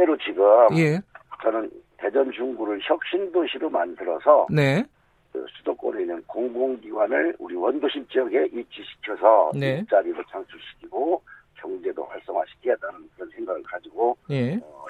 어, 0.00 0.06
일례로 0.10 0.16
지금 0.18 0.44
예. 0.78 1.00
저는 1.42 1.70
대전 1.98 2.30
중구를 2.32 2.80
혁신도시로 2.82 3.68
만들어서 3.70 4.46
네. 4.50 4.84
그 5.32 5.44
수도권에 5.56 6.02
있는 6.02 6.22
공공기관을 6.26 7.36
우리 7.38 7.54
원도심 7.54 8.06
지역에 8.08 8.48
위치시켜서 8.52 9.52
네. 9.54 9.78
일자리도 9.78 10.22
창출시키고 10.30 11.22
경제도 11.54 12.04
활성화시켜야하는 12.04 13.10
그런 13.14 13.30
생각을 13.30 13.62
가지고 13.62 14.16
예. 14.30 14.56
어, 14.62 14.86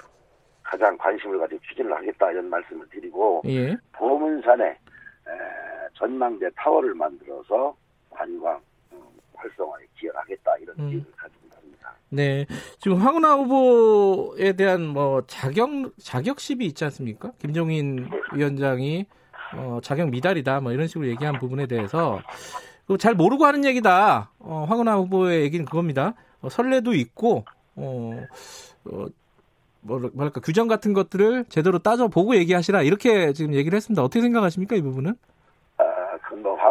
가장 0.63 0.97
관심을 0.97 1.37
가지고 1.37 1.59
추진을 1.69 1.93
하겠다 1.93 2.31
이런 2.31 2.49
말씀을 2.49 2.87
드리고 2.89 3.43
예. 3.45 3.75
보문산에 3.93 4.65
에, 4.65 4.77
전망대 5.95 6.49
타워를 6.55 6.95
만들어서 6.95 7.75
관광 8.09 8.59
음, 8.93 9.01
활성화에 9.35 9.85
기여하겠다 9.97 10.57
이런 10.57 10.79
음. 10.79 10.89
계획을 10.89 11.11
가지고 11.11 11.39
있습니다. 11.39 11.40
네, 12.13 12.45
지금 12.79 12.97
황운하 12.97 13.35
후보에 13.35 14.51
대한 14.53 14.85
뭐 14.85 15.23
자격 15.27 15.69
자격 15.97 16.41
시비 16.41 16.65
있지 16.65 16.83
않습니까? 16.83 17.31
김종인 17.39 18.09
위원장이 18.33 19.05
어, 19.55 19.79
자격 19.81 20.09
미달이다 20.09 20.59
뭐 20.59 20.73
이런 20.73 20.87
식으로 20.87 21.07
얘기한 21.07 21.39
부분에 21.39 21.67
대해서 21.67 22.21
잘 22.99 23.15
모르고 23.15 23.45
하는 23.45 23.63
얘기다. 23.63 24.31
어, 24.39 24.65
황운하 24.67 24.97
후보의 24.97 25.41
얘기는 25.43 25.65
그겁니다. 25.65 26.15
어, 26.41 26.49
선례도 26.49 26.95
있고 26.95 27.45
어, 27.75 28.25
어 28.85 29.07
뭐랄까 29.79 30.41
규정 30.41 30.67
같은 30.67 30.91
것들을 30.91 31.45
제대로 31.47 31.79
따져 31.79 32.09
보고 32.09 32.35
얘기하시라 32.35 32.83
이렇게 32.83 33.31
지금 33.31 33.53
얘기를 33.53 33.77
했습니다. 33.77 34.03
어떻게 34.03 34.21
생각하십니까 34.21 34.75
이 34.75 34.81
부분은? 34.81 35.15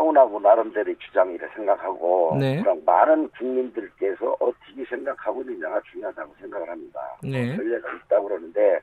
황운하고 0.01 0.41
나름대로의 0.41 0.97
주장이라 0.99 1.49
생각하고 1.55 2.37
네. 2.41 2.63
많은 2.87 3.29
국민들께서 3.31 4.37
어떻게 4.41 4.85
생각하고 4.89 5.43
있느냐가 5.43 5.81
중요하다고 5.93 6.35
생각을 6.41 6.69
합니다. 6.69 7.01
네. 7.23 7.55
전례가 7.57 7.89
있다고 7.93 8.29
그러는데 8.29 8.81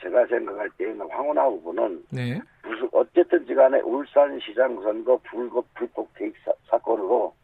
제가 0.00 0.26
생각할 0.26 0.70
때는 0.78 1.08
황운하 1.10 1.44
후보는 1.44 2.04
네. 2.10 2.40
무슨 2.62 2.88
어쨌든지 2.92 3.54
간에 3.54 3.80
울산시장 3.80 4.80
선거 4.82 5.18
불법 5.24 5.66
불법 5.74 6.12
개입 6.14 6.34
사, 6.68 6.78
건으로 6.78 7.34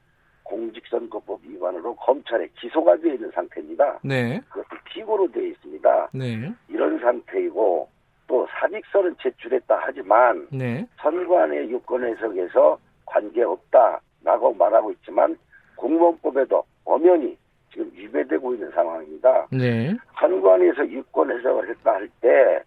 공직선거법 0.45 1.41
위반으로 1.45 1.95
검찰에 1.97 2.49
기소가 2.59 2.97
되어 2.97 3.15
있는 3.15 3.31
상태입니다. 3.31 4.01
네. 4.03 4.41
그것도 4.49 4.81
피고로 4.85 5.31
되어 5.33 5.45
있습니다. 5.45 6.11
네. 6.13 6.53
이런 6.69 6.99
상태이고 6.99 7.89
또 8.27 8.47
사직서는 8.59 9.17
제출했다 9.21 9.81
하지만 9.83 10.47
네. 10.51 10.87
선관의 10.99 11.71
유권 11.71 12.05
해석에서 12.05 12.79
관계없다라고 13.13 14.55
말하고 14.55 14.93
있지만 14.93 15.37
공무원법에도 15.77 16.65
엄연히 16.85 17.37
지금 17.71 17.91
위배되고 17.95 18.55
있는 18.55 18.71
상황입니다. 18.71 19.47
네. 19.51 19.95
선관위에서 20.19 20.87
유권 20.89 21.31
해석을 21.31 21.69
했다 21.71 21.93
할 21.95 22.09
때 22.21 22.63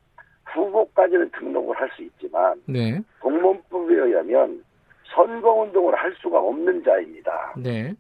후보까지는 0.54 1.30
등록을 1.32 1.76
할 1.76 1.90
수 1.96 2.04
있지만 2.04 2.62
네. 2.66 3.00
공무원법에 3.22 3.94
의하면 3.94 4.64
선거운동을 5.14 5.96
할 5.96 6.14
수가 6.22 6.40
없는 6.40 6.84
자입니다. 6.84 7.54
네. 7.58 7.94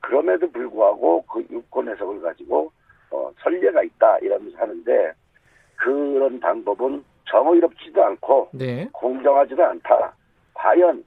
그럼에도 0.00 0.50
불구하고 0.50 1.22
그 1.22 1.44
유권 1.50 1.88
해석을 1.88 2.20
가지고 2.20 2.70
어, 3.10 3.30
선례가 3.42 3.82
있다 3.82 4.18
이러면서 4.18 4.58
하는데 4.58 5.12
그런 5.76 6.40
방법은 6.40 7.04
정의롭지도 7.26 8.04
않고 8.04 8.48
네. 8.52 8.88
공정하지도 8.92 9.64
않다. 9.64 10.12
과연 10.54 11.02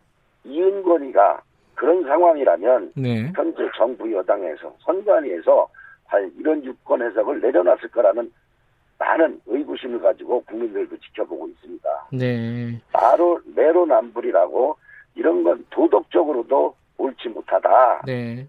이은권이가 0.45 1.41
그런 1.75 2.03
상황이라면 2.03 2.93
네. 2.95 3.31
현재 3.35 3.69
정부 3.77 4.11
여당에서 4.11 4.75
선관위에서 4.79 5.67
과연 6.05 6.31
이런 6.37 6.63
유권 6.63 7.01
해석을 7.01 7.41
내려놨을 7.41 7.89
거라는 7.91 8.31
많은 8.99 9.41
의구심을 9.47 9.99
가지고 9.99 10.43
국민들도 10.45 10.97
지켜보고 10.97 11.47
있습니다. 11.47 11.89
네. 12.13 12.79
나로 12.91 13.41
내로남불이라고 13.55 14.77
이런 15.15 15.43
건 15.43 15.65
도덕적으로도 15.69 16.75
옳지 16.97 17.29
못하다. 17.29 18.03
네. 18.05 18.47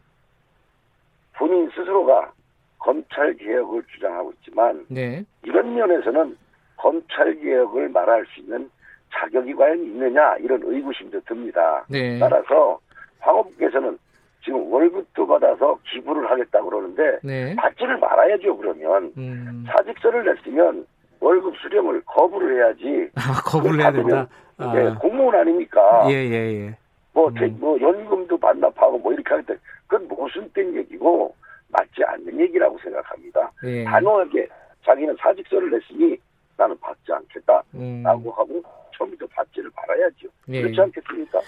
본인 1.37 1.69
스스로가 1.71 2.33
검찰 2.79 3.35
개혁을 3.35 3.83
주장하고 3.95 4.33
있지만 4.33 4.85
네. 4.89 5.25
이런 5.43 5.75
면에서는 5.75 6.37
검찰 6.77 7.35
개혁을 7.41 7.89
말할 7.89 8.27
수 8.27 8.41
있는 8.41 8.71
자격이 9.15 9.55
과연 9.55 9.83
있느냐 9.85 10.37
이런 10.37 10.61
의구심도 10.63 11.21
듭니다. 11.23 11.85
네. 11.89 12.19
따라서 12.19 12.79
황 13.21 13.37
후보께서는 13.37 13.99
지금 14.45 14.71
월급도 14.73 15.27
받아서 15.27 15.79
기부를 15.91 16.31
하겠다고 16.31 16.69
그러는데 16.69 17.19
네. 17.23 17.57
받지를 17.57 17.99
말아야죠 17.99 18.57
그러면 18.59 19.13
음. 19.17 19.65
사직서를 19.69 20.25
냈으면 20.25 20.87
월급 21.21 21.57
수령을 21.57 22.03
거부를 22.05 22.57
해야지. 22.57 23.11
아, 23.15 23.41
거부를 23.45 23.81
해야 23.81 23.91
된다. 23.91 24.29
아. 24.59 24.73
네, 24.75 24.95
공무원 25.01 25.35
아닙니까? 25.35 26.07
예, 26.11 26.13
예, 26.13 26.67
예. 26.67 26.77
뭐, 27.15 27.29
음. 27.29 27.35
제, 27.39 27.47
뭐, 27.47 27.81
연금도 27.81 28.37
반납하고 28.37 28.99
뭐 28.99 29.13
이렇게 29.13 29.31
하겠다. 29.35 29.55
그건 29.87 30.07
모순된 30.09 30.77
얘기고, 30.77 31.35
맞지 31.69 32.05
않는 32.05 32.39
얘기라고 32.41 32.79
생각합니다. 32.79 33.51
예. 33.65 33.85
단호하게 33.85 34.49
자기는 34.85 35.17
사직서를 35.19 35.71
냈으니 35.71 36.17
나는 36.57 36.79
받지 36.81 37.13
않겠다라고 37.13 37.71
음. 37.75 38.05
하고 38.07 38.63
처음부터 38.97 39.27
받지를 39.27 39.71
말아야죠. 39.75 40.29
예. 40.51 40.63
그렇지 40.63 40.81
않겠습니까? 40.81 41.41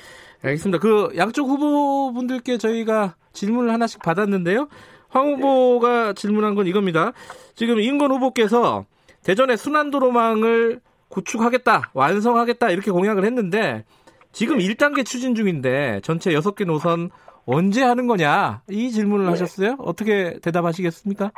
알겠습니다. 0.42 0.78
그 0.78 1.10
양쪽 1.16 1.48
후보분들께 1.48 2.58
저희가 2.58 3.14
질문을 3.32 3.72
하나씩 3.72 4.02
받았는데요. 4.02 4.68
황 5.08 5.34
후보가 5.34 6.06
네. 6.08 6.14
질문한 6.14 6.54
건 6.54 6.66
이겁니다. 6.66 7.12
지금 7.54 7.80
인건 7.80 8.10
후보께서 8.12 8.84
대전의 9.22 9.56
순환도로망을 9.56 10.80
구축하겠다, 11.08 11.90
완성하겠다 11.94 12.70
이렇게 12.70 12.90
공약을 12.90 13.24
했는데 13.24 13.84
지금 14.32 14.58
네. 14.58 14.64
1단계 14.66 15.06
추진 15.06 15.34
중인데 15.34 16.00
전체 16.02 16.30
6개 16.32 16.66
노선 16.66 17.10
언제 17.46 17.82
하는 17.82 18.06
거냐 18.06 18.62
이 18.68 18.90
질문을 18.90 19.24
네. 19.26 19.30
하셨어요. 19.30 19.76
어떻게 19.78 20.38
대답하시겠습니까? 20.42 21.30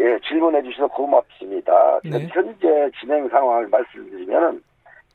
예, 0.00 0.18
질문해 0.26 0.62
주셔서 0.62 0.86
고맙습니다. 0.88 2.00
네. 2.04 2.28
현재 2.32 2.90
진행 3.00 3.28
상황을 3.28 3.68
말씀드리면 3.68 4.62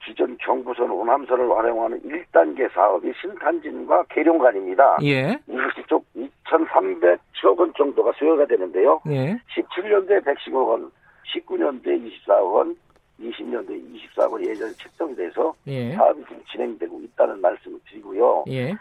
기존 0.06 0.38
경부선 0.38 0.92
오남선을 0.92 1.50
활용하는 1.50 2.02
1단계 2.02 2.70
사업이 2.74 3.12
신탄진과 3.22 4.04
계룡간입니다. 4.10 4.98
예. 5.04 5.38
이것이 5.48 5.88
쪽 5.88 6.06
2,300억 6.16 7.58
원 7.58 7.74
정도가 7.78 8.12
수요가 8.18 8.46
되는데요. 8.46 9.00
예. 9.08 9.38
17년도에 9.56 10.24
110억 10.26 10.68
원, 10.68 10.92
19년도에 11.34 12.12
24억 12.28 12.54
원, 12.54 12.76
20년도에 13.22 13.82
24억 14.18 14.32
원 14.34 14.46
예전에 14.46 14.74
책정이 14.74 15.16
돼서 15.16 15.54
예. 15.68 15.94
사업이 15.94 16.22
지금 16.28 16.44
진행되고 16.52 17.00
있다는 17.00 17.40
말씀을 17.40 17.80
드리고요. 17.90 18.44
예. 18.50 18.74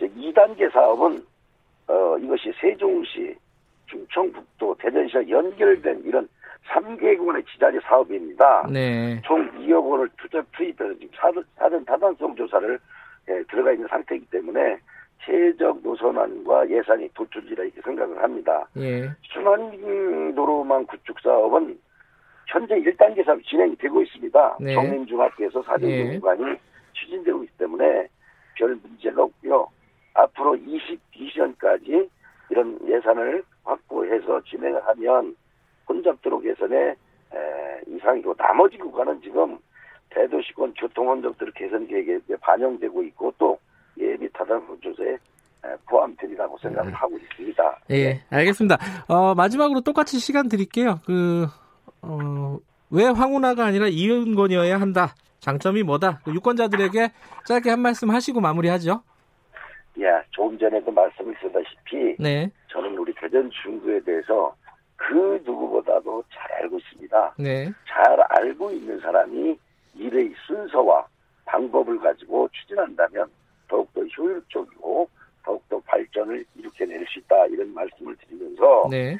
2, 0.00 0.32
단계 0.32 0.68
사업은 0.70 1.24
어, 1.88 2.18
이것이 2.18 2.52
세종시, 2.60 3.36
충청북도, 3.86 4.76
대전시와 4.78 5.28
연결된 5.28 6.02
이런 6.04 6.28
3개국의 6.68 7.46
지자체 7.46 7.78
사업입니다. 7.80 8.66
네. 8.70 9.20
총 9.24 9.48
2억 9.52 9.88
원을 9.88 10.08
투자 10.16 10.42
투입해서 10.52 10.92
지금 10.94 11.08
사전, 11.16 11.44
사전 11.56 11.84
타당성 11.84 12.34
조사를 12.34 12.78
예, 13.28 13.42
들어가 13.50 13.72
있는 13.72 13.86
상태이기 13.88 14.26
때문에 14.26 14.78
최적 15.24 15.80
노선안과 15.82 16.68
예산이 16.70 17.08
도출지라 17.14 17.64
이렇게 17.64 17.80
생각을 17.82 18.22
합니다. 18.22 18.66
예. 18.76 19.10
순환도로망 19.32 20.86
구축 20.86 21.18
사업은 21.20 21.78
현재 22.46 22.76
1단계 22.76 23.24
사업 23.24 23.42
진행이 23.44 23.76
되고 23.76 24.00
있습니다. 24.02 24.58
네. 24.60 24.74
정림중학교에서 24.74 25.62
구간이 25.62 26.44
예. 26.44 26.60
추진되고 26.92 27.44
있기 27.44 27.58
때문에 27.58 28.06
별 28.56 28.76
문제가 28.76 29.24
없고요. 29.24 29.68
앞으로 30.14 30.56
22년까지 30.56 32.08
이런 32.50 32.78
예산을 32.88 33.42
확보해서 33.64 34.40
진행을 34.42 34.86
하면 34.86 35.34
혼잡도로 35.88 36.40
개선에 36.40 36.94
이상이고 37.86 38.34
나머지 38.34 38.76
구간은 38.78 39.20
지금 39.22 39.58
대도시권 40.10 40.74
교통원정들 40.74 41.52
개선 41.52 41.86
계획에 41.86 42.36
반영되고 42.40 43.02
있고 43.04 43.32
또 43.38 43.58
예비 43.98 44.28
타당성 44.32 44.78
조사에 44.80 45.16
포함되리라고 45.88 46.58
생각을 46.58 46.90
네. 46.90 46.96
하고 46.96 47.16
있습니다. 47.16 47.78
예, 47.90 48.04
네. 48.04 48.22
알겠습니다. 48.30 48.78
어, 49.08 49.34
마지막으로 49.34 49.80
똑같이 49.80 50.18
시간 50.18 50.48
드릴게요. 50.48 51.00
그, 51.04 51.46
어, 52.02 52.58
왜 52.90 53.04
황운하가 53.04 53.64
아니라 53.64 53.88
이은권이어야 53.88 54.80
한다? 54.80 55.14
장점이 55.40 55.82
뭐다? 55.82 56.20
그 56.24 56.32
유권자들에게 56.34 57.12
짧게 57.44 57.70
한 57.70 57.80
말씀 57.80 58.10
하시고 58.10 58.40
마무리하죠. 58.40 59.02
예, 59.98 60.22
조금 60.30 60.58
전에도 60.58 60.90
말씀을 60.90 61.34
드렸다시피 61.38 62.16
네. 62.18 62.50
저는 62.68 62.96
우리 62.98 63.14
대전 63.14 63.50
중구에 63.50 64.00
대해서 64.00 64.54
그 64.96 65.40
누구보다도 65.44 66.24
잘 66.32 66.52
알고 66.62 66.78
있습니다. 66.78 67.34
네. 67.38 67.72
잘 67.86 68.20
알고 68.20 68.70
있는 68.72 68.98
사람이 69.00 69.58
일의 69.94 70.34
순서와 70.46 71.06
방법을 71.46 71.98
가지고 71.98 72.48
추진한다면 72.52 73.30
더욱더 73.68 74.02
효율적이고 74.02 75.08
더욱더 75.44 75.80
발전을 75.80 76.44
일으켜낼 76.56 77.06
수 77.06 77.20
있다 77.20 77.46
이런 77.46 77.72
말씀을 77.72 78.16
드리면서 78.16 78.88
네. 78.90 79.16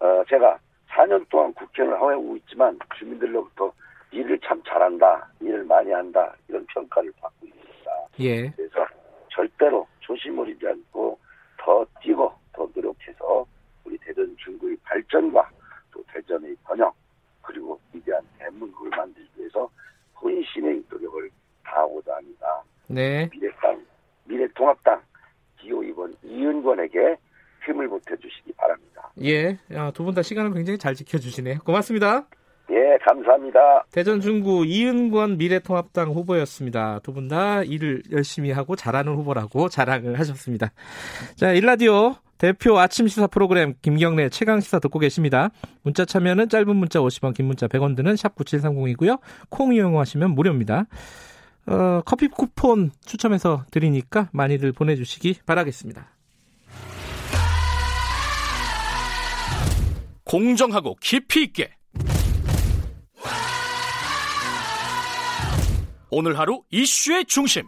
어, 0.00 0.24
제가 0.28 0.58
4년 0.88 1.28
동안 1.28 1.52
국회의원을 1.54 2.00
하고 2.00 2.36
있지만 2.36 2.78
주민들로부터 2.98 3.72
일을 4.12 4.38
참 4.40 4.62
잘한다, 4.62 5.28
일을 5.40 5.64
많이 5.64 5.90
한다 5.90 6.32
이런 6.48 6.64
평가를 6.66 7.12
받고 7.20 7.46
있습니다. 7.46 7.90
예. 8.20 8.48
그래서 8.50 8.86
절대로 9.30 9.86
조심을 10.06 10.48
잃지 10.48 10.66
않고 10.66 11.18
더 11.58 11.86
뛰고 12.02 12.32
더 12.52 12.68
노력해서 12.74 13.46
우리 13.84 13.96
대전 13.98 14.34
중구의 14.38 14.76
발전과 14.84 15.50
또 15.92 16.02
대전의 16.12 16.54
번영 16.64 16.90
그리고 17.42 17.78
위대한 17.92 18.22
대문구를 18.38 18.90
만들기 18.96 19.28
위해서 19.36 19.68
혼신의 20.20 20.84
노력을 20.90 21.30
다하고자 21.64 22.16
합니다. 22.16 22.62
네. 22.88 23.28
미래당, 23.32 23.84
미래통합당 24.24 25.00
기호 25.58 25.80
2번 25.80 26.14
이은권에게 26.22 27.16
힘을 27.66 27.88
보태주시기 27.88 28.52
바랍니다. 28.52 29.10
예, 29.22 29.58
두 29.94 30.04
분 30.04 30.14
다 30.14 30.22
시간을 30.22 30.52
굉장히 30.52 30.78
잘 30.78 30.94
지켜주시네요. 30.94 31.60
고맙습니다. 31.64 32.26
예, 32.70 32.96
감사합니다. 33.06 33.84
대전 33.92 34.20
중구 34.20 34.64
이은권 34.66 35.36
미래통합당 35.36 36.10
후보였습니다. 36.12 37.00
두 37.02 37.12
분 37.12 37.28
다 37.28 37.62
일을 37.62 38.02
열심히 38.10 38.50
하고 38.52 38.74
잘하는 38.74 39.14
후보라고 39.14 39.68
자랑을 39.68 40.18
하셨습니다. 40.18 40.72
자, 41.36 41.52
일라디오 41.52 42.14
대표 42.38 42.78
아침 42.78 43.06
시사 43.06 43.26
프로그램 43.26 43.74
김경래 43.82 44.28
최강 44.30 44.60
시사 44.60 44.78
듣고 44.78 44.98
계십니다. 44.98 45.50
문자 45.82 46.04
참여는 46.04 46.48
짧은 46.48 46.74
문자 46.74 47.00
50원, 47.00 47.34
긴 47.34 47.46
문자 47.46 47.68
100원 47.68 47.96
드는 47.96 48.16
샵 48.16 48.34
9730이고요. 48.34 49.20
콩 49.50 49.74
이용하시면 49.74 50.30
무료입니다. 50.30 50.86
어, 51.66 52.00
커피 52.04 52.28
쿠폰 52.28 52.90
추첨해서 53.04 53.64
드리니까 53.70 54.28
많이들 54.32 54.72
보내주시기 54.72 55.40
바라겠습니다. 55.46 56.08
공정하고 60.24 60.96
깊이 61.00 61.42
있게 61.44 61.70
오늘 66.16 66.38
하루 66.38 66.62
이슈의 66.70 67.24
중심 67.24 67.64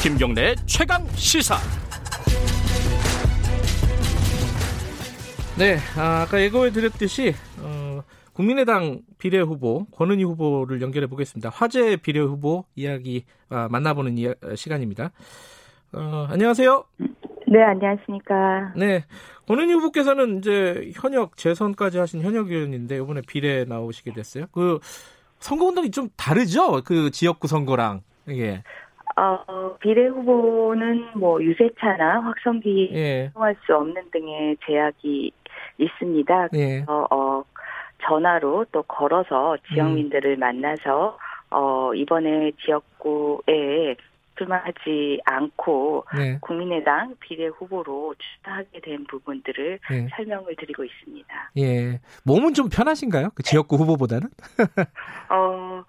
김경래 0.00 0.54
최강 0.66 1.04
시사. 1.16 1.56
네, 5.58 5.78
아, 5.96 6.26
까 6.30 6.40
예고해 6.40 6.70
드렸듯이 6.70 7.34
어, 7.58 8.04
국민의당 8.34 9.00
비례 9.18 9.40
후보 9.40 9.84
권은희 9.86 10.22
후보를 10.22 10.80
연결해 10.80 11.08
보겠습니다. 11.08 11.48
화재 11.48 11.96
비례 11.96 12.20
후보 12.20 12.66
이야기 12.76 13.24
아, 13.48 13.66
만나보는 13.68 14.16
이야, 14.16 14.34
시간입니다. 14.54 15.10
어, 15.92 16.28
안녕하세요. 16.30 16.84
네, 17.52 17.62
안녕하십니까. 17.62 18.72
네, 18.74 19.04
권은희 19.46 19.74
후보께서는 19.74 20.38
이제 20.38 20.90
현역 20.94 21.36
재선까지 21.36 21.98
하신 21.98 22.22
현역 22.22 22.50
의원인데 22.50 22.96
이번에 22.96 23.20
비례 23.28 23.66
나오시게 23.66 24.14
됐어요. 24.14 24.46
그 24.52 24.78
선거 25.38 25.66
운동이 25.66 25.90
좀 25.90 26.08
다르죠? 26.16 26.82
그 26.82 27.10
지역구 27.10 27.48
선거랑 27.48 28.00
이게. 28.26 28.62
어, 29.16 29.76
비례 29.80 30.06
후보는 30.06 31.18
뭐 31.18 31.42
유세차나 31.42 32.22
확성기 32.22 32.90
예. 32.94 33.30
통할 33.34 33.54
수 33.66 33.76
없는 33.76 34.02
등의 34.10 34.56
제약이 34.66 35.30
있습니다. 35.76 36.48
예. 36.54 36.66
그래서 36.86 37.06
어, 37.10 37.44
전화로 38.02 38.64
또 38.72 38.82
걸어서 38.84 39.58
지역민들을 39.70 40.38
음. 40.38 40.40
만나서 40.40 41.18
어, 41.50 41.92
이번에 41.92 42.52
지역구에 42.64 43.96
출마하지 44.42 45.20
않고 45.24 46.04
네. 46.16 46.38
국민의당 46.40 47.14
비례 47.20 47.46
후보로 47.46 48.14
출마하게 48.18 48.80
된 48.80 49.04
부분들을 49.06 49.78
네. 49.90 50.08
설명을 50.16 50.56
드리고 50.56 50.84
있습니다. 50.84 51.50
예, 51.58 52.00
몸은 52.24 52.54
좀 52.54 52.68
편하신가요? 52.68 53.30
그 53.34 53.42
지역구 53.42 53.76
후보보다는? 53.76 54.28
어. 55.30 55.84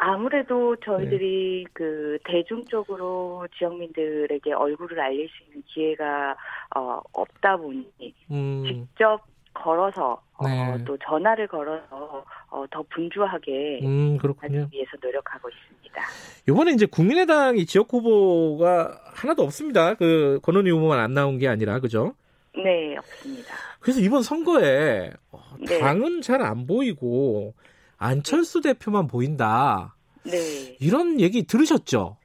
아무래도 0.00 0.76
저희들이 0.76 1.64
네. 1.64 1.70
그 1.72 2.18
대중적으로 2.24 3.48
지역민들에게 3.58 4.52
얼굴을 4.52 5.00
알릴 5.00 5.28
수 5.28 5.44
있는 5.48 5.64
기회가 5.66 6.36
어, 6.76 7.00
없다 7.12 7.56
보니 7.56 7.84
음. 8.30 8.62
직접 8.64 9.26
걸어서 9.62 10.20
어, 10.34 10.46
네. 10.48 10.72
어, 10.72 10.78
또 10.84 10.96
전화를 10.98 11.48
걸어서 11.48 12.24
어, 12.50 12.64
더 12.70 12.84
분주하게 12.90 13.80
음, 13.82 14.18
그렇군요. 14.18 14.68
위해서 14.72 14.90
노력하고 15.00 15.48
있습니다. 15.48 16.02
이번에 16.48 16.72
이제 16.72 16.86
국민의당이 16.86 17.66
지역 17.66 17.92
후보가 17.92 18.98
하나도 19.14 19.42
없습니다. 19.42 19.94
그 19.94 20.38
권은희 20.42 20.70
후보만 20.70 20.98
안 21.00 21.14
나온 21.14 21.38
게 21.38 21.48
아니라 21.48 21.80
그죠? 21.80 22.14
네, 22.54 22.96
없습니다. 22.96 23.54
그래서 23.80 24.00
이번 24.00 24.22
선거에 24.22 25.10
어, 25.32 25.40
네. 25.66 25.78
당은 25.78 26.22
잘안 26.22 26.66
보이고 26.66 27.54
안철수 27.98 28.60
대표만 28.60 29.08
보인다. 29.08 29.94
네. 30.24 30.76
이런 30.80 31.20
얘기 31.20 31.44
들으셨죠? 31.44 32.16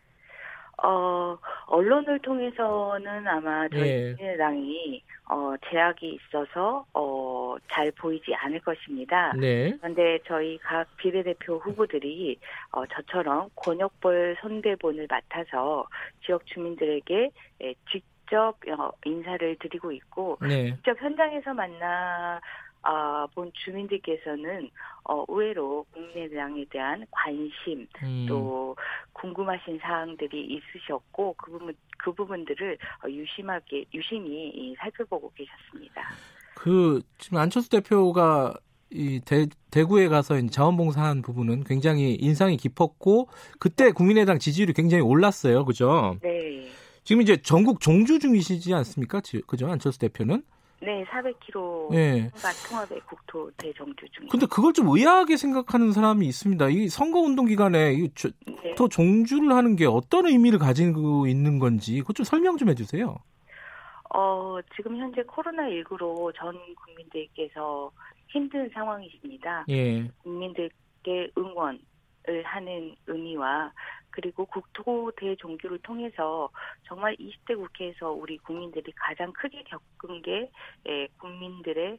어, 0.84 1.38
언론을 1.68 2.20
통해서는 2.20 3.28
아마 3.28 3.68
저희 3.70 3.82
예. 3.82 4.16
민주당이 4.20 5.02
어, 5.34 5.56
제약이 5.68 6.20
있어서 6.20 6.86
어, 6.94 7.56
잘 7.72 7.92
보이지 7.92 8.36
않을 8.36 8.60
것입니다. 8.60 9.34
네. 9.34 9.76
그런데 9.80 10.20
저희 10.28 10.60
각 10.60 10.86
비례대표 10.98 11.58
후보들이 11.58 12.38
어, 12.72 12.86
저처럼 12.86 13.50
권역별 13.56 14.38
손대본을 14.42 15.08
맡아서 15.10 15.88
지역 16.24 16.46
주민들에게 16.46 17.32
예, 17.64 17.74
직접 17.92 18.56
어, 18.78 18.92
인사를 19.06 19.56
드리고 19.60 19.92
있고 19.94 20.38
네. 20.40 20.76
직접 20.76 21.02
현장에서 21.02 21.56
만나 21.56 22.40
아, 22.84 23.26
본 23.34 23.52
주민들께서는 23.54 24.70
어, 25.06 25.26
의외로 25.28 25.86
국민의당에 25.94 26.66
대한 26.70 27.06
관심 27.10 27.88
음. 28.04 28.26
또 28.28 28.76
궁금하신 29.14 29.80
사항들이 29.80 30.46
있으셨고 30.46 31.36
그 31.38 31.52
부분 31.52 31.74
그 31.98 32.12
부분들을 32.12 32.78
어, 33.04 33.10
유심하게 33.10 33.86
유심히 33.94 34.76
살펴보고 34.78 35.32
계셨습니다. 35.34 36.02
그 36.56 37.02
지금 37.18 37.38
안철수 37.38 37.70
대표가 37.70 38.54
이 38.92 39.22
대, 39.26 39.48
대구에 39.72 40.08
가서 40.08 40.40
자원봉사한 40.48 41.24
부분은 41.24 41.64
굉장히 41.64 42.16
인상이 42.16 42.58
깊었고 42.58 43.28
그때 43.60 43.92
국민의당 43.92 44.40
지지율이 44.40 44.74
굉장히 44.74 45.02
올랐어요, 45.02 45.66
그죠? 45.66 46.18
네. 46.22 46.68
지금 47.04 47.22
이제 47.22 47.38
전국 47.38 47.82
종주 47.82 48.20
중이시지 48.20 48.74
않습니까, 48.74 49.22
그죠? 49.48 49.68
안철수 49.68 50.00
대표는? 50.00 50.44
네, 50.84 51.06
400km 51.06 51.92
네. 51.92 52.30
통합의 52.68 53.00
국토 53.06 53.50
대정주 53.58 54.06
중. 54.12 54.28
근데 54.28 54.46
그걸 54.46 54.74
좀 54.74 54.90
의아하게 54.90 55.38
생각하는 55.38 55.92
사람이 55.94 56.26
있습니다. 56.28 56.68
이 56.70 56.90
선거 56.90 57.20
운동 57.20 57.46
기간에 57.46 57.94
이 57.94 58.10
저, 58.16 58.30
네. 58.46 58.56
국토 58.70 58.90
종주를 58.90 59.54
하는 59.54 59.76
게 59.76 59.86
어떤 59.86 60.28
의미를 60.28 60.60
가지고 60.60 61.28
있는 61.28 61.60
건지 61.60 62.00
그것 62.02 62.16
좀 62.16 62.24
설명 62.26 62.58
좀 62.58 62.70
해주세요. 62.70 63.18
어, 64.14 64.60
지금 64.76 64.98
현재 64.98 65.22
코로나19로 65.24 66.34
전 66.36 66.54
국민들께서 66.76 67.92
힘든 68.28 68.70
상황이십니다. 68.74 69.66
예. 69.70 70.08
국민들께 70.24 71.32
응원을 71.38 71.80
하는 72.44 72.96
의미와 73.08 73.72
그리고 74.14 74.46
국토 74.46 75.12
대 75.18 75.36
종교를 75.36 75.80
통해서 75.80 76.50
정말 76.84 77.16
20대 77.16 77.56
국회에서 77.56 78.12
우리 78.12 78.38
국민들이 78.38 78.92
가장 78.96 79.34
크게 79.34 79.64
겪은 79.64 80.22
게 80.22 80.52
예, 80.88 81.08
국민들의 81.18 81.98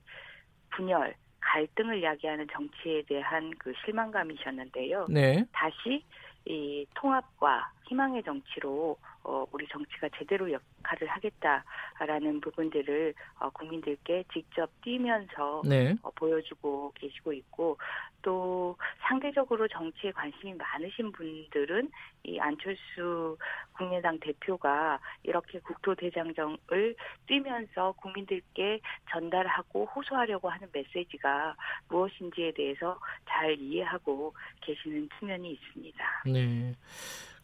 분열, 0.70 1.14
갈등을 1.40 2.02
야기하는 2.02 2.46
정치에 2.52 3.02
대한 3.02 3.52
그 3.58 3.72
실망감이셨는데요. 3.84 5.06
네. 5.10 5.44
다시 5.52 6.04
이 6.46 6.86
통합과 6.94 7.72
희망의 7.88 8.22
정치로 8.22 8.96
어, 9.24 9.46
우리 9.52 9.66
정치가 9.68 10.08
제대로 10.16 10.50
역할을 10.52 11.08
하겠다라는 11.08 12.40
부분들을 12.40 13.14
어, 13.40 13.50
국민들께 13.50 14.24
직접 14.32 14.70
뛰면서 14.82 15.62
네. 15.64 15.96
어, 16.02 16.10
보여주고 16.14 16.92
계시고 16.94 17.32
있고 17.32 17.78
또 18.20 18.76
상대적으로 19.00 19.66
정치에 19.68 20.12
관심이 20.12 20.54
많으신 20.54 21.12
분들은 21.12 21.90
이 22.24 22.38
안철수 22.38 23.36
국민당 23.76 24.18
대표가 24.20 24.98
이렇게 25.22 25.58
국토대장정을 25.60 26.94
뛰면서 27.26 27.92
국민들께 27.92 28.80
전달하고 29.10 29.86
호소하려고 29.86 30.48
하는 30.48 30.68
메시지가 30.72 31.56
무엇인지에 31.88 32.52
대해서 32.52 32.98
잘 33.26 33.58
이해하고 33.58 34.34
계시는 34.60 35.08
측면이 35.18 35.52
있습니다. 35.52 36.22
네. 36.26 36.74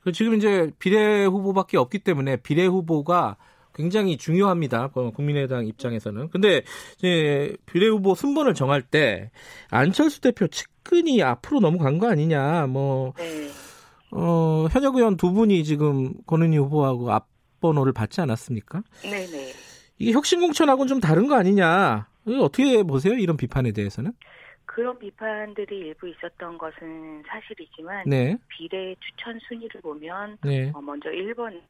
그 0.03 0.13
지금 0.13 0.35
이제 0.35 0.71
비례 0.79 1.25
후보밖에 1.25 1.77
없기 1.77 2.01
때문에 2.01 2.37
비례 2.37 2.67
후보가 2.67 3.37
굉장히 3.75 4.17
중요합니다. 4.17 4.91
어, 4.95 5.11
국민의당 5.11 5.67
입장에서는. 5.67 6.29
근데 6.31 6.63
이제 6.99 7.57
비례 7.67 7.89
후보 7.89 8.15
순번을 8.15 8.55
정할 8.55 8.83
때 8.83 9.31
안철수 9.71 10.21
대표 10.21 10.49
측근이 10.49 11.23
앞으로 11.23 11.61
넘어간 11.61 11.99
거 11.99 12.11
아니냐. 12.11 12.67
뭐 12.67 13.13
네. 13.17 13.49
어, 14.11 14.67
현역 14.71 14.97
의원 14.97 15.17
두 15.17 15.33
분이 15.33 15.65
지금 15.65 16.13
권은희 16.27 16.59
후보하고 16.59 17.13
앞번호를 17.13 17.93
받지 17.93 18.21
않았습니까? 18.21 18.83
네, 19.03 19.27
네. 19.27 19.53
이게 19.99 20.13
혁신공천하고는 20.13 20.89
좀 20.89 21.01
다른 21.01 21.29
거 21.29 21.37
아니냐. 21.37 22.09
어떻게 22.41 22.83
보세요? 22.83 23.15
이런 23.15 23.37
비판에 23.37 23.73
대해서는? 23.73 24.13
그런 24.73 24.97
비판들이 25.01 25.79
일부 25.79 26.09
있었던 26.09 26.57
것은 26.57 27.25
사실이지만 27.27 28.05
네. 28.07 28.37
비례 28.47 28.95
추천 29.01 29.37
순위를 29.41 29.81
보면 29.81 30.39
네. 30.45 30.71
어, 30.73 30.81
먼저 30.81 31.11
1번 31.11 31.61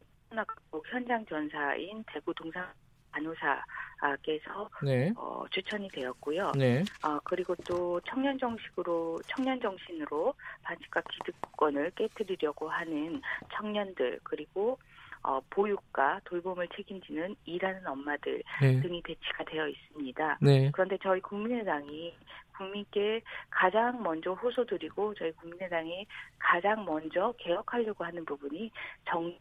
현장 0.87 1.25
전사인 1.25 2.05
대구 2.13 2.35
동산 2.35 2.67
간호사께서 3.13 4.69
네. 4.85 5.11
어, 5.17 5.45
추천이 5.51 5.89
되었고요. 5.89 6.53
네. 6.59 6.85
어, 7.03 7.19
그리고 7.25 7.55
또 7.67 7.99
청년 8.07 8.39
정식으로 8.39 9.19
청년 9.29 9.59
정신으로 9.59 10.35
반칙과 10.63 11.01
기득권을 11.11 11.93
깨뜨리려고 11.93 12.69
하는 12.69 13.23
청년들 13.55 14.21
그리고 14.25 14.79
어, 15.23 15.41
보육과 15.49 16.21
돌봄을 16.25 16.69
책임지는 16.77 17.35
일하는 17.47 17.87
엄마들 17.87 18.43
네. 18.61 18.79
등이 18.83 19.01
배치가 19.03 19.43
되어 19.45 19.69
있습니다. 19.69 20.39
네. 20.43 20.71
그런데 20.73 20.99
저희 21.03 21.19
국민의당이 21.21 22.15
국민께 22.61 23.23
가장 23.49 24.03
먼저 24.03 24.35
호소드리고 24.35 25.15
저희 25.15 25.33
국민의당이 25.33 26.07
가장 26.39 26.85
먼저 26.85 27.33
개혁하려고 27.39 28.05
하는 28.05 28.25
부분이 28.27 28.71
정치 29.09 29.39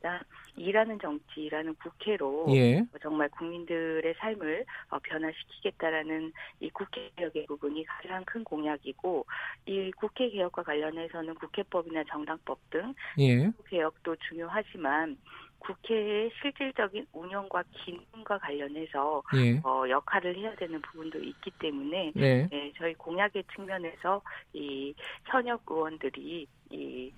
있습니다. 0.00 0.24
일하는 0.56 0.98
정치라는 0.98 1.74
국회로 1.76 2.46
예. 2.50 2.84
정말 3.00 3.28
국민들의 3.28 4.14
삶을 4.18 4.64
어, 4.90 4.98
변화시키겠다라는 4.98 6.32
이 6.60 6.70
국회 6.70 7.10
개혁의 7.16 7.46
부분이 7.46 7.84
가장 7.84 8.24
큰 8.24 8.42
공약이고 8.42 9.26
이 9.66 9.90
국회 9.92 10.28
개혁과 10.30 10.62
관련해서는 10.62 11.34
국회법이나 11.34 12.04
정당법 12.04 12.58
등 12.70 12.94
예. 13.18 13.50
개혁도 13.68 14.16
중요하지만 14.28 15.16
국회의 15.60 16.30
실질적인 16.40 17.06
운영과 17.12 17.62
기능과 17.72 18.38
관련해서 18.38 19.22
예. 19.36 19.60
어, 19.62 19.84
역할을 19.88 20.36
해야 20.36 20.54
되는 20.56 20.80
부분도 20.82 21.18
있기 21.22 21.50
때문에 21.60 22.12
네. 22.14 22.48
예, 22.52 22.72
저희 22.76 22.94
공약의 22.94 23.44
측면에서 23.54 24.20
이 24.52 24.92
현역 25.26 25.62
의원들이 25.68 26.46
이 26.72 27.12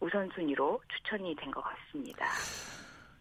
우선순위로 0.00 0.80
추천이 0.88 1.34
된 1.36 1.50
것 1.50 1.62
같습니다. 1.64 2.26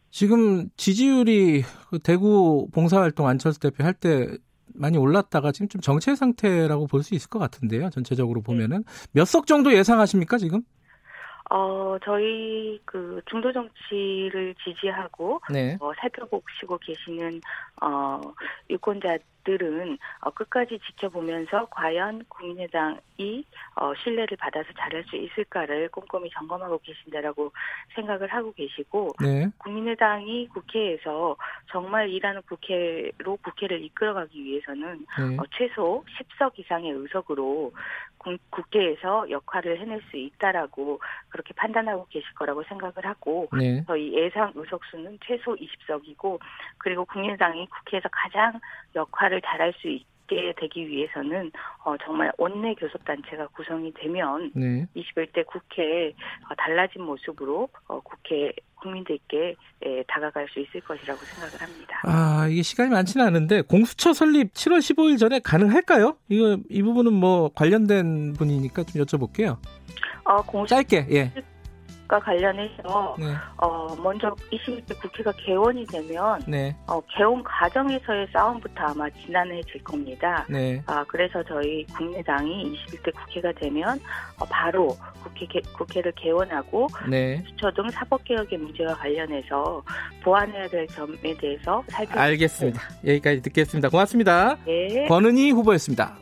지금 0.09 0.69
지지율이 0.77 1.63
그 1.89 1.99
대구 1.99 2.67
봉사활동 2.73 3.27
안철수 3.27 3.59
대표 3.59 3.83
할 3.83 3.93
때 3.93 4.37
많이 4.79 4.95
올랐다가 4.97 5.51
지금 5.51 5.67
좀 5.69 5.81
정체 5.81 6.15
상태라고 6.15 6.85
볼 6.87 7.01
수 7.01 7.15
있을 7.15 7.29
것 7.29 7.39
같은데요. 7.39 7.89
전체적으로 7.89 8.41
보면은 8.41 8.83
몇 9.11 9.25
석 9.25 9.47
정도 9.47 9.73
예상하십니까 9.73 10.37
지금? 10.37 10.61
어 11.49 11.97
저희 12.03 12.79
그 12.85 13.21
중도 13.29 13.53
정치를 13.53 14.55
지지하고 14.63 15.41
네. 15.49 15.77
어, 15.79 15.91
살펴보시고 15.99 16.77
계시는 16.79 17.41
어 17.81 18.21
유권자 18.69 19.17
들은 19.47 19.97
어, 20.19 20.29
끝까지 20.31 20.77
지켜보면서 20.79 21.67
과연 21.71 22.25
국민의당이 22.27 23.45
어, 23.75 23.93
신뢰를 24.03 24.35
받아서 24.35 24.67
잘할 24.77 25.05
수 25.05 25.15
있을까를 25.15 25.87
꼼꼼히 25.89 26.29
점검하고 26.31 26.79
계신다라고 26.83 27.53
생각을 27.95 28.27
하고 28.27 28.51
계시고 28.51 29.13
네. 29.21 29.47
국민의당이 29.59 30.49
국회에서 30.49 31.37
정말 31.71 32.09
일하는 32.09 32.41
국회로 32.41 33.37
국회를 33.41 33.81
이끌어가기 33.85 34.43
위해서는 34.43 35.05
네. 35.17 35.37
어, 35.37 35.43
최소 35.57 36.03
10석 36.19 36.59
이상의 36.59 36.91
의석으로 36.91 37.71
국회에서 38.49 39.29
역할을 39.29 39.79
해낼 39.79 40.01
수 40.09 40.17
있다라고 40.17 40.99
그렇게 41.29 41.53
판단하고 41.53 42.07
계실 42.09 42.27
거라고 42.33 42.63
생각을 42.63 43.05
하고 43.05 43.47
네. 43.57 43.83
저희 43.87 44.13
예상 44.13 44.51
의석수는 44.55 45.19
최소 45.25 45.55
20석이고 45.55 46.39
그리고 46.77 47.05
국민의당이 47.05 47.67
국회에서 47.67 48.09
가장 48.11 48.59
역할을 48.97 49.41
잘할 49.41 49.73
수 49.79 49.87
있게 49.87 50.53
되기 50.57 50.87
위해서는 50.87 51.51
어, 51.85 51.95
정말 52.03 52.31
원내 52.37 52.75
교섭 52.75 53.03
단체가 53.05 53.47
구성이 53.47 53.93
되면 53.93 54.51
네. 54.53 54.85
21대 54.95 55.45
국회 55.45 56.09
어, 56.49 56.55
달라진 56.57 57.03
모습으로 57.03 57.69
어, 57.87 57.99
국회 58.01 58.51
국민들께 58.75 59.55
예, 59.85 60.03
다가갈 60.07 60.47
수 60.49 60.59
있을 60.59 60.81
것이라고 60.81 61.19
생각을 61.19 61.61
합니다. 61.61 62.01
아 62.03 62.47
이게 62.49 62.61
시간이 62.61 62.91
많지는 62.91 63.25
않은데 63.25 63.61
공수처 63.61 64.13
설립 64.13 64.53
7월 64.53 64.79
15일 64.79 65.17
전에 65.17 65.39
가능할까요? 65.39 66.17
이거 66.29 66.57
이 66.69 66.83
부분은 66.83 67.13
뭐 67.13 67.49
관련된 67.55 68.33
분이니까 68.33 68.83
좀 68.83 69.01
여쭤볼게요. 69.03 69.57
어, 70.23 70.41
공수... 70.43 70.69
짧게 70.69 71.07
예. 71.11 71.31
과 72.07 72.19
관련해서 72.19 73.15
네. 73.19 73.25
어 73.57 73.93
먼저 74.01 74.33
21대 74.51 74.97
국회가 75.01 75.31
개원이 75.33 75.85
되면 75.87 76.39
네. 76.47 76.73
어 76.87 77.01
개원 77.17 77.43
과정에서의 77.43 78.27
싸움부터 78.31 78.83
아마 78.83 79.09
지난해질 79.09 79.83
겁니다. 79.83 80.45
네. 80.49 80.81
아 80.85 81.03
그래서 81.05 81.43
저희 81.43 81.85
국민당이 81.87 82.73
21대 82.87 83.13
국회가 83.13 83.51
되면 83.51 83.99
어 84.39 84.45
바로 84.45 84.95
국회 85.21 85.45
개, 85.47 85.59
국회를 85.75 86.13
개원하고 86.13 86.87
네. 87.09 87.43
수처 87.45 87.69
등 87.71 87.89
사법 87.89 88.23
개혁의 88.23 88.57
문제와 88.57 88.93
관련해서 88.93 89.83
보완해야 90.23 90.67
될 90.69 90.87
점에 90.87 91.35
대해서 91.37 91.83
살펴 91.89 92.19
알겠습니다. 92.21 92.81
여기까지 93.05 93.41
듣겠습니다. 93.41 93.89
고맙습니다. 93.89 94.57
네. 94.65 95.07
권은희 95.09 95.51
후보였습니다. 95.51 96.15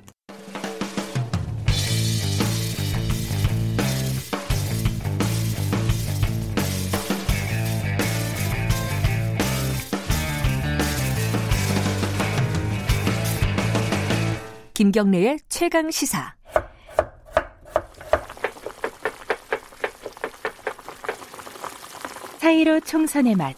김경래의 14.95 15.39
최강 15.49 15.91
시사. 15.91 16.33
사이로 22.37 22.79
총선의 22.79 23.35
맛. 23.35 23.55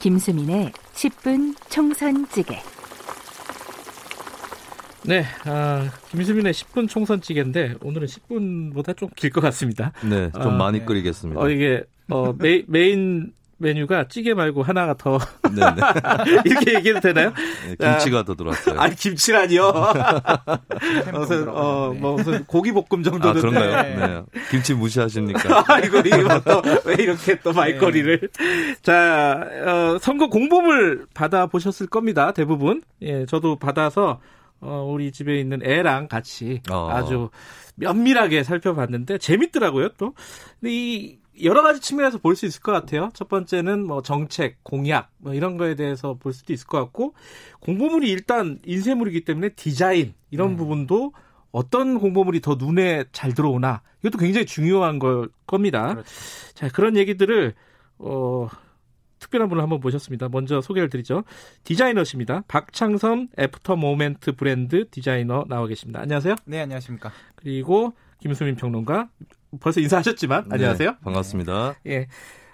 김수민의 0.00 0.72
10분 0.94 1.54
총선 1.70 2.28
찌개. 2.28 2.58
네, 5.04 5.24
아, 5.44 5.90
김수민의 6.10 6.52
10분 6.52 6.88
총선 6.88 7.20
찌개인데 7.20 7.76
오늘은 7.82 8.08
10분보다 8.08 8.96
좀 8.96 9.10
길 9.14 9.30
것 9.30 9.40
같습니다. 9.42 9.92
네, 10.02 10.30
좀 10.32 10.42
아, 10.42 10.56
많이 10.56 10.84
끓이겠습니다. 10.84 11.40
어, 11.40 11.48
이게 11.50 11.84
어, 12.10 12.32
메, 12.32 12.64
메인 12.66 13.32
메뉴가 13.58 14.08
찌개 14.08 14.34
말고 14.34 14.62
하나가 14.62 14.94
더 14.94 15.18
이렇게 16.44 16.74
얘기해도 16.74 17.00
되나요? 17.00 17.32
네, 17.78 17.92
김치가 17.92 18.24
더 18.24 18.34
들어왔어요. 18.34 18.78
아니 18.80 18.94
김치라니요. 18.94 19.72
무슨 21.12 21.48
어, 21.48 21.94
뭐 21.98 22.16
무슨 22.16 22.44
고기 22.44 22.72
볶음 22.72 23.02
정도는 23.02 23.38
아, 23.38 23.40
그런가요? 23.40 23.82
네. 23.82 23.96
네. 23.96 24.22
김치 24.50 24.74
무시하십니까? 24.74 25.64
아, 25.68 25.78
이거 25.78 26.00
이거 26.00 26.40
또왜 26.40 26.96
이렇게 27.02 27.38
또 27.40 27.52
말거리를 27.52 28.20
네. 28.20 28.74
자 28.82 29.40
어, 29.66 29.98
선거 30.00 30.28
공보물 30.28 31.06
받아 31.14 31.46
보셨을 31.46 31.86
겁니다. 31.86 32.32
대부분 32.32 32.82
예 33.02 33.26
저도 33.26 33.56
받아서 33.56 34.20
어, 34.60 34.88
우리 34.90 35.12
집에 35.12 35.38
있는 35.38 35.60
애랑 35.62 36.08
같이 36.08 36.60
어. 36.70 36.88
아주 36.90 37.30
면밀하게 37.76 38.42
살펴봤는데 38.44 39.18
재밌더라고요 39.18 39.90
또. 39.98 40.14
근데 40.60 40.72
이 40.72 41.18
여러 41.42 41.62
가지 41.62 41.80
측면에서 41.80 42.18
볼 42.18 42.36
수 42.36 42.46
있을 42.46 42.60
것 42.60 42.72
같아요. 42.72 43.10
첫 43.14 43.28
번째는 43.28 43.86
뭐 43.86 44.02
정책, 44.02 44.62
공약 44.62 45.10
뭐 45.18 45.34
이런 45.34 45.56
거에 45.56 45.74
대해서 45.74 46.14
볼 46.14 46.32
수도 46.32 46.52
있을 46.52 46.66
것 46.66 46.78
같고 46.78 47.14
공보물이 47.60 48.10
일단 48.10 48.58
인쇄물이기 48.64 49.24
때문에 49.24 49.50
디자인 49.50 50.14
이런 50.30 50.50
음. 50.50 50.56
부분도 50.56 51.12
어떤 51.50 51.98
공보물이 51.98 52.40
더 52.40 52.56
눈에 52.56 53.04
잘 53.12 53.32
들어오나 53.32 53.82
이것도 54.00 54.18
굉장히 54.18 54.46
중요한 54.46 54.98
걸 54.98 55.28
겁니다. 55.46 55.90
그렇죠. 55.92 56.10
자 56.54 56.68
그런 56.68 56.96
얘기들을 56.96 57.54
어 57.98 58.48
특별한 59.20 59.48
분을 59.48 59.62
한번 59.62 59.80
모셨습니다. 59.80 60.28
먼저 60.28 60.60
소개를 60.60 60.90
드리죠. 60.90 61.24
디자이너십니다. 61.64 62.42
박창선 62.48 63.28
애프터 63.38 63.76
모멘트 63.76 64.32
브랜드 64.36 64.88
디자이너 64.90 65.44
나와 65.48 65.66
계십니다. 65.66 66.00
안녕하세요. 66.00 66.34
네, 66.44 66.60
안녕하십니까. 66.60 67.10
그리고 67.36 67.94
김수민 68.24 68.56
평론가 68.56 69.10
벌써 69.60 69.82
인사하셨지만 69.82 70.44
네, 70.48 70.54
안녕하세요. 70.54 70.90
네, 70.92 70.96
반갑습니다. 71.02 71.74
예. 71.86 72.08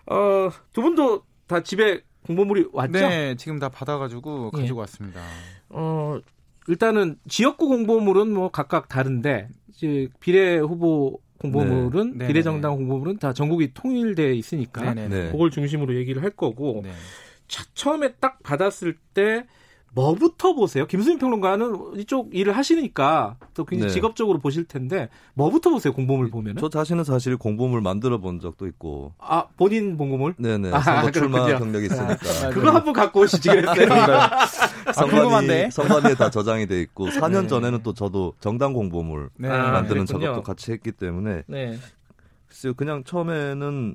어, 0.06 0.50
두 0.72 0.82
분도 0.82 1.22
다 1.46 1.62
집에 1.62 2.00
공보물이 2.26 2.70
왔죠? 2.72 2.92
네, 2.92 3.36
지금 3.36 3.60
다 3.60 3.68
받아가지고 3.68 4.50
예. 4.56 4.60
가지고 4.60 4.78
예. 4.78 4.80
왔습니다. 4.80 5.20
어, 5.68 6.18
일단은 6.66 7.18
지역구 7.28 7.68
공보물은 7.68 8.34
뭐 8.34 8.50
각각 8.50 8.88
다른데 8.88 9.48
이제 9.68 10.08
비례 10.18 10.58
후보 10.58 11.20
공보물은 11.38 12.18
네. 12.18 12.26
비례 12.26 12.42
정당 12.42 12.74
공보물은 12.74 13.18
다 13.18 13.32
전국이 13.32 13.72
통일돼 13.72 14.34
있으니까 14.34 14.92
네. 14.94 15.30
그걸 15.30 15.52
중심으로 15.52 15.94
얘기를 15.94 16.24
할 16.24 16.30
거고 16.30 16.80
네. 16.82 16.90
차, 17.46 17.62
처음에 17.74 18.14
딱 18.14 18.42
받았을 18.42 18.96
때 19.14 19.46
뭐부터 19.92 20.54
보세요? 20.54 20.86
김수민 20.86 21.18
평론가는 21.18 21.96
이쪽 21.96 22.34
일을 22.34 22.56
하시니까 22.56 23.36
또 23.54 23.64
굉장히 23.64 23.88
네. 23.90 23.94
직업적으로 23.94 24.38
보실 24.38 24.64
텐데 24.64 25.08
뭐부터 25.34 25.70
보세요? 25.70 25.92
공보물 25.92 26.30
보면은? 26.30 26.60
저 26.60 26.68
자신은 26.68 27.04
사실 27.04 27.36
공보물 27.36 27.80
만들어 27.80 28.18
본 28.18 28.38
적도 28.40 28.66
있고. 28.68 29.12
아 29.18 29.46
본인 29.56 29.96
공보물? 29.96 30.34
네네. 30.38 30.70
아, 30.72 30.80
선거 30.80 31.10
출마 31.10 31.44
경력이 31.58 31.86
있으니까. 31.86 32.12
아, 32.12 32.50
그거 32.50 32.70
한 32.70 32.84
번 32.84 32.92
갖고 32.94 33.20
오시지 33.20 33.48
그랬어요. 33.48 33.88
선관위 34.94 35.70
선관위에 35.70 36.14
다 36.14 36.30
저장이 36.30 36.66
돼 36.66 36.80
있고 36.82 37.08
4년 37.08 37.42
네. 37.42 37.48
전에는 37.48 37.82
또 37.82 37.92
저도 37.92 38.34
정당 38.40 38.72
공보물 38.72 39.30
네. 39.36 39.48
만드는 39.48 40.02
아, 40.02 40.04
작업도 40.06 40.42
같이 40.42 40.72
했기 40.72 40.92
때문에. 40.92 41.42
네. 41.46 41.78
글쎄요, 42.46 42.74
그냥 42.74 43.04
처음에는 43.04 43.94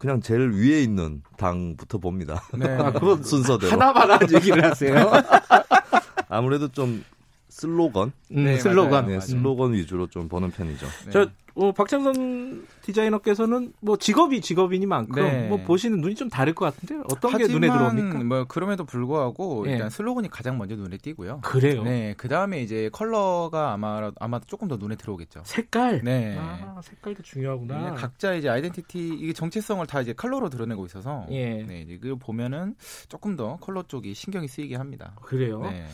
그냥 0.00 0.22
제일 0.22 0.50
위에 0.52 0.82
있는 0.82 1.22
당부터 1.36 1.98
봅니다. 1.98 2.42
네. 2.54 2.66
아, 2.74 2.90
그건 2.90 3.22
순서대로. 3.22 3.72
하나만 3.72 4.10
한 4.10 4.34
얘기를 4.34 4.64
하세요. 4.64 4.94
아무래도 6.28 6.68
좀 6.68 7.04
슬로건, 7.50 8.10
음, 8.32 8.44
네, 8.44 8.56
슬로건, 8.56 9.08
네, 9.08 9.20
슬로건 9.20 9.74
위주로 9.74 10.06
좀 10.06 10.26
보는 10.26 10.52
편이죠. 10.52 10.86
네. 11.04 11.10
저 11.10 11.28
어, 11.60 11.72
박창선 11.72 12.66
디자이너께서는 12.80 13.74
뭐 13.80 13.98
직업이 13.98 14.40
직업이니만큼 14.40 15.22
네. 15.22 15.48
뭐 15.48 15.58
보시는 15.58 16.00
눈이 16.00 16.14
좀 16.14 16.30
다를 16.30 16.54
것 16.54 16.64
같은데 16.64 17.02
어떤 17.04 17.36
게 17.36 17.46
눈에 17.46 17.68
들어옵니까? 17.68 18.24
뭐 18.24 18.44
그럼에도 18.44 18.84
불구하고 18.84 19.66
네. 19.66 19.72
일단 19.72 19.90
슬로건이 19.90 20.30
가장 20.30 20.56
먼저 20.56 20.74
눈에 20.74 20.96
띄고요. 20.96 21.40
그래요. 21.42 21.82
네, 21.82 22.14
그 22.16 22.28
다음에 22.28 22.62
이제 22.62 22.88
컬러가 22.92 23.72
아마 23.72 24.10
아마 24.18 24.40
조금 24.40 24.68
더 24.68 24.76
눈에 24.76 24.96
들어오겠죠. 24.96 25.42
색깔. 25.44 26.00
네, 26.02 26.34
아, 26.38 26.80
색깔도 26.82 27.22
중요하구나. 27.22 27.90
네, 27.90 27.96
각자 27.96 28.32
이제 28.32 28.48
아이덴티티 28.48 29.18
이게 29.20 29.32
정체성을 29.34 29.86
다 29.86 30.00
이제 30.00 30.14
컬러로 30.14 30.48
드러내고 30.48 30.86
있어서 30.86 31.26
예. 31.30 31.62
네, 31.62 31.82
이제 31.82 31.98
그 32.00 32.16
보면은 32.16 32.74
조금 33.10 33.36
더 33.36 33.56
컬러 33.56 33.82
쪽이 33.82 34.14
신경이 34.14 34.48
쓰이게 34.48 34.76
합니다. 34.76 35.12
그래요. 35.20 35.60
네. 35.60 35.86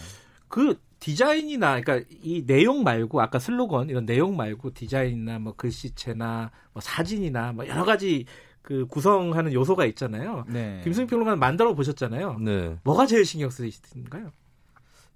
그 0.48 0.78
디자인이나 1.00 1.80
그러니까 1.80 2.08
이 2.22 2.44
내용 2.46 2.82
말고 2.82 3.20
아까 3.20 3.38
슬로건 3.38 3.90
이런 3.90 4.06
내용 4.06 4.36
말고 4.36 4.72
디자인이나 4.74 5.38
뭐 5.38 5.54
글씨체나 5.54 6.50
뭐 6.72 6.80
사진이나 6.80 7.52
뭐 7.52 7.66
여러 7.68 7.84
가지 7.84 8.24
그 8.62 8.86
구성하는 8.86 9.52
요소가 9.52 9.84
있잖아요. 9.86 10.44
네. 10.48 10.80
김승희 10.82 11.06
평론가는 11.06 11.38
만들어 11.38 11.74
보셨잖아요. 11.74 12.38
네. 12.40 12.76
뭐가 12.82 13.06
제일 13.06 13.24
신경 13.24 13.50
쓰이시는가요? 13.50 14.32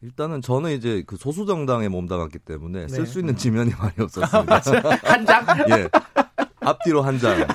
일단은 0.02 0.40
저는 0.40 0.70
이제 0.72 1.02
그 1.06 1.16
소수 1.16 1.44
정당에 1.46 1.88
몸담았기 1.88 2.38
때문에 2.38 2.82
네. 2.82 2.88
쓸수 2.88 3.18
있는 3.18 3.36
지면이 3.36 3.72
많이 3.78 3.94
없었습니다. 3.98 4.60
한 5.02 5.26
장? 5.26 5.44
예. 5.70 5.88
앞뒤로 6.60 7.02
한 7.02 7.18
장을 7.18 7.46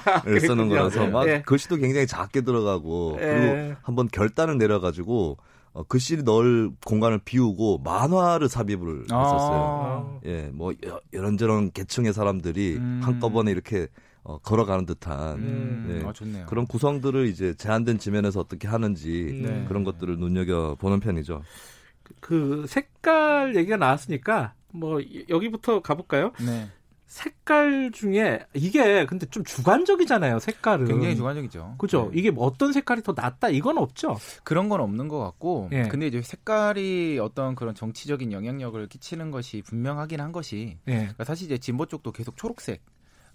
쓰는 0.41 0.67
거라서 0.67 1.07
막 1.07 1.25
네. 1.25 1.41
글씨도 1.43 1.77
굉장히 1.77 2.07
작게 2.07 2.41
들어가고 2.41 3.13
그리고 3.17 3.53
네. 3.53 3.75
한번 3.81 4.07
결단을 4.07 4.57
내려 4.57 4.79
가지고 4.79 5.37
어, 5.75 5.83
글씨를 5.83 6.23
넣을 6.23 6.71
공간을 6.85 7.19
비우고 7.19 7.79
만화를 7.79 8.47
삽입을 8.47 9.07
아. 9.11 9.23
했었어요. 9.23 10.21
예, 10.25 10.49
뭐 10.53 10.73
이런저런 11.11 11.71
계층의 11.71 12.13
사람들이 12.13 12.77
음. 12.77 13.01
한꺼번에 13.03 13.51
이렇게 13.51 13.87
어, 14.23 14.37
걸어가는 14.39 14.85
듯한 14.85 15.37
음. 15.37 16.01
예, 16.01 16.39
아, 16.41 16.45
그런 16.45 16.65
구성들을 16.65 17.27
이제 17.27 17.53
제한된 17.55 17.99
지면에서 17.99 18.39
어떻게 18.39 18.69
하는지 18.69 19.41
네. 19.43 19.65
그런 19.67 19.83
것들을 19.83 20.17
눈여겨 20.17 20.77
보는 20.79 21.01
편이죠. 21.01 21.41
그 22.21 22.65
색깔 22.69 23.57
얘기가 23.57 23.75
나왔으니까 23.75 24.53
뭐 24.71 25.01
여기부터 25.27 25.81
가볼까요? 25.81 26.31
네. 26.39 26.69
색깔 27.15 27.91
중에 27.93 28.41
이게 28.53 29.05
근데 29.05 29.25
좀 29.27 29.45
주관적이잖아요. 29.45 30.39
색깔은 30.39 30.85
굉장히 30.85 31.15
주관적이죠. 31.15 31.75
그죠? 31.77 32.09
네. 32.11 32.19
이게 32.19 32.29
뭐 32.29 32.45
어떤 32.45 32.73
색깔이 32.73 33.03
더 33.03 33.13
낫다 33.15 33.47
이건 33.47 33.77
없죠. 33.77 34.17
그런 34.43 34.67
건 34.67 34.81
없는 34.81 35.07
것 35.07 35.19
같고, 35.19 35.69
네. 35.71 35.87
근데 35.87 36.07
이제 36.07 36.21
색깔이 36.21 37.17
어떤 37.19 37.55
그런 37.55 37.73
정치적인 37.73 38.33
영향력을 38.33 38.85
끼치는 38.87 39.31
것이 39.31 39.61
분명하긴 39.61 40.19
한 40.19 40.33
것이 40.33 40.77
네. 40.83 40.97
그러니까 40.97 41.23
사실 41.23 41.45
이제 41.45 41.57
진보 41.57 41.85
쪽도 41.85 42.11
계속 42.11 42.35
초록색 42.35 42.81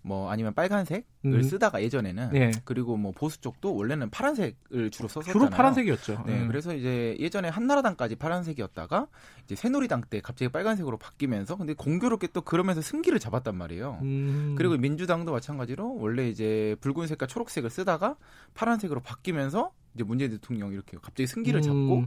뭐 0.03 0.31
아니면 0.31 0.55
빨간색을 0.55 1.05
음. 1.27 1.43
쓰다가 1.43 1.83
예전에는 1.83 2.31
네. 2.33 2.53
그리고 2.65 2.97
뭐 2.97 3.13
보수 3.13 3.41
쪽도 3.41 3.75
원래는 3.75 4.11
파란색을 4.11 4.91
주로 4.91 5.09
썼었잖아요. 5.09 5.33
주로 5.33 5.51
파란색이었죠. 5.51 6.25
네, 6.27 6.41
음. 6.41 6.49
그래서 6.49 6.75
이제 6.75 7.17
예전에 7.21 7.49
한나라당까지 7.49 8.17
파란색이었다가 8.17 9.09
이제 9.45 9.55
새누리당 9.55 10.05
때 10.09 10.21
갑자기 10.21 10.51
빨간색으로 10.51 10.97
바뀌면서 10.97 11.57
근데 11.57 11.75
공교롭게 11.75 12.29
또 12.33 12.41
그러면서 12.41 12.81
승기를 12.81 13.19
잡았단 13.19 13.55
말이에요. 13.55 13.99
음. 14.03 14.55
그리고 14.57 14.77
민주당도 14.77 15.33
마찬가지로 15.33 15.97
원래 15.97 16.29
이제 16.29 16.77
붉은색과 16.81 17.27
초록색을 17.27 17.69
쓰다가 17.69 18.17
파란색으로 18.55 19.01
바뀌면서 19.01 19.73
이제 19.95 20.05
문재인 20.05 20.31
대통령 20.31 20.73
이렇게 20.73 20.97
갑자기 20.97 21.27
승기를 21.27 21.63
잡고 21.63 21.99
음. 21.99 22.07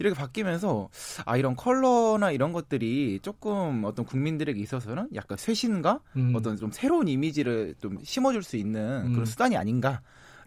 이렇게 0.00 0.18
바뀌면서 0.18 0.88
아 1.26 1.36
이런 1.36 1.54
컬러나 1.54 2.32
이런 2.32 2.52
것들이 2.52 3.20
조금 3.22 3.84
어떤 3.84 4.06
국민들에게 4.06 4.58
있어서는 4.58 5.08
약간 5.14 5.36
쇄신과 5.36 6.00
음. 6.16 6.32
어떤 6.34 6.56
좀 6.56 6.70
새로운 6.72 7.06
이미지를 7.06 7.74
좀 7.80 7.98
심어줄 8.02 8.42
수 8.42 8.56
있는 8.56 9.02
그런 9.10 9.20
음. 9.20 9.24
수단이 9.26 9.56
아닌가. 9.56 10.00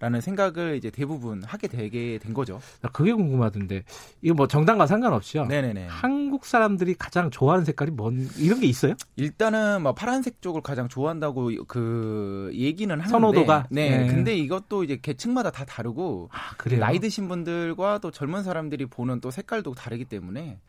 라는 0.04 0.20
생각을 0.20 0.76
이제 0.76 0.90
대부분 0.90 1.46
하게 1.46 1.70
되게 1.70 2.18
된 2.18 2.34
거죠. 2.34 2.60
나 2.82 2.90
그게 2.90 3.14
궁금하던데 3.14 3.86
이거 4.22 4.34
뭐 4.34 4.50
정당과 4.50 4.86
상관없이요. 4.86 5.46
네네네. 5.46 5.88
한국 5.88 6.46
사람들이 6.46 6.96
가장 6.96 7.32
좋아하는 7.32 7.64
색깔이 7.64 7.92
뭔 7.92 8.28
이런 8.38 8.60
게 8.60 8.68
있어요? 8.68 8.96
일단은 9.16 9.82
뭐 9.82 9.94
파란색 9.94 10.42
쪽을 10.42 10.60
가장 10.60 10.90
좋아한다고 10.90 11.52
그 11.70 12.52
얘기는 12.54 12.94
하는데 12.94 13.10
선호도가 13.10 13.68
네. 13.70 14.00
네. 14.00 14.08
근데 14.08 14.36
이것도 14.36 14.84
이제 14.84 15.00
계층마다 15.02 15.52
다 15.52 15.64
다르고 15.64 16.28
아, 16.34 16.54
그래요? 16.58 16.82
나이 16.82 17.00
드신 17.00 17.30
분들과 17.30 18.00
또 18.00 18.12
젊은 18.12 18.44
사람들이 18.44 18.88
보는 18.88 19.22
또 19.22 19.32
색깔도 19.32 19.74
다르기 19.74 20.04
때문에 20.04 20.60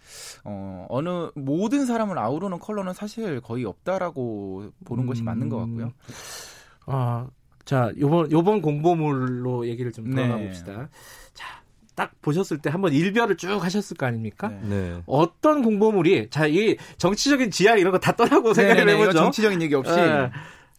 어 0.45 0.87
어느 0.89 1.31
모든 1.35 1.87
사람을 1.87 2.21
아우르는 2.21 2.61
컬러는 2.61 2.93
사실 2.93 3.41
거의 3.41 3.65
없다라고 3.65 4.71
보는 4.85 5.03
음... 5.03 5.07
것이 5.09 5.25
맞는 5.25 5.49
것 5.49 5.59
같고요. 5.59 5.91
아 6.87 7.27
자, 7.65 7.91
요번 7.99 8.31
요번 8.31 8.61
공보물로 8.61 9.67
얘기를 9.67 9.93
좀 9.93 10.11
들어가 10.11 10.37
네. 10.37 10.47
봅시다. 10.47 10.89
자, 11.33 11.47
딱 11.95 12.13
보셨을 12.21 12.59
때 12.59 12.69
한번 12.71 12.93
일별을 12.93 13.37
쭉 13.37 13.63
하셨을 13.65 13.97
거 13.97 14.07
아닙니까? 14.07 14.49
네. 14.49 14.59
네. 14.69 15.03
어떤 15.07 15.63
공보물이 15.63 16.29
자, 16.31 16.47
이 16.47 16.77
정치적인 16.99 17.51
지향 17.51 17.79
이런 17.79 17.93
거 17.93 17.99
다 17.99 18.13
떠나고 18.17 18.53
네, 18.53 18.55
생각을 18.55 18.89
해 18.89 18.97
보죠. 18.97 19.13
정치적인 19.13 19.63
얘기 19.63 19.75
없이. 19.75 19.93
아, 19.99 20.31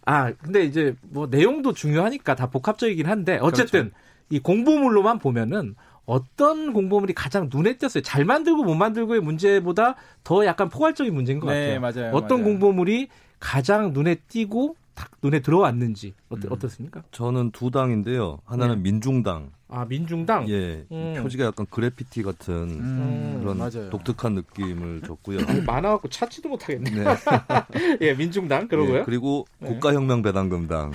아, 0.06 0.32
근데 0.34 0.64
이제 0.64 0.96
뭐 1.02 1.26
내용도 1.28 1.74
중요하니까 1.74 2.36
다 2.36 2.48
복합적이긴 2.52 3.08
한데 3.08 3.40
어쨌든 3.42 3.90
그렇죠. 3.90 3.96
이 4.30 4.40
공보물로만 4.40 5.18
보면은 5.20 5.76
어떤 6.06 6.72
공보물이 6.74 7.14
가장 7.16 7.50
눈에 7.52 7.78
띄었어요. 7.78 8.04
잘 8.04 8.26
만들고 8.26 8.64
못 8.64 8.76
만들고의 8.76 9.22
문제보다 9.22 9.96
더 10.24 10.46
약간 10.46 10.70
포괄적인 10.70 11.12
문제인 11.12 11.40
것 11.40 11.52
네, 11.52 11.80
같아요. 11.80 11.80
맞아요. 11.80 12.16
어떤 12.16 12.42
맞아요. 12.42 12.52
공보물이 12.52 13.08
가장 13.40 13.92
눈에 13.94 14.14
띄고 14.28 14.76
딱 14.96 15.12
눈에 15.22 15.42
들어왔는지 15.42 16.14
어떻, 16.30 16.46
음. 16.46 16.52
어떻습니까? 16.52 17.04
저는 17.12 17.52
두 17.52 17.70
당인데요. 17.70 18.40
하나는 18.46 18.76
네. 18.76 18.82
민중당. 18.82 19.52
아 19.68 19.84
민중당. 19.84 20.48
예, 20.48 20.86
음. 20.92 21.16
표지가 21.22 21.46
약간 21.46 21.66
그래피티 21.70 22.24
같은 22.24 22.54
음. 22.54 23.38
그런 23.42 23.58
맞아요. 23.58 23.90
독특한 23.90 24.36
느낌을 24.36 25.02
줬고요. 25.02 25.40
많아갖고 25.66 26.08
찾지도 26.08 26.50
못하겠네. 26.50 26.92
네. 26.92 27.04
예, 28.02 28.14
민중당 28.14 28.68
그러고요. 28.68 29.00
예, 29.00 29.04
그리고 29.04 29.46
네. 29.60 29.68
국가혁명배당금당. 29.70 30.92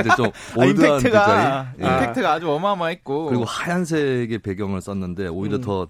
이제 0.00 0.08
좀 0.16 0.26
아, 0.26 0.64
올드한 0.64 0.98
디자인. 1.00 1.66
예. 1.80 1.84
임팩트가 1.84 2.32
아주 2.32 2.50
어마어마했고. 2.50 3.26
그리고 3.26 3.44
하얀색의 3.44 4.38
배경을 4.38 4.80
썼는데 4.80 5.28
오히려 5.28 5.56
음. 5.56 5.60
더 5.62 5.88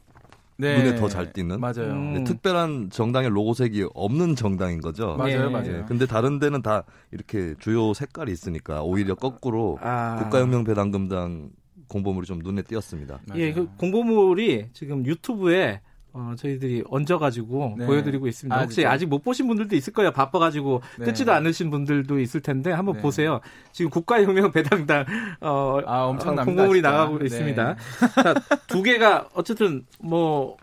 네. 0.61 0.83
눈에 0.83 0.97
더 0.97 1.09
잘 1.09 1.33
띄는. 1.33 1.59
맞아요. 1.61 1.93
음. 1.93 2.25
특별한 2.25 2.91
정당의 2.91 3.31
로고색이 3.31 3.89
없는 3.95 4.37
정당인 4.37 4.81
거죠. 4.81 5.17
맞아요, 5.17 5.47
네. 5.47 5.49
맞아요. 5.49 5.73
네. 5.79 5.85
근데 5.89 6.07
다른 6.07 6.39
데는 6.39 6.63
다 6.63 6.85
이렇게 7.11 7.55
주요 7.59 7.95
색깔이 7.95 8.31
있으니까 8.31 8.83
오히려 8.83 9.15
거꾸로 9.15 9.79
아. 9.83 10.17
국가혁명배당금당 10.23 11.51
공보물이 11.89 12.27
좀 12.27 12.39
눈에 12.39 12.63
띄었습니다. 12.63 13.21
예, 13.35 13.53
그 13.53 13.69
공보물이 13.77 14.69
지금 14.73 15.05
유튜브에 15.07 15.81
어, 16.13 16.35
저희들이 16.37 16.85
얹어가지고 16.89 17.77
네. 17.79 17.87
보여드리고 17.87 18.27
있습니다. 18.27 18.57
아, 18.57 18.63
혹시 18.63 18.77
진짜? 18.77 18.91
아직 18.91 19.07
못 19.07 19.23
보신 19.23 19.47
분들도 19.47 19.77
있을 19.77 19.93
거예요. 19.93 20.11
바빠가지고 20.11 20.83
네. 20.99 21.05
끊지도 21.05 21.33
않으신 21.33 21.71
분들도 21.71 22.19
있을 22.21 22.41
텐데 22.41 22.73
한번 22.73 22.97
네. 22.97 23.03
보세요. 23.03 23.41
지금 23.73 23.91
국가혁명 23.91 24.51
배당당 24.53 25.05
어, 25.41 25.81
아, 25.87 26.05
엄청납니다, 26.05 26.43
어, 26.43 26.45
공보물이 26.45 26.79
진짜. 26.81 26.91
나가고 26.91 27.19
네. 27.19 27.25
있습니다. 27.27 27.77
자, 28.23 28.35
두 28.67 28.83
개가 28.83 29.29
어쨌든 29.35 29.85
뭐 30.01 30.57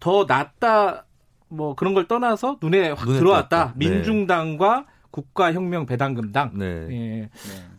더 0.00 0.24
낫다 0.26 1.04
뭐 1.48 1.74
그런 1.74 1.94
걸 1.94 2.08
떠나서 2.08 2.58
눈에 2.62 2.90
확 2.90 3.06
눈에 3.06 3.18
들어왔다. 3.18 3.74
네. 3.76 3.88
민중당과 3.88 4.86
국가혁명 5.10 5.86
배당금당. 5.86 6.52
네. 6.54 6.64
예. 6.90 6.96
네. 7.20 7.30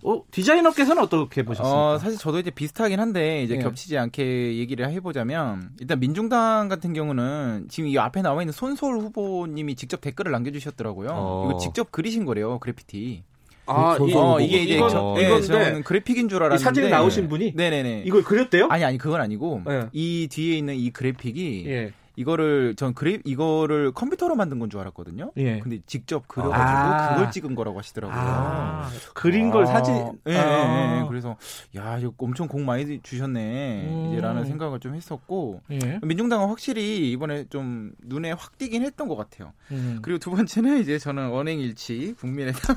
어, 0.04 0.24
디자인업계에서는 0.32 1.02
어떻게 1.02 1.44
보셨습니까? 1.44 1.94
어, 1.94 1.98
사실 1.98 2.18
저도 2.18 2.40
이제 2.40 2.52
비슷하긴 2.52 3.00
한데 3.00 3.44
이제 3.44 3.56
네. 3.56 3.64
겹치지 3.64 3.98
않게 3.98 4.58
얘기를 4.58 4.90
해보자면 4.90 5.72
일단 5.80 6.00
민중당 6.00 6.68
같은 6.68 6.94
경우는 6.94 7.68
지금 7.70 7.90
이 7.90 7.98
앞에 7.98 8.22
나와 8.22 8.42
있는 8.42 8.52
손솔 8.52 8.98
후보님이 9.00 9.76
직접 9.76 10.02
댓글을 10.02 10.32
남겨주셨더라고요. 10.32 11.10
어. 11.12 11.50
이거 11.50 11.60
직접 11.60 11.92
그리신 11.92 12.26
거래요 12.26 12.60
그래피티. 12.60 13.24
아, 13.68 13.96
이, 14.02 14.14
어, 14.14 14.40
이게 14.40 14.64
이제 14.64 14.76
이건, 14.76 15.14
네, 15.14 15.28
이건데 15.28 15.82
그래픽인 15.82 16.28
줄 16.28 16.44
알았는데 16.44 16.64
사진에 16.64 16.90
나오신 16.90 17.30
분이 17.30 17.54
네네네 17.56 18.04
이걸 18.06 18.24
그렸대요? 18.24 18.68
아니 18.70 18.84
아니 18.84 18.98
그건 18.98 19.22
아니고 19.22 19.62
네. 19.66 19.86
이 19.94 20.28
뒤에 20.30 20.58
있는 20.58 20.76
이 20.76 20.90
그래픽이 20.90 21.66
예. 21.68 21.94
이거를 22.16 22.76
전 22.76 22.94
그래 22.94 23.20
이거를 23.24 23.92
컴퓨터로 23.94 24.36
만든 24.36 24.60
건 24.60 24.70
줄 24.70 24.80
알았거든요. 24.80 25.32
예. 25.38 25.60
근데 25.60 25.80
직접 25.86 26.28
그려가지고 26.28 26.62
아. 26.64 27.14
그걸 27.16 27.32
찍은 27.32 27.56
거라고 27.56 27.80
하시더라고요. 27.80 28.18
아. 28.20 28.90
그린 29.14 29.52
걸 29.52 29.66
사진. 29.68 29.96
예, 30.28 30.34
예, 30.34 31.00
예. 31.02 31.06
그래서 31.10 31.36
야 31.76 31.98
이거 31.98 32.14
엄청 32.18 32.48
공 32.48 32.66
많이 32.66 33.02
주셨네. 33.02 33.88
음. 33.90 34.12
이제라는 34.14 34.46
생각을 34.46 34.80
좀 34.80 34.96
했었고 34.96 35.62
예. 35.72 36.00
민중당은 36.02 36.48
확실히 36.48 37.12
이번에 37.12 37.46
좀 37.50 37.92
눈에 38.04 38.32
확 38.32 38.58
띄긴 38.58 38.84
했던 38.84 39.08
것 39.08 39.16
같아요. 39.16 39.52
음. 39.72 40.00
그리고 40.02 40.20
두 40.20 40.32
번째는 40.32 40.80
이제 40.80 40.98
저는 41.00 41.32
언행일치 41.34 42.16
국민의당. 42.20 42.76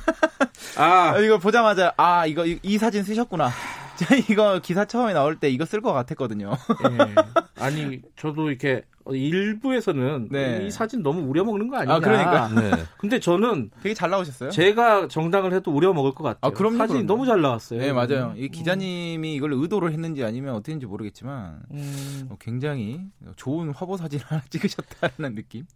아 0.77 1.19
이거 1.23 1.39
보자마자 1.39 1.93
아 1.97 2.27
이거 2.27 2.45
이, 2.47 2.59
이 2.63 2.79
사진 2.79 3.03
쓰셨구나. 3.05 3.51
제가 3.99 4.17
이거 4.29 4.61
기사 4.61 4.85
처음에 4.85 5.13
나올 5.13 5.37
때 5.37 5.49
이거 5.51 5.65
쓸 5.65 5.81
것 5.81 5.93
같았거든요. 5.93 6.51
예. 6.51 7.15
아니 7.63 8.01
저도 8.17 8.51
이렇게 8.51 8.83
일부에서는 9.07 10.29
네. 10.31 10.67
이 10.67 10.71
사진 10.71 11.03
너무 11.03 11.29
우려먹는 11.29 11.69
거 11.69 11.77
아니냐. 11.77 11.95
아, 11.95 12.01
그러니까. 12.01 12.49
네. 12.49 12.71
근데 12.99 13.21
저는 13.21 13.71
되게 13.83 13.95
잘 13.95 14.11
나오셨어요. 14.11 14.51
제가 14.51 15.09
정당을 15.09 15.53
해도 15.53 15.71
우려먹을 15.71 16.15
것 16.15 16.25
같아요. 16.25 16.39
아, 16.41 16.51
그럼 16.51 16.77
사진이 16.77 17.01
그럼요. 17.01 17.07
너무 17.07 17.27
잘 17.27 17.41
나왔어요. 17.41 17.81
네, 17.81 17.93
맞아요. 17.93 18.35
이 18.37 18.49
기자님이 18.49 19.35
이걸 19.35 19.53
의도를 19.53 19.93
했는지 19.93 20.25
아니면 20.25 20.55
어떻게인지 20.55 20.87
모르겠지만 20.87 21.61
음. 21.71 22.27
어, 22.31 22.37
굉장히 22.41 23.01
좋은 23.37 23.71
화보 23.71 23.97
사진 23.97 24.21
하나 24.25 24.43
찍으셨다는 24.49 25.35
느낌. 25.35 25.67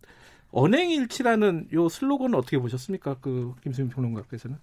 언행일치라는 0.51 1.69
요 1.75 1.89
슬로건은 1.89 2.39
어떻게 2.39 2.59
보셨습니까? 2.59 3.17
그 3.21 3.55
김수민 3.63 3.91
평론가께서는? 3.91 4.57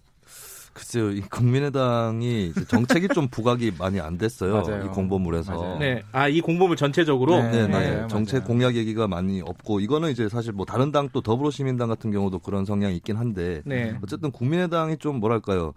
글쎄요, 0.76 1.10
이 1.12 1.22
국민의당이 1.22 2.52
정책이 2.68 3.08
좀 3.14 3.30
부각이 3.30 3.72
많이 3.80 4.02
안 4.02 4.18
됐어요. 4.18 4.62
맞아요. 4.62 4.84
이 4.84 4.88
공보물에서. 4.90 5.54
맞아요. 5.54 5.80
네. 5.80 6.04
아, 6.12 6.28
이 6.28 6.42
공보물 6.42 6.76
전체적으로? 6.76 7.42
네, 7.42 7.50
네. 7.50 7.68
네. 7.68 7.68
맞아요. 7.68 8.08
정책 8.08 8.44
공약 8.44 8.76
얘기가 8.76 9.08
많이 9.08 9.42
없고, 9.42 9.80
이거는 9.80 10.12
이제 10.12 10.28
사실 10.28 10.52
뭐 10.52 10.66
다른 10.66 10.92
당 10.92 11.06
또 11.14 11.22
더불어시민당 11.22 11.88
같은 11.88 12.12
경우도 12.12 12.40
그런 12.40 12.66
성향이 12.66 12.98
있긴 12.98 13.16
한데, 13.16 13.62
네. 13.64 13.98
어쨌든 14.04 14.32
국민의당이 14.32 14.98
좀 14.98 15.22
뭐랄까요. 15.22 15.74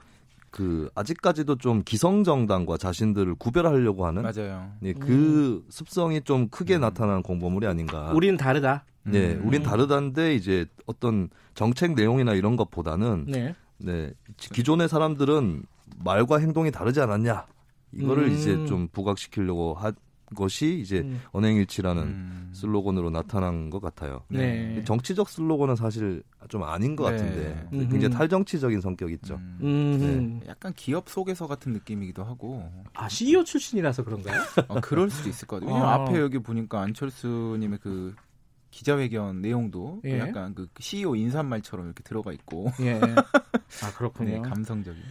그 0.51 0.91
아직까지도 0.97 1.57
좀 1.57 1.83
기성 1.85 2.25
정당과 2.25 2.79
자신들을 2.79 3.37
구별하려고 3.37 4.05
하는 4.07 4.23
맞아요. 4.23 4.73
네, 4.81 4.95
그 4.95 5.63
음. 5.63 5.63
습성이 5.69 6.23
좀 6.23 6.49
크게 6.49 6.77
음. 6.77 6.81
나타나는 6.81 7.23
공보물이 7.23 7.69
아닌가. 7.69 8.11
우린 8.15 8.37
다르다. 8.37 8.85
네, 9.05 9.35
음. 9.35 9.43
우린 9.47 9.63
다르다인데 9.63 10.35
이제 10.35 10.67
어떤 10.87 11.29
정책 11.55 11.95
내용이나 11.95 12.33
이런 12.35 12.57
것보다는 12.57 13.27
네. 13.29 13.55
네. 13.79 14.13
기존의 14.37 14.89
사람들은 14.89 15.63
말과 15.97 16.39
행동이 16.39 16.71
다르지 16.71 17.01
않았냐. 17.01 17.47
이거를 17.93 18.25
음. 18.25 18.33
이제 18.33 18.67
좀 18.67 18.89
부각시키려고 18.89 19.75
한 19.75 19.95
것이 20.35 20.79
이제 20.81 20.99
음. 21.01 21.23
언행일치라는 21.33 22.03
음. 22.03 22.51
슬로건으로 22.53 23.11
나타난 23.11 23.71
것 23.71 23.81
같아요. 23.81 24.25
네. 24.29 24.83
정치적 24.85 25.29
슬로건은 25.29 25.75
사실 25.75 26.23
좀 26.49 26.65
아닌 26.65 26.97
것 26.97 27.11
네. 27.11 27.17
같은데 27.17 27.69
굉장히 27.71 28.11
탈정치적인 28.11 28.81
성격 28.81 29.11
있죠. 29.13 29.37
음. 29.63 30.41
네. 30.43 30.51
약간 30.51 30.73
기업 30.75 31.09
속에서 31.09 31.47
같은 31.47 31.73
느낌이기도 31.73 32.25
하고. 32.25 32.71
아 32.95 33.09
CEO 33.09 33.45
출신이라서 33.45 34.05
그런가요? 34.05 34.41
어, 34.69 34.81
그럴 34.81 35.09
수도 35.09 35.31
있을 35.31 35.49
것 35.49 35.61
같아요. 35.61 35.75
왜냐면 35.75 35.89
아. 35.89 35.95
앞에 36.03 36.21
여기 36.21 36.39
보니까 36.39 36.83
안철수님의 36.83 37.79
그 37.83 38.15
기자회견 38.79 39.43
내용도 39.43 40.01
그 40.03 40.11
예. 40.11 40.19
약간 40.21 40.55
그 40.55 40.69
CEO 40.79 41.17
인사말처럼 41.17 41.87
이렇게 41.87 42.03
들어가 42.03 42.33
있고. 42.33 42.73
예. 42.81 43.01
아 43.83 43.93
그렇군요. 43.97 44.31
네, 44.31 44.39
감성적인. 44.41 45.03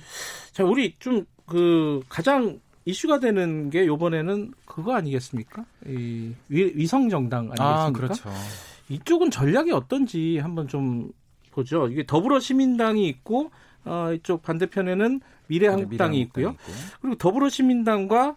자, 0.54 0.64
우리 0.64 0.96
좀 1.00 1.26
그 1.48 2.02
가장 2.10 2.60
이슈가 2.86 3.20
되는 3.20 3.70
게 3.70 3.88
요번에는 3.88 4.54
그거 4.66 4.94
아니겠습니까? 4.96 5.66
이 5.88 6.34
위, 6.50 6.86
성 6.86 7.10
정당 7.10 7.46
아니겠습니까? 7.46 7.86
아, 7.86 7.92
그렇죠. 7.92 8.30
이쪽은 8.90 9.32
전략이 9.32 9.72
어떤지 9.72 10.38
한번 10.38 10.68
좀 10.68 11.12
보죠. 11.52 11.88
이게 11.88 12.06
더불어 12.06 12.40
시민당이 12.40 13.08
있고 13.08 13.52
어, 13.86 14.12
이쪽 14.14 14.44
반대편에는 14.44 15.22
미래한국당이 15.48 16.20
있고요. 16.22 16.50
있고. 16.50 16.72
그리고 17.02 17.18
더불어 17.18 17.50
시민당과 17.50 18.36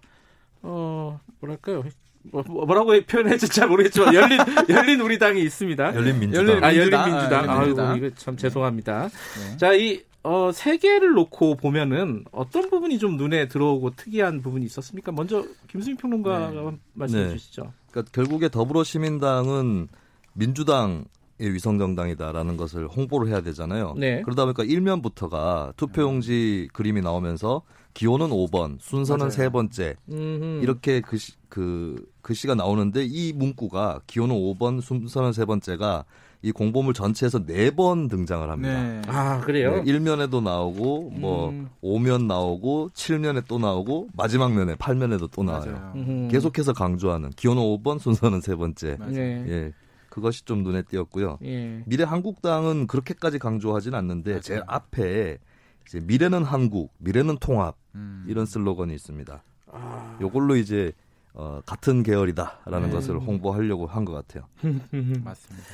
어 0.62 1.20
뭐랄까요? 1.40 1.82
뭐, 2.22 2.42
뭐 2.46 2.66
뭐라고 2.66 2.92
표현할지 3.06 3.48
잘 3.48 3.68
모르겠지만 3.68 4.14
열린 4.14 4.38
열린 4.68 5.00
우리 5.00 5.18
당이 5.18 5.42
있습니다. 5.42 5.94
열린 5.94 6.18
민주당. 6.18 6.46
열린, 6.46 6.64
아 6.64 6.76
열린 6.76 7.04
민주당. 7.04 7.50
아, 7.50 7.60
아이고 7.60 7.96
이거 7.96 8.10
참 8.16 8.36
죄송합니다. 8.36 9.08
네. 9.08 9.56
자이 9.56 10.02
어, 10.22 10.50
세 10.52 10.76
개를 10.76 11.12
놓고 11.12 11.56
보면은 11.56 12.24
어떤 12.30 12.68
부분이 12.68 12.98
좀 12.98 13.16
눈에 13.16 13.48
들어오고 13.48 13.90
특이한 13.96 14.42
부분이 14.42 14.66
있었습니까? 14.66 15.12
먼저 15.12 15.44
김수민 15.68 15.96
평론가가 15.96 16.50
네. 16.50 16.78
말씀해 16.92 17.22
네. 17.24 17.30
주시죠. 17.30 17.72
그러니까 17.90 18.12
결국에 18.12 18.48
더불어시민당은 18.48 19.88
민주당 20.34 21.04
의 21.42 21.54
위성정당이다라는 21.54 22.58
것을 22.58 22.86
홍보를 22.86 23.28
해야 23.28 23.40
되잖아요. 23.40 23.94
네. 23.96 24.20
그러다 24.20 24.44
보니까 24.44 24.62
일면부터가 24.62 25.72
투표용지 25.74 26.68
그림이 26.74 27.00
나오면서 27.00 27.62
기호는 27.94 28.28
5번, 28.28 28.76
순서는 28.80 29.18
맞아요. 29.26 29.30
세 29.30 29.48
번째 29.48 29.96
음흠. 30.08 30.60
이렇게 30.62 31.00
글씨, 31.00 31.32
그 31.48 32.06
글씨가 32.22 32.54
나오는데 32.54 33.04
이 33.04 33.32
문구가 33.32 34.00
기호는 34.06 34.34
5번, 34.34 34.80
순서는 34.80 35.32
세 35.32 35.44
번째가 35.44 36.04
이 36.42 36.52
공보물 36.52 36.94
전체에서 36.94 37.44
네 37.44 37.70
번 37.70 38.08
등장을 38.08 38.48
합니다. 38.48 38.82
네. 38.82 39.02
아 39.08 39.40
그래요? 39.40 39.82
네, 39.82 39.92
1면에도 39.92 40.42
나오고 40.42 41.10
뭐 41.10 41.50
음. 41.50 41.68
5면 41.82 42.24
나오고 42.26 42.90
7면에 42.94 43.44
또 43.46 43.58
나오고 43.58 44.08
마지막 44.14 44.52
면에 44.54 44.74
8면에도 44.76 45.28
또 45.30 45.42
나와요. 45.42 45.92
계속해서 46.30 46.72
강조하는 46.72 47.30
기호는 47.30 47.60
5번, 47.62 47.98
순서는 47.98 48.40
세 48.40 48.54
번째. 48.56 48.96
네. 49.08 49.44
예. 49.48 49.72
그것이 50.08 50.44
좀 50.44 50.62
눈에 50.62 50.82
띄었고요. 50.82 51.38
예. 51.44 51.82
미래 51.86 52.04
한국당은 52.04 52.86
그렇게까지 52.86 53.38
강조하진 53.38 53.94
않는데 53.94 54.30
맞아요. 54.30 54.40
제 54.40 54.60
앞에 54.66 55.38
이제 55.86 56.00
미래는 56.00 56.44
한국, 56.44 56.92
미래는 56.98 57.38
통합 57.38 57.76
음. 57.94 58.24
이런 58.28 58.46
슬로건이 58.46 58.94
있습니다. 58.94 59.42
아. 59.72 60.18
요걸로 60.20 60.56
이제 60.56 60.92
어, 61.32 61.60
같은 61.66 62.02
계열이다라는 62.02 62.88
네. 62.88 62.94
것을 62.94 63.18
홍보하려고 63.18 63.86
한 63.86 64.04
것 64.04 64.12
같아요. 64.12 64.46
맞습니다. 65.24 65.66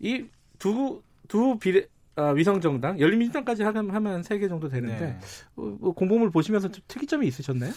이 0.00 0.24
두 0.58 1.02
두 1.28 1.58
비례 1.58 1.86
아, 2.14 2.28
위성정당 2.30 3.00
열린민주당까지 3.00 3.62
하면 3.62 4.22
세개 4.22 4.46
정도 4.48 4.68
되는데 4.68 4.98
네. 5.06 5.18
어, 5.56 5.62
뭐 5.80 5.92
공보물 5.94 6.30
보시면서 6.30 6.70
좀 6.70 6.82
특이점이 6.86 7.26
있으셨나요? 7.26 7.72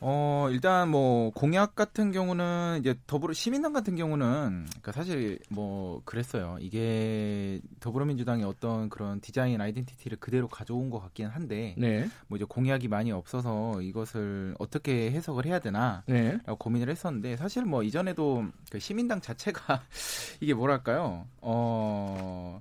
어, 0.00 0.48
일단 0.50 0.90
뭐 0.90 1.30
공약 1.30 1.74
같은 1.74 2.12
경우는 2.12 2.78
이제 2.80 2.94
더불어 3.06 3.32
시민당 3.32 3.72
같은 3.72 3.96
경우는 3.96 4.66
그러니까 4.68 4.92
사실 4.92 5.38
뭐 5.48 6.02
그랬어요. 6.04 6.58
이게 6.60 7.60
더불어민주당의 7.80 8.44
어떤 8.44 8.90
그런 8.90 9.20
디자인 9.20 9.60
아이덴티티를 9.60 10.18
그대로 10.18 10.48
가져온 10.48 10.90
것 10.90 11.00
같긴 11.00 11.26
한데 11.28 11.74
네. 11.78 12.08
뭐 12.28 12.36
이제 12.36 12.44
공약이 12.46 12.88
많이 12.88 13.10
없어서 13.10 13.80
이것을 13.80 14.54
어떻게 14.58 15.10
해석을 15.10 15.46
해야 15.46 15.60
되나라고 15.60 16.04
네. 16.12 16.38
고민을 16.58 16.90
했었는데 16.90 17.36
사실 17.36 17.64
뭐 17.64 17.82
이전에도 17.82 18.44
그 18.70 18.78
시민당 18.78 19.20
자체가 19.20 19.82
이게 20.40 20.52
뭐랄까요? 20.52 21.26
어, 21.40 22.60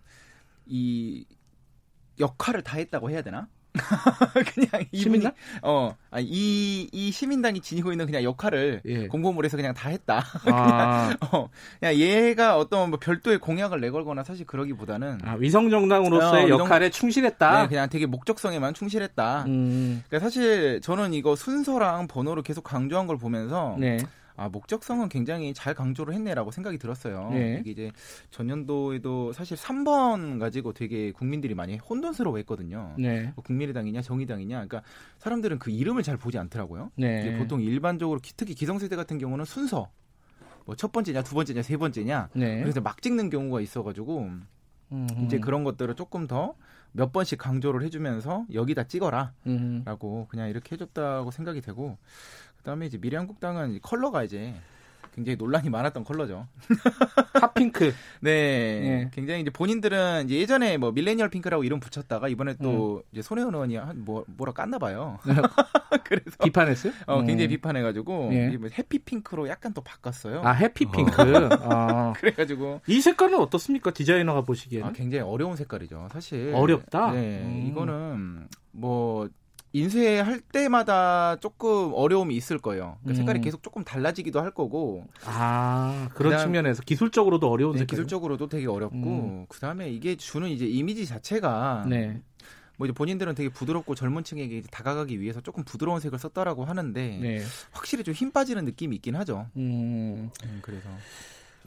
이 0.65 1.25
역할을 2.17 2.63
다 2.63 2.77
했다고 2.77 3.09
해야 3.09 3.21
되나? 3.21 3.49
그냥 4.53 4.85
이분이 4.91 5.25
어, 5.61 5.95
아, 6.11 6.19
이, 6.19 6.87
이 6.91 7.11
시민당이 7.11 7.61
지니고 7.61 7.91
있는 7.91 8.05
그냥 8.05 8.23
역할을 8.23 8.81
예. 8.85 9.07
공보물에서 9.07 9.57
그냥 9.57 9.73
다 9.73 9.89
했다. 9.89 10.23
아. 10.45 11.09
그냥, 11.19 11.31
어, 11.31 11.49
그냥 11.79 11.95
얘가 11.95 12.57
어떤 12.57 12.89
뭐 12.89 12.99
별도의 12.99 13.39
공약을 13.39 13.81
내걸거나 13.81 14.23
사실 14.23 14.45
그러기보다는 14.45 15.19
아, 15.23 15.35
위성 15.35 15.69
정당으로서의 15.69 16.45
어, 16.45 16.59
역할에 16.59 16.89
충실했다. 16.89 17.63
네, 17.63 17.67
그냥 17.67 17.89
되게 17.89 18.05
목적성에만 18.05 18.73
충실했다. 18.73 19.45
음. 19.47 20.03
그러니까 20.07 20.25
사실 20.25 20.81
저는 20.81 21.13
이거 21.13 21.35
순서랑 21.35 22.07
번호를 22.07 22.43
계속 22.43 22.63
강조한 22.63 23.07
걸 23.07 23.17
보면서 23.17 23.75
네. 23.79 23.97
아, 24.37 24.49
목적성은 24.49 25.09
굉장히 25.09 25.53
잘 25.53 25.73
강조를 25.73 26.13
했네라고 26.13 26.51
생각이 26.51 26.77
들었어요. 26.77 27.29
네. 27.31 27.57
이게 27.61 27.71
이제 27.71 27.91
전년도에도 28.31 29.33
사실 29.33 29.57
3번 29.57 30.39
가지고 30.39 30.73
되게 30.73 31.11
국민들이 31.11 31.55
많이 31.55 31.77
혼돈스러워 31.77 32.37
했거든요. 32.37 32.93
네. 32.97 33.31
뭐 33.35 33.43
국민의당이냐 33.43 34.01
정의당이냐. 34.01 34.55
그러니까 34.55 34.81
사람들은 35.19 35.59
그 35.59 35.71
이름을 35.71 36.03
잘 36.03 36.17
보지 36.17 36.37
않더라고요. 36.37 36.91
네. 36.95 37.37
보통 37.37 37.61
일반적으로 37.61 38.19
특히 38.35 38.53
기성세대 38.53 38.95
같은 38.95 39.17
경우는 39.17 39.45
순서 39.45 39.89
뭐 40.65 40.75
첫 40.75 40.91
번째냐 40.91 41.21
두 41.21 41.35
번째냐 41.35 41.61
세 41.61 41.77
번째냐 41.77 42.29
네. 42.33 42.59
그래서 42.61 42.81
막 42.81 43.01
찍는 43.01 43.29
경우가 43.29 43.61
있어가지고 43.61 44.31
음흠. 44.91 45.25
이제 45.25 45.39
그런 45.39 45.63
것들을 45.63 45.95
조금 45.95 46.27
더 46.27 46.55
몇 46.95 47.11
번씩 47.11 47.37
강조를 47.37 47.83
해주면서 47.83 48.45
여기다 48.53 48.83
찍어라라고 48.85 50.27
그냥 50.29 50.49
이렇게 50.49 50.75
해줬다고 50.75 51.29
생각이 51.29 51.59
되고 51.59 51.97
그다음에 52.65 52.87
이제 52.87 52.97
미래한국당은 52.97 53.79
컬러가 53.83 54.23
이제 54.23 54.55
굉장히 55.13 55.37
논란이 55.37 55.69
많았던 55.69 56.03
컬러죠. 56.03 56.47
핫핑크. 57.39 57.93
네. 58.19 58.79
네. 58.81 59.11
굉장히 59.13 59.41
이제 59.41 59.51
본인들은 59.51 60.25
이제 60.25 60.35
예전에 60.35 60.77
뭐 60.77 60.91
밀레니얼 60.91 61.29
핑크라고 61.29 61.63
이름 61.63 61.79
붙였다가 61.79 62.27
이번에 62.27 62.55
또 62.61 62.97
음. 62.97 63.01
이제 63.13 63.21
손혜원 63.21 63.53
의원이 63.53 63.75
한 63.77 64.03
뭐, 64.03 64.25
뭐라 64.27 64.51
깠나 64.51 64.79
봐요. 64.79 65.19
네. 65.25 65.35
그래서 66.03 66.43
비판했어요? 66.43 66.91
어, 67.05 67.19
굉장히 67.19 67.45
음. 67.45 67.49
비판해 67.49 67.81
가지고 67.81 68.29
네. 68.31 68.57
뭐 68.57 68.67
해피 68.77 68.99
핑크로 68.99 69.47
약간 69.47 69.71
또 69.73 69.81
바꿨어요. 69.81 70.41
아 70.43 70.51
해피 70.51 70.85
핑크. 70.85 71.21
아. 71.61 72.13
그래 72.17 72.31
가지고 72.31 72.81
이 72.87 72.99
색깔은 72.99 73.39
어떻습니까? 73.39 73.91
디자이너가 73.91 74.41
보시기에는? 74.41 74.89
아, 74.89 74.91
굉장히 74.91 75.23
어려운 75.23 75.55
색깔이죠. 75.55 76.09
사실 76.11 76.51
어렵다. 76.53 77.11
네. 77.11 77.41
음. 77.43 77.67
이거는 77.69 78.47
뭐 78.71 79.29
인쇄할 79.75 80.39
때마다 80.39 81.35
조금 81.41 81.91
어려움이 81.93 82.33
있을 82.35 82.59
거예요. 82.59 82.97
그러니까 83.01 83.17
색깔이 83.17 83.39
음. 83.39 83.41
계속 83.41 83.61
조금 83.61 83.83
달라지기도 83.83 84.39
할 84.39 84.51
거고. 84.51 85.05
아 85.25 86.09
그런 86.13 86.31
그다음, 86.31 86.47
측면에서 86.47 86.81
기술적으로도 86.83 87.49
어려운 87.49 87.75
네, 87.75 87.85
기술적으로도 87.85 88.47
되게 88.47 88.67
어렵고 88.67 88.95
음. 88.95 89.45
그 89.49 89.59
다음에 89.59 89.89
이게 89.89 90.15
주는 90.15 90.47
이제 90.47 90.65
이미지 90.65 91.05
자체가 91.05 91.85
네. 91.89 92.21
뭐 92.77 92.87
이제 92.87 92.93
본인들은 92.93 93.35
되게 93.35 93.49
부드럽고 93.49 93.95
젊은 93.95 94.23
층에게 94.23 94.63
다가가기 94.71 95.19
위해서 95.19 95.41
조금 95.41 95.63
부드러운 95.65 95.99
색을 95.99 96.19
썼다라고 96.19 96.63
하는데 96.65 97.19
네. 97.21 97.43
확실히 97.71 98.03
좀 98.03 98.13
힘 98.15 98.31
빠지는 98.31 98.63
느낌이 98.63 98.95
있긴 98.95 99.17
하죠. 99.17 99.47
음. 99.57 100.29
음 100.45 100.59
그래서 100.61 100.87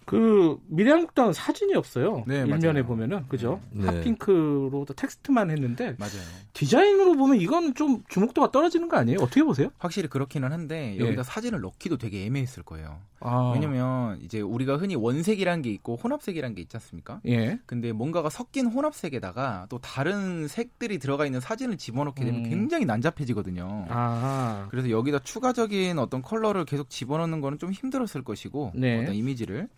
그 0.09 0.59
미래한국당은 0.69 1.35
사진이 1.35 1.75
없어요. 1.75 2.25
네, 2.27 2.39
일면에 2.39 2.73
맞아요. 2.73 2.87
보면은 2.87 3.29
그죠? 3.29 3.61
네. 3.71 3.85
hot 3.85 4.19
pink로 4.19 4.87
텍스트만 4.97 5.51
했는데 5.51 5.97
맞아요. 5.99 6.23
디자인으로 6.55 7.15
보면 7.15 7.39
이건 7.39 7.75
좀 7.75 8.03
주목도가 8.09 8.51
떨어지는 8.51 8.89
거 8.89 8.97
아니에요? 8.97 9.19
어떻게 9.21 9.43
보세요? 9.43 9.69
확실히 9.77 10.09
그렇기는 10.09 10.51
한데 10.51 10.95
예. 10.95 11.01
여기다 11.01 11.21
예. 11.21 11.23
사진을 11.23 11.61
넣기도 11.61 11.99
되게 11.99 12.25
애매했을 12.25 12.63
거예요. 12.63 13.01
아. 13.21 13.53
왜냐면 13.53 14.19
이제 14.23 14.41
우리가 14.41 14.79
흔히 14.79 14.95
원색이란 14.95 15.61
게 15.61 15.71
있고 15.73 15.97
혼합색이란 15.97 16.55
게 16.55 16.63
있지 16.63 16.75
않습니까? 16.79 17.21
예. 17.27 17.59
근데 17.67 17.93
뭔가가 17.93 18.31
섞인 18.31 18.67
혼합색에다가 18.67 19.67
또 19.69 19.79
다른 19.79 20.49
색들이 20.49 20.99
들어가 20.99 21.27
있는 21.27 21.41
사진을 21.41 21.77
집어넣게 21.77 22.25
되면 22.25 22.47
음. 22.47 22.49
굉장히 22.49 22.87
난잡해지거든요. 22.87 23.87
아. 23.91 24.69
그래서 24.71 24.89
여기다 24.89 25.19
추가적인 25.19 25.99
어떤 25.99 26.23
컬러를 26.23 26.65
계속 26.65 26.89
집어넣는 26.89 27.43
거는 27.43 27.59
좀 27.59 27.73
힘들었을 27.73 28.25
것이고 28.25 28.73
네. 28.75 29.03
어떤 29.03 29.15
이미지를 29.15 29.69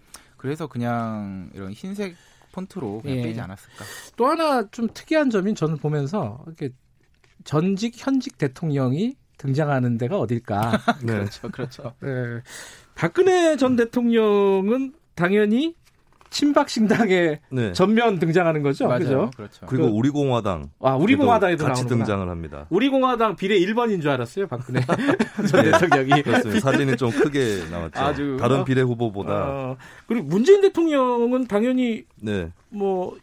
그래서 0.40 0.66
그냥 0.66 1.50
이런 1.52 1.70
흰색 1.72 2.16
폰트로 2.52 3.02
그냥 3.02 3.18
예. 3.18 3.22
빼지 3.22 3.38
않았을까. 3.40 3.84
또 4.16 4.26
하나 4.26 4.66
좀 4.70 4.88
특이한 4.92 5.28
점이 5.28 5.54
저는 5.54 5.76
보면서 5.76 6.42
이렇게 6.46 6.70
전직 7.44 7.92
현직 7.94 8.38
대통령이 8.38 9.16
등장하는 9.36 9.98
데가 9.98 10.18
어딜까? 10.18 10.80
네. 11.04 11.12
그렇죠, 11.12 11.50
그렇죠. 11.50 11.94
네. 12.00 12.40
박근혜 12.94 13.56
전 13.58 13.76
대통령은 13.76 14.94
당연히 15.14 15.76
친박 16.31 16.69
신당에 16.70 17.40
네. 17.51 17.73
전면 17.73 18.19
등장하는 18.19 18.62
거죠. 18.62 18.86
맞아요. 18.86 18.98
그죠? 19.01 19.31
그렇죠. 19.36 19.66
그리고 19.66 19.86
그, 19.86 19.93
우리공화당. 19.93 20.70
아, 20.81 20.94
우리공화당에도 20.94 21.65
같이 21.65 21.82
나오는구나. 21.82 22.05
등장을 22.05 22.28
합니다. 22.31 22.66
우리공화당 22.70 23.36
비례 23.36 23.59
1번인 23.59 24.01
줄 24.01 24.11
알았어요, 24.11 24.47
박근혜 24.47 24.81
전 24.81 24.97
네. 25.65 25.70
대통령이. 25.78 26.23
그렇습니다. 26.23 26.61
사진이 26.61 26.97
좀 26.97 27.11
크게 27.11 27.65
나왔죠. 27.70 28.01
아주, 28.01 28.36
다른 28.40 28.65
비례 28.65 28.81
후보보다. 28.82 29.32
어, 29.32 29.77
그리고 30.07 30.27
문재인 30.27 30.61
대통령은 30.61 31.47
당연히 31.48 32.05
네. 32.16 32.51
뭐 32.69 33.16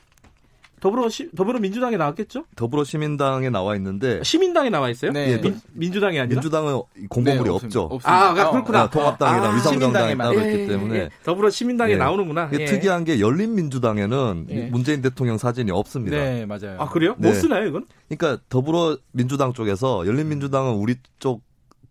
더불어 0.80 1.10
시, 1.10 1.30
더불어민주당에 1.36 1.98
나왔겠죠? 1.98 2.45
더불어시민당에 2.56 3.49
나와 3.49 3.76
있는데 3.76 4.22
시민당에 4.24 4.70
나와 4.70 4.90
있어요? 4.90 5.12
네. 5.12 5.40
민, 5.41 5.60
민주당이 5.74 6.20
아니라 6.20 6.36
민주당은 6.36 6.82
공보물이 7.10 7.44
네, 7.44 7.49
없죠. 7.49 7.82
없습니다. 7.82 8.12
아, 8.12 8.30
아 8.30 8.52
그렇구나. 8.52 8.84
네, 8.84 8.90
통합당이랑 8.91 9.52
아, 9.52 9.56
위성정당이 9.56 10.18
따로 10.18 10.34
있기 10.34 10.60
예, 10.60 10.68
때문에 10.68 10.95
예. 10.98 11.10
더불어시민당에 11.24 11.94
예. 11.94 11.98
나오는구나. 11.98 12.52
예. 12.54 12.66
특이한 12.66 13.06
게 13.06 13.20
열린민주당에는 13.20 14.48
예. 14.49 14.66
문재인 14.68 15.02
대통령 15.02 15.40
사진이 15.40 15.72
없습니다. 15.72 16.16
네, 16.16 16.45
맞아요. 16.45 16.78
아 16.80 16.88
그래요? 16.90 17.16
네. 17.18 17.30
못 17.30 17.34
쓰나요, 17.34 17.66
이건? 17.66 17.86
그러니까 18.08 18.41
더불어민주당 18.49 19.54
쪽에서 19.54 20.06
열린민주당은 20.06 20.74
우리 20.74 20.95
쪽 21.18 21.41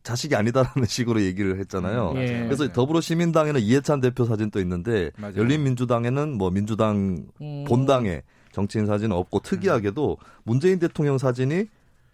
자식이 0.05 0.37
아니다라는 0.37 0.87
식으로 0.87 1.23
얘기를 1.23 1.59
했잖아요. 1.59 2.13
예. 2.19 2.45
그래서 2.45 2.73
더불어시민당에는 2.73 3.61
이해찬 3.61 4.01
대표 4.01 4.25
사진 4.25 4.53
도 4.53 4.61
있는데 4.61 5.11
맞아요. 5.17 5.39
열린민주당에는 5.39 6.39
뭐 6.39 6.51
민주당 6.51 7.25
음. 7.41 7.65
본당에 7.67 8.23
정치인 8.57 8.87
사진은 8.87 9.15
없고 9.15 9.41
특이하게도 9.41 10.16
문재인 10.45 10.78
대통령 10.78 11.19
사진이 11.19 11.66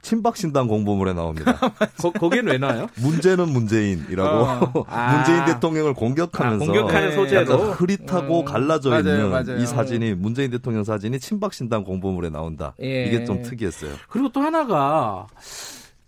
친박 0.03 0.37
신당 0.37 0.67
공보물에 0.67 1.13
나옵니다. 1.13 1.57
거, 2.19 2.29
기는왜 2.29 2.59
나와요? 2.59 2.89
문제는 2.97 3.49
문재인이라고 3.49 4.81
어. 4.81 4.85
아. 4.91 5.15
문재인 5.15 5.45
대통령을 5.45 5.95
공격하면서 5.95 6.65
아, 6.65 6.67
공격하는 6.67 7.13
소재로 7.13 7.59
흐릿하고 7.71 8.41
음. 8.41 8.45
갈라져 8.45 8.91
맞아요, 8.91 9.01
있는 9.01 9.31
맞아요. 9.31 9.59
이 9.59 9.67
사진이 9.67 10.15
문재인 10.15 10.51
대통령 10.51 10.83
사진이 10.83 11.21
친박 11.21 11.55
신당 11.55 11.85
공보물에 11.85 12.31
나온다. 12.31 12.75
예. 12.83 13.05
이게 13.05 13.25
좀 13.25 13.43
특이했어요. 13.43 13.93
그리고 14.09 14.29
또 14.33 14.41
하나가 14.41 15.29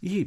이 0.03 0.27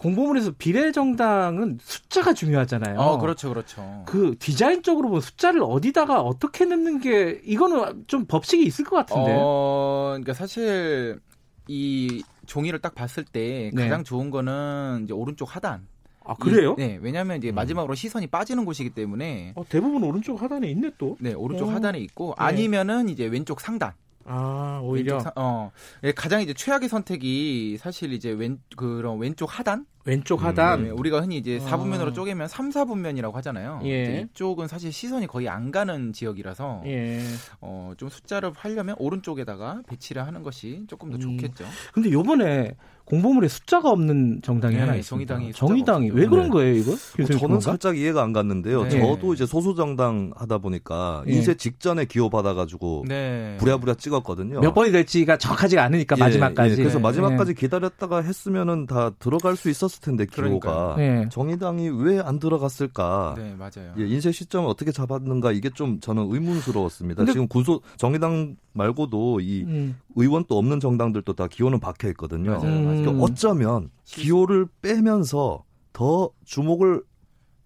공보물에서 0.00 0.52
비례정당은 0.56 1.78
숫자가 1.82 2.32
중요하잖아요. 2.32 2.98
어, 2.98 3.18
그렇죠, 3.18 3.50
그렇죠. 3.50 4.02
그 4.06 4.34
디자인적으로 4.38 5.08
보면 5.08 5.20
숫자를 5.20 5.62
어디다가 5.62 6.22
어떻게 6.22 6.64
넣는 6.64 7.00
게 7.00 7.40
이거는 7.44 8.04
좀 8.06 8.24
법칙이 8.24 8.64
있을 8.64 8.86
것 8.86 8.96
같은데. 8.96 9.36
어, 9.36 10.12
그러니까 10.12 10.32
사실 10.32 11.20
이 11.68 12.22
종이를 12.46 12.78
딱 12.78 12.94
봤을 12.94 13.24
때 13.24 13.70
네. 13.74 13.82
가장 13.82 14.02
좋은 14.02 14.30
거는 14.30 15.02
이제 15.04 15.12
오른쪽 15.12 15.54
하단. 15.54 15.86
아 16.24 16.34
그래요? 16.34 16.76
이, 16.78 16.80
네, 16.80 16.98
왜냐하면 17.02 17.36
이제 17.36 17.50
음. 17.50 17.54
마지막으로 17.54 17.94
시선이 17.94 18.28
빠지는 18.28 18.64
곳이기 18.64 18.90
때문에. 18.90 19.52
어, 19.54 19.64
대부분 19.68 20.02
오른쪽 20.02 20.40
하단에 20.40 20.70
있네 20.70 20.92
또. 20.96 21.18
네, 21.20 21.34
오른쪽 21.34 21.66
오. 21.66 21.70
어. 21.70 21.74
하단에 21.74 21.98
있고 21.98 22.34
네. 22.38 22.44
아니면은 22.44 23.10
이제 23.10 23.26
왼쪽 23.26 23.60
상단. 23.60 23.92
아 24.24 24.80
오히려. 24.82 25.20
상, 25.20 25.32
어. 25.36 25.70
예, 26.04 26.12
가장 26.12 26.42
이제 26.42 26.52
최악의 26.52 26.88
선택이 26.88 27.78
사실 27.78 28.12
이제 28.12 28.30
왼 28.30 28.58
그런 28.76 29.18
왼쪽 29.18 29.58
하단 29.58 29.86
왼쪽 30.04 30.42
하단. 30.42 30.84
네, 30.84 30.90
우리가 30.90 31.20
흔히 31.20 31.36
이제 31.36 31.58
4분면으로 31.58 32.08
아. 32.08 32.12
쪼개면 32.12 32.48
3, 32.48 32.70
4분면이라고 32.70 33.32
하잖아요. 33.34 33.80
예. 33.84 34.26
이쪽은 34.32 34.66
사실 34.66 34.92
시선이 34.92 35.26
거의 35.26 35.48
안 35.48 35.70
가는 35.70 36.12
지역이라서 36.12 36.82
예. 36.86 37.20
어, 37.60 37.92
좀 37.96 38.08
숫자를 38.08 38.52
하려면 38.54 38.96
오른쪽에다가 38.98 39.82
배치를 39.86 40.26
하는 40.26 40.42
것이 40.42 40.84
조금 40.88 41.10
더 41.10 41.16
음. 41.16 41.20
좋겠죠. 41.38 41.64
근데 41.92 42.10
요번에 42.10 42.74
공보물에 43.10 43.48
숫자가 43.48 43.90
없는 43.90 44.40
정당이 44.42 44.76
네, 44.76 44.80
하나 44.82 44.94
있습니다. 44.94 45.34
정의당이 45.34 45.52
정의당이 45.52 46.10
왜 46.10 46.26
그런 46.26 46.44
네. 46.44 46.50
거예요, 46.50 46.74
이거? 46.76 46.90
뭐 46.90 47.26
저는 47.26 47.38
뭔가? 47.40 47.60
살짝 47.60 47.98
이해가 47.98 48.22
안 48.22 48.32
갔는데요. 48.32 48.84
네. 48.84 49.00
저도 49.00 49.34
이제 49.34 49.46
소수 49.46 49.74
정당 49.74 50.30
하다 50.36 50.58
보니까 50.58 51.24
네. 51.26 51.34
인쇄 51.34 51.54
직전에 51.56 52.04
기호 52.04 52.30
받아 52.30 52.54
가지고 52.54 53.04
네. 53.08 53.56
부랴부랴 53.58 53.94
찍었거든요. 53.94 54.60
몇 54.60 54.72
번이 54.72 54.92
될지가 54.92 55.38
정확하지가 55.38 55.82
않으니까 55.82 56.14
예, 56.18 56.20
마지막까지. 56.20 56.72
예, 56.72 56.76
그래서 56.76 57.00
마지막까지 57.00 57.54
기다렸다가 57.54 58.22
했으면은 58.22 58.86
다 58.86 59.10
들어갈 59.18 59.56
수 59.56 59.68
있었을 59.70 59.89
텐데 59.98 60.26
기호가 60.26 60.94
네. 60.96 61.28
정의당이 61.30 61.88
왜 61.90 62.20
안 62.20 62.38
들어갔을까? 62.38 63.34
네, 63.36 63.54
맞아요. 63.58 63.94
예, 63.98 64.06
인쇄 64.06 64.30
시점을 64.30 64.68
어떻게 64.68 64.92
잡았는가 64.92 65.52
이게 65.52 65.70
좀 65.70 65.98
저는 66.00 66.28
의문스러웠습니다. 66.30 67.24
지금 67.26 67.48
군소 67.48 67.80
정의당 67.96 68.56
말고도 68.72 69.40
이 69.40 69.64
음. 69.64 69.98
의원 70.16 70.44
도 70.44 70.58
없는 70.58 70.80
정당들도 70.80 71.32
다 71.32 71.46
기호는 71.48 71.80
박혀 71.80 72.08
있거든요. 72.10 72.52
맞아요, 72.52 72.82
맞아요. 72.82 73.00
그러니까 73.02 73.24
어쩌면 73.24 73.90
기호를 74.04 74.66
빼면서 74.82 75.64
더 75.92 76.30
주목을 76.44 77.02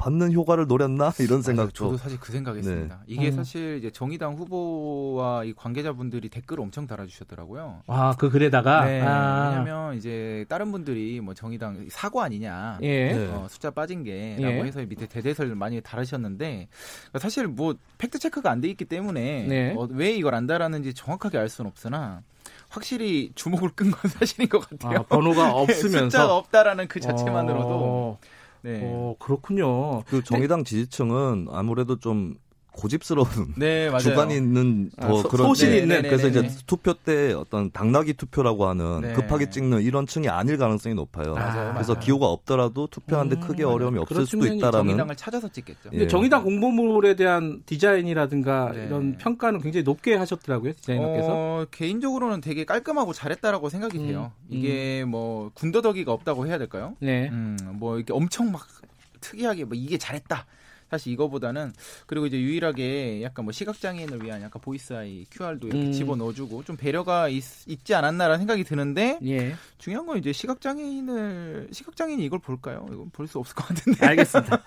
받는 0.05 0.35
효과를 0.35 0.67
노렸나 0.67 1.13
이런 1.19 1.41
생각 1.41 1.73
도 1.73 1.87
저도 1.87 1.97
사실 1.97 2.21
그 2.21 2.31
생각했습니다. 2.31 2.95
네. 2.95 3.03
이게 3.07 3.29
음. 3.31 3.37
사실 3.37 3.79
이제 3.79 3.91
정의당 3.91 4.35
후보와 4.35 5.45
이 5.45 5.55
관계자분들이 5.55 6.29
댓글을 6.29 6.63
엄청 6.63 6.87
달아주셨더라고요. 6.87 7.85
아그 7.87 8.29
글에다가 8.29 8.85
네. 8.85 9.01
아. 9.01 9.49
왜냐하면 9.49 9.97
이제 9.97 10.45
다른 10.51 10.71
분들이 10.73 11.21
뭐 11.21 11.33
정의당 11.33 11.87
사고 11.89 12.21
아니냐, 12.21 12.81
예. 12.83 13.15
어, 13.29 13.47
숫자 13.49 13.71
빠진 13.71 14.05
게라고 14.05 14.59
예. 14.59 14.63
해서 14.65 14.81
밑에 14.85 15.07
대대설 15.07 15.55
많이 15.55 15.81
달으셨는데 15.81 16.69
사실 17.19 17.47
뭐 17.47 17.75
팩트 17.97 18.19
체크가 18.19 18.51
안 18.51 18.61
돼 18.61 18.69
있기 18.69 18.85
때문에 18.85 19.47
네. 19.47 19.75
어, 19.75 19.89
왜 19.91 20.13
이걸 20.13 20.35
안 20.35 20.47
달았는지 20.47 20.93
정확하게 20.93 21.39
알 21.39 21.49
수는 21.49 21.71
없으나. 21.71 22.21
확실히 22.69 23.31
주목을 23.35 23.71
끈 23.75 23.91
건 23.91 24.11
사실인 24.11 24.49
것 24.49 24.69
같아요. 24.69 24.99
아, 24.99 25.03
번호가 25.05 25.53
없으면서 25.57 26.11
숫자가 26.11 26.37
없다라는 26.37 26.89
그 26.89 27.01
자체만으로도 27.01 27.69
어... 27.69 28.19
네. 28.63 28.81
어, 29.15 29.19
그렇군요. 29.19 30.03
그 30.05 30.23
정의당 30.23 30.65
지지층은 30.65 31.49
아무래도 31.51 31.99
좀 31.99 32.35
고집스러운 32.75 33.29
네, 33.57 33.89
주관이 33.99 34.35
있는 34.37 34.91
아, 34.99 35.07
뭐 35.07 35.21
아, 35.21 35.23
그런 35.23 35.49
소신 35.49 35.71
네, 35.71 35.79
있는 35.79 36.03
네, 36.03 36.09
그래서 36.09 36.29
이제 36.29 36.49
투표 36.67 36.93
때 36.93 37.33
어떤 37.33 37.71
당락이 37.71 38.15
투표라고 38.15 38.67
하는 38.67 39.01
네. 39.01 39.13
급하게 39.13 39.49
찍는 39.49 39.83
이런 39.83 40.07
층이 40.07 40.29
아닐 40.29 40.59
가능성이 40.59 40.95
높아요. 40.95 41.35
맞아요, 41.35 41.73
그래서 41.75 41.93
맞아요. 41.95 42.05
기호가 42.05 42.27
없더라도 42.27 42.89
투표하는데 42.89 43.37
음, 43.37 43.41
크게 43.41 43.65
어려움이 43.65 43.99
없을 44.01 44.27
수도 44.27 44.47
있다라는 44.47 44.87
정의당을 44.89 45.17
찾아서 45.17 45.49
찍겠죠. 45.49 45.91
예. 45.93 46.09
정의당 46.09 46.43
공보물에 46.43 47.15
대한 47.15 47.63
디자인이라든가 47.65 48.73
네. 48.75 48.87
이런 48.87 49.17
평가는 49.19 49.61
굉장히 49.61 49.85
높게 49.85 50.15
하셨더라고요 50.15 50.73
디자이너께서. 50.73 51.29
어, 51.31 51.67
개인적으로는 51.71 52.41
되게 52.41 52.65
깔끔하고 52.65 53.13
잘했다라고 53.13 53.69
생각이 53.69 53.99
음, 53.99 54.07
돼요. 54.09 54.33
음. 54.43 54.49
이게 54.51 55.05
뭐 55.07 55.51
군더더기가 55.55 56.13
없다고 56.13 56.47
해야 56.47 56.59
될까요? 56.59 56.97
네. 56.99 57.29
음, 57.29 57.57
뭐 57.75 57.97
이렇게 57.97 58.13
엄청 58.13 58.51
막 58.51 58.67
특이하게 59.25 59.65
뭐 59.65 59.75
이게 59.77 59.97
잘했다. 59.99 60.47
사실 60.91 61.13
이거보다는 61.15 61.73
그리고 62.07 62.27
이제 62.27 62.39
유일하게 62.39 63.23
약간 63.23 63.47
뭐 63.47 63.53
시각장애인을 63.53 64.23
위한 64.23 64.43
약간 64.43 64.61
보이스아이 64.61 65.25
QR도 65.31 65.69
이렇게 65.69 65.87
음. 65.87 65.93
집어 65.93 66.15
넣어주고 66.15 66.63
좀 66.65 66.77
배려가 66.77 67.29
있, 67.29 67.43
지 67.85 67.95
않았나라는 67.95 68.39
생각이 68.39 68.63
드는데 68.65 69.19
예. 69.25 69.55
중요한 69.79 70.07
건 70.07 70.19
이제 70.19 70.33
시각장애인을 70.33 71.69
시각장애인이 71.73 72.25
이걸 72.25 72.39
볼까요? 72.39 72.87
이건 72.93 73.11
볼 73.11 73.27
수 73.27 73.39
없을 73.39 73.57
것 73.57 73.67
같은데. 73.67 74.05
알겠습니다. 74.07 74.63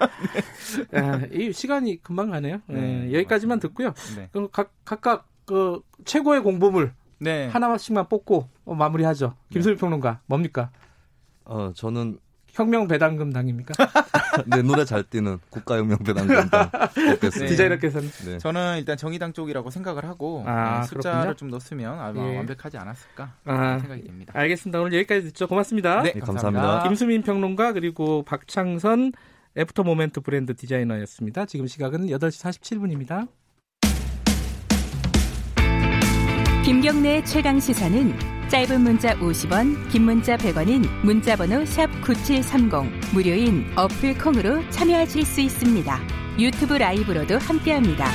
네. 0.91 0.99
아, 0.99 1.21
이 1.31 1.53
시간이 1.53 2.01
금방 2.01 2.31
가네요. 2.31 2.61
네, 2.67 2.81
네, 2.81 3.13
여기까지만 3.13 3.59
듣고요. 3.59 3.93
네. 4.17 4.27
그럼 4.31 4.49
각, 4.51 4.73
각각 4.83 5.29
그 5.45 5.81
최고의 6.03 6.41
공보물 6.41 6.93
네. 7.19 7.47
하나씩만 7.47 8.09
뽑고 8.09 8.49
어, 8.65 8.75
마무리하죠. 8.75 9.35
김소희 9.51 9.75
네. 9.75 9.79
평론가 9.79 10.21
뭡니까? 10.25 10.71
어 11.45 11.71
저는 11.73 12.19
혁명 12.57 12.87
배당금 12.87 13.31
당입니까? 13.31 13.73
네, 14.47 14.63
눈에 14.63 14.83
잘 14.83 15.03
띄는 15.03 15.37
국가혁명 15.51 15.99
배당금 15.99 16.49
당. 16.49 16.69
네. 17.21 17.29
디자이너께서는? 17.29 18.09
네. 18.25 18.37
저는 18.39 18.79
일단 18.79 18.97
정의당 18.97 19.31
쪽이라고 19.31 19.69
생각을 19.69 20.05
하고 20.05 20.43
아, 20.47 20.81
네, 20.81 20.87
숫자를 20.87 21.19
그렇군요? 21.19 21.35
좀 21.35 21.49
넣었으면 21.49 21.99
아마 21.99 22.27
예. 22.27 22.37
완벽하지 22.37 22.77
않았을까 22.77 23.33
아, 23.45 23.77
생각이 23.79 24.03
됩니다. 24.03 24.33
알겠습니다. 24.35 24.81
오늘 24.81 24.93
여기까지 24.97 25.27
듣죠. 25.27 25.47
고맙습니다. 25.47 26.01
네, 26.01 26.13
감사합니다. 26.13 26.41
감사합니다. 26.41 26.83
김수민 26.89 27.21
평론가 27.21 27.73
그리고 27.73 28.23
박창선 28.23 29.11
애프터 29.55 29.83
모멘트 29.83 30.21
브랜드 30.21 30.55
디자이너였습니다. 30.55 31.45
지금 31.45 31.67
시각은 31.67 32.07
8시 32.07 32.43
47분입니다. 32.43 33.27
김경래 36.65 37.23
최강 37.23 37.59
시사는 37.59 38.36
짧은 38.49 38.79
문자 38.79 39.13
50원, 39.17 39.89
긴 39.89 40.03
문자 40.03 40.37
100원인 40.37 40.87
문자번호 41.03 41.63
샵9730 41.63 43.13
무료인 43.13 43.65
어플 43.75 44.17
콩으로 44.17 44.61
참여하실 44.69 45.25
수 45.25 45.41
있습니다. 45.41 45.99
유튜브 46.39 46.75
라이브로도 46.75 47.39
함께합니다. 47.39 48.05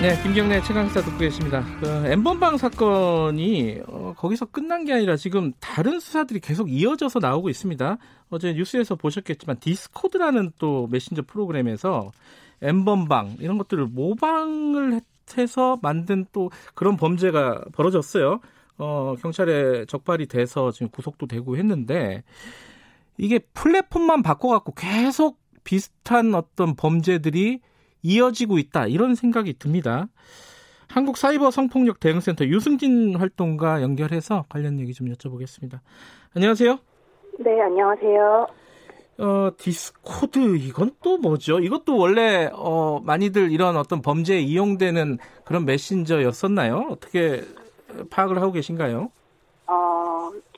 네, 0.00 0.20
김경래 0.22 0.62
최강시사 0.62 1.02
듣고 1.02 1.18
계십니다. 1.18 1.62
그 1.78 1.86
엠번방 2.06 2.56
사건이 2.56 3.80
어, 4.10 4.14
거기서 4.14 4.46
끝난 4.46 4.84
게 4.84 4.92
아니라 4.92 5.16
지금 5.16 5.52
다른 5.60 6.00
수사들이 6.00 6.40
계속 6.40 6.70
이어져서 6.70 7.20
나오고 7.20 7.48
있습니다. 7.48 7.98
어제 8.30 8.52
뉴스에서 8.52 8.96
보셨겠지만 8.96 9.58
디스코드라는 9.60 10.52
또 10.58 10.88
메신저 10.90 11.22
프로그램에서 11.22 12.12
엠번방 12.62 13.36
이런 13.40 13.58
것들을 13.58 13.86
모방을 13.86 15.00
해서 15.38 15.78
만든 15.82 16.26
또 16.32 16.50
그런 16.74 16.96
범죄가 16.96 17.66
벌어졌어요. 17.72 18.40
어, 18.78 19.14
경찰에 19.20 19.84
적발이 19.86 20.26
돼서 20.26 20.72
지금 20.72 20.88
구속도 20.90 21.26
되고 21.26 21.56
했는데 21.56 22.22
이게 23.18 23.38
플랫폼만 23.38 24.22
바꿔갖고 24.22 24.72
계속 24.72 25.38
비슷한 25.64 26.34
어떤 26.34 26.74
범죄들이 26.74 27.60
이어지고 28.02 28.58
있다 28.58 28.86
이런 28.86 29.14
생각이 29.14 29.58
듭니다. 29.58 30.08
한국 30.92 31.16
사이버 31.16 31.52
성폭력 31.52 32.00
대응센터 32.00 32.44
유승진 32.46 33.14
활동가 33.14 33.80
연결해서 33.80 34.44
관련 34.48 34.80
얘기 34.80 34.92
좀 34.92 35.08
여쭤보겠습니다. 35.12 35.78
안녕하세요. 36.34 36.78
네, 37.38 37.60
안녕하세요. 37.60 38.46
어, 39.18 39.50
디스코드 39.56 40.56
이건 40.56 40.90
또 41.00 41.18
뭐죠? 41.18 41.60
이것도 41.60 41.96
원래 41.96 42.50
어, 42.52 43.00
많이들 43.04 43.52
이런 43.52 43.76
어떤 43.76 44.02
범죄에 44.02 44.40
이용되는 44.40 45.18
그런 45.44 45.64
메신저였었나요? 45.64 46.88
어떻게 46.90 47.42
파악을 48.10 48.40
하고 48.40 48.50
계신가요? 48.50 49.12
어, 49.68 49.99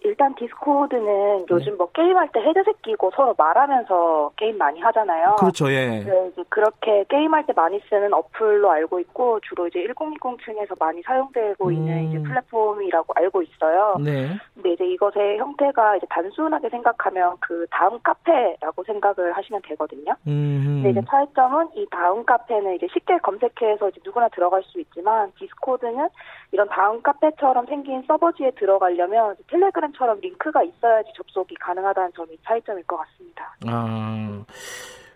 일단 0.04 0.34
디스코드는 0.34 1.46
요즘 1.50 1.72
네. 1.72 1.76
뭐 1.76 1.90
게임할 1.92 2.28
때 2.32 2.40
헤드셋 2.40 2.82
끼고 2.82 3.12
서로 3.14 3.34
말하면서 3.36 4.32
게임 4.36 4.58
많이 4.58 4.80
하잖아요. 4.80 5.36
그렇죠, 5.38 5.70
예. 5.70 6.00
네, 6.00 6.30
이제 6.32 6.44
그렇게 6.48 7.04
게임할 7.08 7.46
때 7.46 7.52
많이 7.54 7.80
쓰는 7.88 8.12
어플로 8.12 8.70
알고 8.70 9.00
있고 9.00 9.40
주로 9.40 9.68
이제 9.68 9.80
1020 9.80 10.44
층에서 10.44 10.74
많이 10.78 11.02
사용되고 11.02 11.68
음. 11.68 11.72
있는 11.72 12.08
이제 12.10 12.18
플랫폼이라고 12.22 13.12
알고 13.16 13.42
있어요. 13.42 13.96
네. 14.02 14.28
근데 14.54 14.72
이제 14.72 14.86
이것의 14.86 15.38
형태가 15.38 15.96
이제 15.96 16.06
단순하게 16.10 16.68
생각하면 16.70 17.36
그 17.40 17.66
다음 17.70 17.98
카페라고 18.02 18.84
생각을 18.84 19.32
하시면 19.36 19.62
되거든요. 19.68 20.14
음. 20.26 20.82
근데 20.82 20.90
이제 20.90 21.00
차이점은 21.08 21.68
이 21.76 21.86
다음 21.90 22.24
카페는 22.24 22.74
이제 22.76 22.86
쉽게 22.92 23.18
검색해서 23.18 23.88
이제 23.88 24.00
누구나 24.04 24.28
들어갈 24.28 24.62
수 24.64 24.80
있지만 24.80 25.32
디스코드는 25.38 26.08
이런 26.52 26.68
다음 26.68 27.00
카페처럼 27.00 27.66
생긴 27.66 28.02
서버지에 28.06 28.52
들어가려면 28.52 29.34
텔레그램처럼 29.48 30.20
링크가 30.20 30.62
있어야지 30.62 31.10
접속이 31.16 31.54
가능하다는 31.56 32.12
점이 32.14 32.36
차이점일 32.44 32.84
것 32.84 32.98
같습니다. 32.98 33.56
아. 33.66 34.44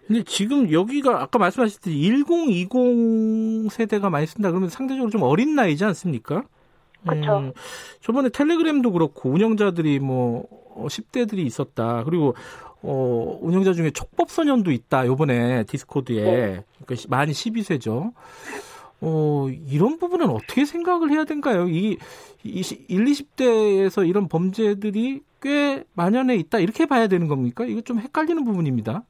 근데 0.07 0.23
지금 0.23 0.73
여기가 0.73 1.21
아까 1.21 1.39
말씀하셨듯이 1.39 1.95
1020 2.01 3.71
세대가 3.71 4.09
많이 4.09 4.27
쓴다 4.27 4.51
그러면 4.51 4.71
상대적으로 4.71 5.11
좀 5.11 5.23
어린 5.23 5.55
나이지 5.55 5.85
않습니까? 5.85 6.45
그렇죠. 7.07 7.39
음, 7.39 7.53
저번에 8.01 8.31
텔레그램도 8.31 8.93
그렇고 8.93 9.31
운영자들이 9.31 9.99
뭐 9.99 10.45
10대들이 10.77 11.41
어, 11.41 11.43
있었다. 11.43 12.05
그리고 12.05 12.35
어, 12.83 13.39
운영자 13.43 13.75
중에 13.75 13.91
촉법 13.91 14.31
소년도 14.31 14.71
있다. 14.71 15.07
요번에 15.07 15.65
디스코드에. 15.65 16.23
네. 16.23 16.65
그러니까 16.85 17.09
만 17.09 17.29
12세죠. 17.29 18.13
어, 19.01 19.49
이런 19.69 19.99
부분은 19.99 20.31
어떻게 20.31 20.65
생각을 20.65 21.11
해야 21.11 21.25
될까요? 21.25 21.69
이, 21.69 21.99
이 22.43 22.63
1, 22.89 23.05
20대에서 23.05 24.09
이런 24.09 24.29
범죄들이 24.29 25.21
꽤 25.43 25.85
만연해 25.95 26.37
있다. 26.37 26.59
이렇게 26.59 26.87
봐야 26.87 27.07
되는 27.07 27.29
겁니까? 27.29 27.65
이거 27.65 27.81
좀 27.83 27.99
헷갈리는 27.99 28.45
부분입니다. 28.45 29.03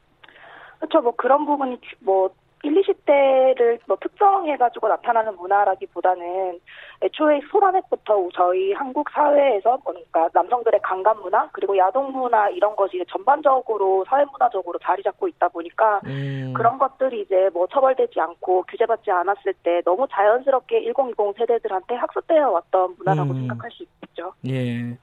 그렇죠. 0.79 1.01
뭐 1.03 1.13
그런 1.17 1.47
부분이 1.47 1.79
뭐 2.01 2.31
1, 2.67 2.83
20대를 2.83 3.79
뭐 3.87 3.97
특정해가지고 4.01 4.89
나타나는 4.89 5.37
문화라기보다는 5.37 6.59
애초에 7.03 7.41
소란액부터 7.51 8.29
저희 8.35 8.73
한국 8.73 9.09
사회에서 9.11 9.79
그러니까 9.85 10.29
남성들의 10.33 10.81
강간 10.83 11.21
문화 11.21 11.49
그리고 11.53 11.77
야동 11.77 12.13
문화 12.13 12.49
이런 12.49 12.75
것이 12.75 13.05
전반적으로 13.09 14.05
사회 14.09 14.25
문화적으로 14.25 14.79
자리 14.83 15.03
잡고 15.03 15.29
있다 15.29 15.49
보니까 15.49 16.01
음. 16.07 16.53
그런 16.57 16.79
것들이 16.79 17.23
이제 17.23 17.51
뭐 17.53 17.67
처벌되지 17.69 18.19
않고 18.19 18.65
규제받지 18.69 19.11
않았을 19.11 19.55
때 19.63 19.83
너무 19.85 20.07
자연스럽게 20.11 20.85
1020 20.85 21.37
세대들한테 21.39 21.95
학습되어 21.95 22.51
왔던 22.51 22.97
문화라고 22.99 23.31
음. 23.31 23.41
생각할 23.41 23.71
수 23.71 23.85
있죠. 23.85 24.33
예. 24.49 24.97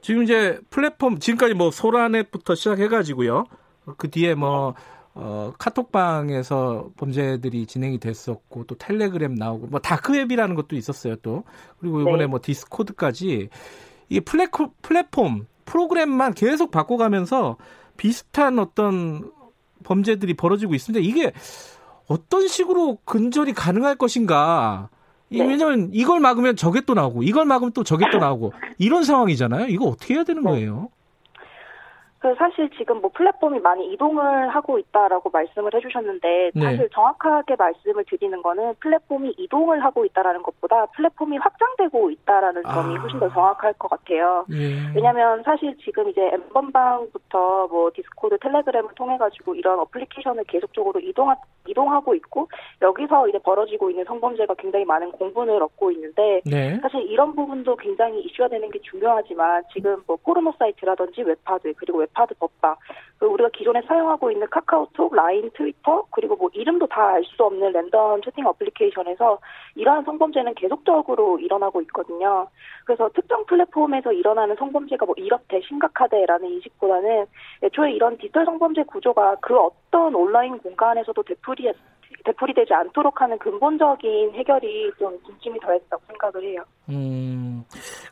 지금 0.00 0.22
이제 0.22 0.58
플랫폼 0.70 1.18
지금까지 1.18 1.54
뭐 1.54 1.70
소란액부터 1.70 2.54
시작해가지고요. 2.54 3.44
그 3.98 4.08
뒤에 4.10 4.34
뭐 4.34 4.74
어, 5.14 5.52
카톡방에서 5.58 6.90
범죄들이 6.96 7.66
진행이 7.66 7.98
됐었고 7.98 8.64
또 8.64 8.74
텔레그램 8.74 9.34
나오고 9.34 9.68
뭐 9.68 9.80
다크웹이라는 9.80 10.56
것도 10.56 10.74
있었어요 10.74 11.16
또 11.16 11.44
그리고 11.78 12.00
이번에 12.00 12.18
네. 12.18 12.26
뭐 12.26 12.40
디스코드까지 12.42 13.48
이 14.08 14.20
플랫폼, 14.20 14.70
플랫폼 14.82 15.46
프로그램만 15.64 16.34
계속 16.34 16.70
바꿔가면서 16.70 17.56
비슷한 17.96 18.58
어떤 18.58 19.30
범죄들이 19.84 20.34
벌어지고 20.34 20.74
있습니다. 20.74 21.06
이게 21.06 21.32
어떤 22.06 22.48
식으로 22.48 22.98
근절이 23.04 23.52
가능할 23.52 23.96
것인가? 23.96 24.88
네. 25.30 25.44
왜냐면 25.44 25.90
이걸 25.92 26.20
막으면 26.20 26.56
저게 26.56 26.80
또 26.82 26.94
나오고 26.94 27.22
이걸 27.22 27.44
막으면 27.44 27.72
또 27.72 27.82
저게 27.82 28.04
또 28.10 28.18
나오고 28.18 28.52
이런 28.78 29.04
상황이잖아요. 29.04 29.66
이거 29.68 29.86
어떻게 29.86 30.14
해야 30.14 30.24
되는 30.24 30.42
네. 30.42 30.50
거예요? 30.50 30.88
그 32.24 32.34
사실 32.36 32.70
지금 32.78 33.02
뭐 33.02 33.10
플랫폼이 33.12 33.60
많이 33.60 33.92
이동을 33.92 34.48
하고 34.48 34.78
있다라고 34.78 35.28
말씀을 35.28 35.74
해주셨는데 35.74 36.52
네. 36.54 36.62
사실 36.62 36.88
정확하게 36.88 37.54
말씀을 37.58 38.02
드리는 38.08 38.40
거는 38.40 38.76
플랫폼이 38.80 39.34
이동을 39.36 39.84
하고 39.84 40.06
있다라는 40.06 40.42
것보다 40.42 40.86
플랫폼이 40.86 41.36
확장되고 41.36 42.10
있다라는 42.10 42.62
점이 42.62 42.96
아. 42.96 43.00
훨씬 43.02 43.20
더 43.20 43.28
정확할 43.28 43.74
것 43.74 43.88
같아요. 43.90 44.46
예. 44.52 44.72
왜냐하면 44.94 45.42
사실 45.42 45.76
지금 45.84 46.08
이제 46.08 46.30
N번방부터 46.32 47.68
뭐 47.68 47.90
디스코드, 47.94 48.38
텔레그램을 48.38 48.94
통해 48.94 49.18
가지고 49.18 49.54
이런 49.54 49.78
어플리케이션을 49.80 50.44
계속적으로 50.44 51.00
이동하, 51.00 51.36
이동하고 51.68 52.14
있고 52.14 52.48
여기서 52.80 53.28
이제 53.28 53.38
벌어지고 53.38 53.90
있는 53.90 54.02
성범죄가 54.06 54.54
굉장히 54.54 54.86
많은 54.86 55.12
공분을 55.12 55.62
얻고 55.62 55.90
있는데 55.90 56.40
네. 56.46 56.78
사실 56.80 57.02
이런 57.02 57.34
부분도 57.34 57.76
굉장히 57.76 58.22
이슈화 58.22 58.48
되는 58.48 58.70
게 58.70 58.78
중요하지만 58.80 59.62
지금 59.74 60.02
뭐 60.06 60.16
포르노 60.16 60.54
사이트라든지 60.58 61.20
웹하드 61.20 61.74
그리고 61.76 61.98
웹 61.98 62.13
벗방, 62.14 62.76
그 63.18 63.26
우리가 63.26 63.50
기존에 63.50 63.82
사용하고 63.82 64.30
있는 64.30 64.46
카카오톡, 64.50 65.14
라인, 65.14 65.50
트위터, 65.54 66.04
그리고 66.10 66.36
뭐 66.36 66.50
이름도 66.52 66.86
다 66.86 67.14
알 67.14 67.24
수 67.24 67.42
없는 67.44 67.72
랜덤 67.72 68.22
채팅 68.22 68.46
어플리케이션에서 68.46 69.38
이러한 69.76 70.04
성범죄는 70.04 70.54
계속적으로 70.54 71.38
일어나고 71.38 71.80
있거든요. 71.82 72.48
그래서 72.84 73.08
특정 73.14 73.44
플랫폼에서 73.46 74.12
일어나는 74.12 74.56
성범죄가 74.56 75.06
뭐 75.06 75.14
이렇대 75.18 75.60
심각하대라는 75.62 76.48
인식보다는 76.48 77.26
애초에 77.62 77.92
이런 77.92 78.16
디지털 78.18 78.44
성범죄 78.44 78.84
구조가 78.84 79.36
그 79.40 79.56
어떤 79.58 80.14
온라인 80.14 80.58
공간에서도 80.58 81.22
되풀이 81.22 81.72
되풀이되지 82.24 82.72
않도록 82.72 83.20
하는 83.20 83.38
근본적인 83.38 84.32
해결이 84.34 84.92
좀 84.98 85.18
중심이 85.26 85.58
더했다고 85.60 86.02
생각을 86.06 86.42
해요. 86.44 86.64
음, 86.88 87.64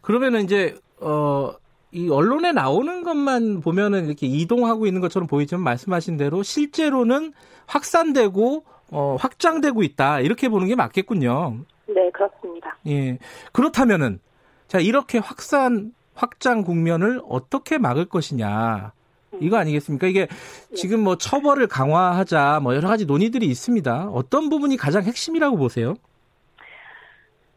그러면은 0.02 0.40
이제, 0.42 0.74
어, 1.00 1.52
이 1.92 2.08
언론에 2.08 2.52
나오는 2.52 3.02
것만 3.02 3.60
보면은 3.60 4.06
이렇게 4.06 4.26
이동하고 4.26 4.86
있는 4.86 5.00
것처럼 5.00 5.26
보이지만 5.26 5.62
말씀하신 5.62 6.16
대로 6.16 6.42
실제로는 6.42 7.32
확산되고 7.66 8.64
어, 8.90 9.16
확장되고 9.18 9.82
있다 9.82 10.20
이렇게 10.20 10.48
보는 10.48 10.68
게 10.68 10.74
맞겠군요. 10.74 11.58
네 11.86 12.10
그렇습니다. 12.12 12.76
예 12.86 13.18
그렇다면은 13.52 14.20
자 14.68 14.78
이렇게 14.78 15.18
확산 15.18 15.92
확장 16.14 16.62
국면을 16.62 17.20
어떻게 17.28 17.78
막을 17.78 18.06
것이냐 18.06 18.92
이거 19.40 19.56
아니겠습니까? 19.56 20.06
이게 20.06 20.28
지금 20.74 21.00
뭐 21.00 21.16
처벌을 21.16 21.66
강화하자 21.66 22.60
뭐 22.62 22.74
여러 22.74 22.88
가지 22.88 23.04
논의들이 23.04 23.46
있습니다. 23.46 24.08
어떤 24.10 24.48
부분이 24.48 24.76
가장 24.76 25.02
핵심이라고 25.02 25.56
보세요? 25.56 25.94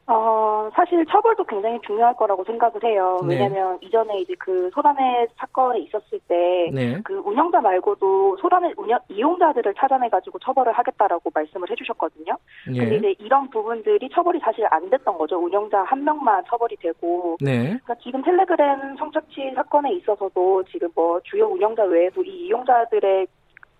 어, 0.07 0.69
사실 0.75 1.03
처벌도 1.07 1.45
굉장히 1.45 1.79
중요할 1.81 2.15
거라고 2.15 2.43
생각을 2.43 2.83
해요. 2.83 3.19
네. 3.27 3.35
왜냐면 3.35 3.79
이전에 3.81 4.19
이제 4.19 4.35
그 4.37 4.69
소란의 4.73 5.27
사건이 5.35 5.83
있었을 5.83 6.19
때, 6.27 6.69
네. 6.71 7.01
그 7.03 7.15
운영자 7.25 7.59
말고도 7.61 8.37
소란의 8.37 8.75
운영, 8.77 8.99
이용자들을 9.09 9.73
찾아내가지고 9.73 10.37
처벌을 10.39 10.73
하겠다라고 10.73 11.31
말씀을 11.33 11.71
해주셨거든요. 11.71 12.37
네. 12.71 12.77
근데 12.77 12.95
이제 12.97 13.15
이런 13.17 13.49
부분들이 13.49 14.07
처벌이 14.09 14.39
사실 14.39 14.67
안 14.69 14.87
됐던 14.91 15.17
거죠. 15.17 15.37
운영자 15.37 15.83
한 15.83 16.03
명만 16.03 16.43
처벌이 16.47 16.75
되고. 16.75 17.37
네. 17.41 17.63
그러니까 17.63 17.95
지금 17.95 18.21
텔레그램 18.21 18.97
성착취 18.97 19.53
사건에 19.55 19.91
있어서도 19.93 20.63
지금 20.65 20.87
뭐 20.93 21.19
주요 21.23 21.47
운영자 21.47 21.83
외에도 21.83 22.23
이 22.23 22.45
이용자들의 22.45 23.25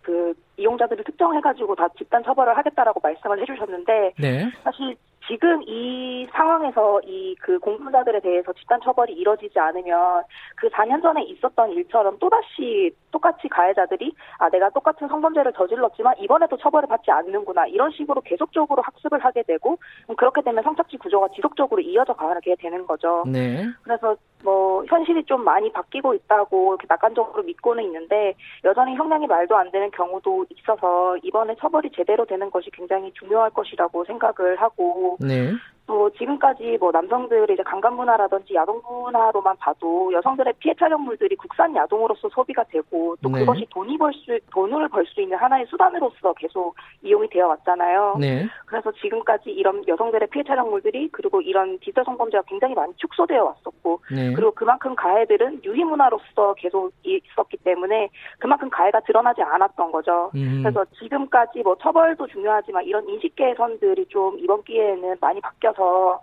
그 0.02 0.34
이용자들을 0.58 1.04
특정해가지고 1.04 1.76
다 1.76 1.88
집단 1.98 2.24
처벌을 2.24 2.56
하겠다라고 2.58 3.00
말씀을 3.02 3.42
해주셨는데 3.42 4.14
네. 4.20 4.52
사실 4.64 4.96
지금 5.28 5.62
이 5.64 6.28
상황에서 6.32 7.02
이 7.06 7.36
그 7.46 7.60
공분자들에 7.60 8.22
대해서 8.22 8.52
집단 8.54 8.80
처벌이 8.82 9.14
이뤄지지 9.14 9.60
않으면 9.60 10.24
그 10.56 10.68
4년 10.70 11.02
전에 11.04 11.24
있었던 11.24 11.72
일처럼 11.72 12.18
또다시 12.18 12.92
똑같이 13.12 13.48
가해자들이 13.48 14.14
아 14.40 14.50
내가 14.50 14.70
똑같은 14.72 15.08
성범죄를 15.08 15.54
저질렀지만 15.54 16.16
이번에도 16.20 16.58
처벌을 16.58 16.88
받지 16.88 17.12
않는구나 17.12 17.68
이런 17.68 17.92
식으로 17.92 18.22
계속적으로 18.22 18.82
학습을 18.82 19.24
하게 19.24 19.44
되고 19.44 19.78
그렇게 20.18 20.42
되면 20.42 20.64
성착취 20.64 20.98
구조가 20.98 21.30
지속적으로 21.36 21.82
이어져 21.82 22.14
가게 22.14 22.56
되는 22.56 22.86
거죠. 22.88 23.24
네. 23.28 23.66
그래서 23.84 24.16
뭐 24.44 24.84
현실이 24.86 25.24
좀 25.26 25.44
많이 25.44 25.72
바뀌고 25.72 26.14
있다고 26.14 26.74
이렇게 26.74 26.86
낙관적으로 26.88 27.44
믿고는 27.44 27.84
있는데 27.84 28.34
여전히 28.64 28.96
형량이 28.96 29.28
말도 29.28 29.56
안 29.56 29.72
되는 29.72 29.90
경우도 29.92 30.46
있어서 30.50 31.18
이번에 31.18 31.56
처벌이 31.60 31.90
제대로 31.92 32.26
되는 32.26 32.50
것이 32.50 32.70
굉장히 32.72 33.12
중요할 33.14 33.52
것이라고 33.52 34.04
생각을 34.06 34.62
하고 34.62 35.15
네. 35.20 35.60
또 35.88 36.10
지금까지 36.12 36.78
뭐 36.80 36.92
남성들의 36.92 37.48
이제 37.52 37.64
강간 37.64 37.96
문화라든지 37.96 38.56
야동 38.56 38.82
문화로만 38.88 39.56
봐도 39.58 40.12
여성들의 40.14 40.54
피해 40.60 40.74
촬영물들이 40.80 41.36
국산 41.36 41.76
야동으로서 41.76 42.30
소비가 42.30 42.64
되고 42.64 43.16
또 43.22 43.30
네. 43.30 43.40
그것이 43.40 43.68
돈이 43.70 43.98
벌 43.98 44.12
수 44.14 44.40
돈을 44.52 44.90
벌 44.90 45.06
수 45.06 45.22
있는 45.22 45.38
하나의 45.38 45.66
수단으로서 45.68 46.34
계속 46.34 46.76
이용이 47.04 47.30
되어 47.30 47.48
왔잖아요. 47.50 48.18
네. 48.20 48.48
그래서 48.66 48.92
지금까지 48.94 49.52
이런 49.52 49.88
여성들의 49.88 50.30
피해 50.30 50.44
촬영물들이 50.44 51.10
그리고 51.12 51.42
이런 51.42 51.78
디지털 51.80 52.04
성범죄가 52.06 52.44
굉장히 52.48 52.74
많이 52.74 52.94
축소되어 52.98 53.44
왔었고 53.44 54.00
네. 54.12 54.34
그리고 54.34 54.52
그만큼 54.52 54.96
가해들은 54.96 55.62
유희 55.64 55.84
문화로서 55.84 56.56
계속 56.56 56.92
있었기 57.04 57.58
때문에 57.58 58.10
그만큼 58.40 58.70
가해가 58.70 59.02
드러나지 59.02 59.42
않았던 59.44 59.92
거죠. 59.92 60.32
음. 60.36 60.62
그래서 60.64 60.84
지금까지 60.98 61.62
뭐 61.62 61.76
처벌도 61.78 62.26
중요하지만 62.28 62.84
이런 62.86 63.08
인식 63.08 63.36
개선들이 63.36 64.08
좀 64.08 64.40
이번 64.40 64.64
기회에는 64.64 65.18
많이 65.22 65.40
바뀌어 65.42 65.74
따라서 65.76 66.22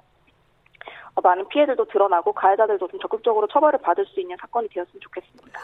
많은 1.22 1.46
피해들도 1.48 1.84
드러나고 1.86 2.32
가해자들도 2.32 2.88
좀 2.88 3.00
적극적으로 3.00 3.46
처벌을 3.48 3.78
받을 3.80 4.04
수 4.06 4.20
있는 4.20 4.36
사건이 4.40 4.68
되었으면 4.70 5.00
좋겠습니다. 5.00 5.60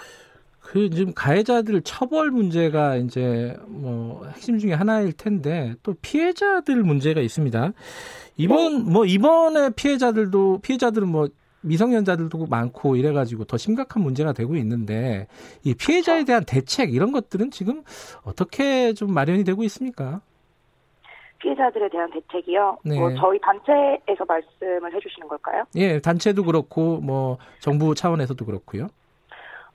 그 0.61 0.91
지금 0.91 1.15
가해자들 1.15 1.81
처벌 1.83 2.31
문제가 2.31 2.97
이제 2.97 3.57
뭐 3.67 4.27
핵심 4.27 4.59
중에 4.59 4.75
하나일 4.75 5.15
텐데 5.15 5.75
또 5.83 5.95
피해자들 6.03 6.83
문제가 6.83 7.23
있습니다. 7.23 7.73
이번 8.37 8.85
네. 8.85 8.93
뭐 8.93 9.07
이번에 9.07 9.71
피해자들도 9.71 10.61
피해자들은 10.61 11.09
뭐 11.09 11.29
미성년자들도 11.63 12.47
많고 12.47 12.97
이래가지고 12.97 13.45
더 13.47 13.57
심각한 13.57 14.03
문제가 14.03 14.33
되고 14.33 14.55
있는데 14.57 15.27
이 15.65 15.75
피해자에 15.75 16.25
대한 16.25 16.45
대책 16.45 16.95
이런 16.95 17.13
것들은 17.13 17.51
지금 17.51 17.83
어떻게 18.23 18.93
좀 18.93 19.13
마련이 19.13 19.45
되고 19.45 19.65
있습니까? 19.65 20.21
피해자들에 21.39 21.89
대한 21.89 22.11
대책이요. 22.11 22.79
네. 22.85 22.99
뭐 22.99 23.15
저희 23.15 23.39
단체에서 23.41 24.25
말씀을 24.27 24.95
해주시는 24.95 25.29
걸까요? 25.29 25.65
예, 25.77 26.01
단체도 26.01 26.45
그렇고 26.45 27.01
뭐 27.01 27.39
정부 27.61 27.95
차원에서도 27.95 28.45
그렇고요. 28.45 28.89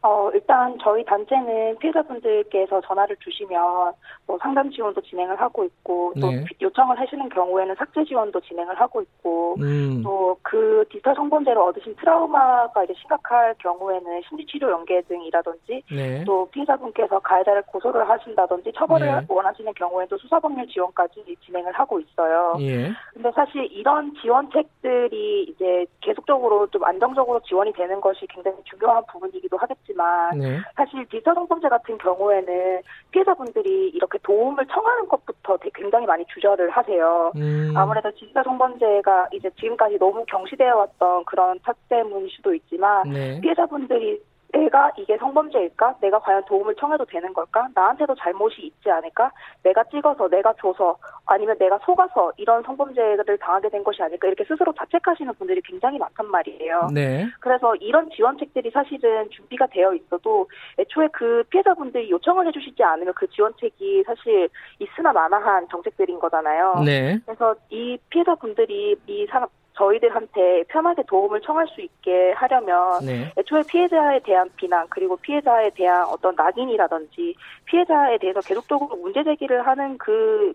어, 0.04 0.30
일단 0.34 0.78
저희 0.82 1.04
단체는 1.06 1.78
피해자분들께서 1.80 2.82
전화를 2.82 3.16
주시면 3.22 3.94
뭐 4.28 4.38
상담 4.42 4.70
지원도 4.70 5.00
진행을 5.00 5.40
하고 5.40 5.64
있고 5.64 6.14
또 6.20 6.30
네. 6.30 6.44
요청을 6.62 7.00
하시는 7.00 7.30
경우에는 7.30 7.74
삭제 7.76 8.04
지원도 8.04 8.42
진행을 8.42 8.78
하고 8.82 9.02
있고 9.02 9.56
음. 9.60 10.04
또그 10.04 10.86
디지털 10.90 11.16
성범죄를 11.16 11.58
얻으신 11.58 11.96
트라우마가 11.96 12.84
이제 12.84 12.94
심각할 13.00 13.56
경우에는 13.60 14.22
심리치료 14.28 14.72
연계 14.72 15.02
등이라든지 15.04 15.84
네. 15.90 16.24
또 16.26 16.50
피해자분께서 16.52 17.20
가해자를 17.20 17.62
고소를 17.62 18.08
하신다든지 18.10 18.74
처벌을 18.76 19.08
네. 19.08 19.26
원하시는 19.30 19.74
경우에도 19.74 20.18
수사법률 20.18 20.68
지원까지 20.68 21.24
진행을 21.46 21.72
하고 21.72 22.02
있어요. 22.02 22.58
예. 22.60 22.92
근데 23.14 23.32
사실 23.34 23.72
이런 23.72 24.14
지원책들이 24.22 25.44
이제 25.44 25.86
계속적으로 26.02 26.68
좀 26.68 26.84
안정적으로 26.84 27.40
지원이 27.40 27.72
되는 27.72 28.02
것이 28.02 28.28
굉장히 28.28 28.58
중요한 28.66 29.02
부분이기도 29.10 29.56
하겠지 29.56 29.93
만 29.96 30.14
하지만 30.14 30.38
네. 30.38 30.60
사실 30.76 31.06
디지털 31.08 31.36
성범죄 31.36 31.70
같은 31.70 31.98
경우에는 31.98 32.82
피해자분들이 33.12 33.90
이렇게 33.90 34.18
도움을 34.24 34.66
청하는 34.68 35.08
것부터 35.08 35.58
굉장히 35.74 36.06
많이 36.06 36.26
주저를 36.34 36.70
하세요. 36.70 37.32
음. 37.36 37.74
아무래도 37.76 38.12
디지털 38.12 38.44
성범죄가 38.44 39.30
이제 39.34 39.50
지금까지 39.60 39.98
너무 39.98 40.26
경시되어 40.28 40.76
왔던 40.76 41.26
그런 41.26 41.60
탓 41.60 41.76
때문일 41.90 42.30
수도 42.32 42.54
있지만 42.54 43.04
네. 43.10 43.40
피해자분들이 43.42 44.22
내가 44.54 44.92
이게 44.98 45.18
성범죄일까? 45.18 45.98
내가 46.00 46.20
과연 46.20 46.46
도움을 46.46 46.76
청해도 46.76 47.06
되는 47.06 47.34
걸까? 47.34 47.68
나한테도 47.74 48.16
잘못이 48.16 48.62
있지 48.62 48.90
않을까? 48.90 49.32
내가 49.64 49.84
찍어서, 49.86 50.30
내가 50.30 50.54
줘서, 50.62 50.98
아니면 51.26 51.58
내가 51.58 51.80
속아서 51.80 52.32
이런 52.38 52.62
성범죄를 52.64 53.38
당하게 53.40 53.70
된 53.70 53.84
것이 53.84 54.02
아닐까? 54.02 54.28
이렇게 54.28 54.44
스스로 54.46 54.72
자책하시는 54.74 55.34
분들이 55.36 55.62
굉장히 55.62 55.98
많단 55.98 56.28
말이에요. 56.28 56.90
네. 56.94 57.28
그래서 57.40 57.76
이런 57.78 58.10
지원책들이 58.12 58.70
사실은 58.72 59.30
준비가 59.32 59.66
되어 59.68 59.94
있어도 59.96 60.48
애초에 60.78 61.08
그 61.12 61.44
피해자분들이 61.50 62.12
요청을 62.12 62.48
해주시지 62.48 62.84
않으면 62.84 63.14
그 63.16 63.28
지원책이 63.30 64.04
사실 64.06 64.50
있으나 64.80 65.12
마나한 65.12 65.68
정책들인 65.70 66.20
거잖아요. 66.20 66.84
네. 66.86 67.20
그래서 67.26 67.56
이 67.70 67.98
피해자분들이 68.10 68.96
이 69.08 69.28
사람, 69.28 69.50
저희들한테 69.74 70.64
편하게 70.70 71.04
도움을 71.08 71.42
청할 71.42 71.68
수 71.68 71.82
있게 71.82 72.32
하려면 72.34 73.06
네. 73.06 73.32
애초에 73.38 73.64
피해자에 73.68 74.20
대한 74.20 74.50
비난 74.56 74.86
그리고 74.90 75.18
피해자에 75.18 75.72
대한 75.72 76.06
어떤 76.06 76.36
낙인이라든지 76.36 77.36
피해자에 77.66 78.18
대해서 78.20 78.40
계속적으로 78.42 78.96
문제 78.98 79.24
제기를 79.24 79.66
하는 79.66 79.98
그 79.98 80.54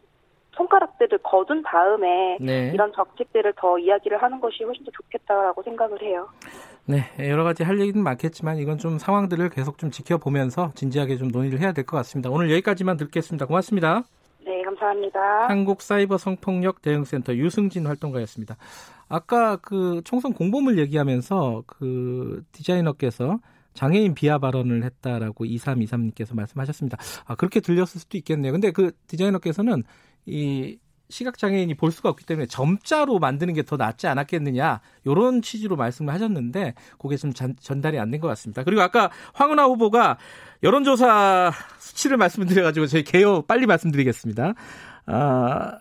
손가락들을 0.53 1.19
거둔 1.19 1.63
다음에 1.63 2.37
네. 2.41 2.71
이런 2.75 2.93
정책들을 2.93 3.55
더 3.57 3.79
이야기를 3.79 4.21
하는 4.23 4.41
것이 4.41 4.65
훨씬 4.65 4.85
더 4.85 4.91
좋겠다라고 4.91 5.63
생각을 5.63 6.03
해요. 6.03 6.29
네, 6.87 7.03
여러 7.29 7.45
가지 7.45 7.63
할 7.65 7.79
얘기는 7.81 8.03
많겠지만 8.03 8.57
이건 8.57 8.79
좀 8.79 8.99
상황들을 8.99 9.51
계속 9.51 9.79
좀 9.79 9.91
지켜보면서 9.91 10.73
진지하게 10.75 11.17
좀 11.17 11.29
논의를 11.29 11.61
해야 11.61 11.73
될 11.73 11.85
것 11.85 11.97
같습니다. 11.99 12.31
오늘 12.31 12.51
여기까지만 12.51 12.97
듣겠습니다. 12.97 13.47
고맙습니다. 13.47 14.03
네, 14.45 14.63
감사합니다. 14.63 15.49
한국사이버 15.49 16.17
성폭력 16.17 16.81
대응센터 16.81 17.35
유승진 17.35 17.87
활동가였습니다. 17.87 18.57
아까 19.09 19.57
그 19.57 20.03
총선 20.05 20.33
공보물 20.33 20.79
얘기하면서 20.79 21.65
그 21.67 22.43
디자이너께서 22.53 23.39
장애인 23.75 24.15
비하 24.15 24.39
발언을 24.39 24.83
했다라고 24.85 25.45
2323님께서 25.45 26.35
말씀하셨습니다. 26.35 26.99
아, 27.27 27.35
그렇게 27.37 27.61
들렸을 27.61 28.01
수도 28.01 28.19
있겠네요. 28.19 28.53
근데 28.53 28.71
그 28.73 28.91
디자이너께서는 29.07 29.85
이 30.27 30.79
시각장애인이 31.11 31.75
볼 31.75 31.91
수가 31.91 32.11
없기 32.11 32.27
때문에 32.27 32.47
점자로 32.47 33.19
만드는 33.19 33.55
게 33.55 33.63
더 33.63 33.77
낫지 33.79 34.07
않았겠느냐 34.09 34.81
이런 35.05 35.41
취지로 35.41 35.77
말씀을 35.77 36.13
하셨는데 36.13 36.75
그게 36.99 37.17
좀 37.17 37.33
전, 37.33 37.55
달이 37.81 37.99
안 37.99 38.11
된 38.11 38.21
것 38.21 38.29
같습니다. 38.29 38.63
그리고 38.65 38.83
아까 38.83 39.11
황운하 39.33 39.65
후보가 39.65 40.19
여론조사 40.63 41.53
수치를 41.79 42.17
말씀드려가지고 42.19 42.87
저희 42.89 43.05
개요 43.05 43.43
빨리 43.43 43.65
말씀드리겠습니다. 43.67 44.53
아, 45.07 45.79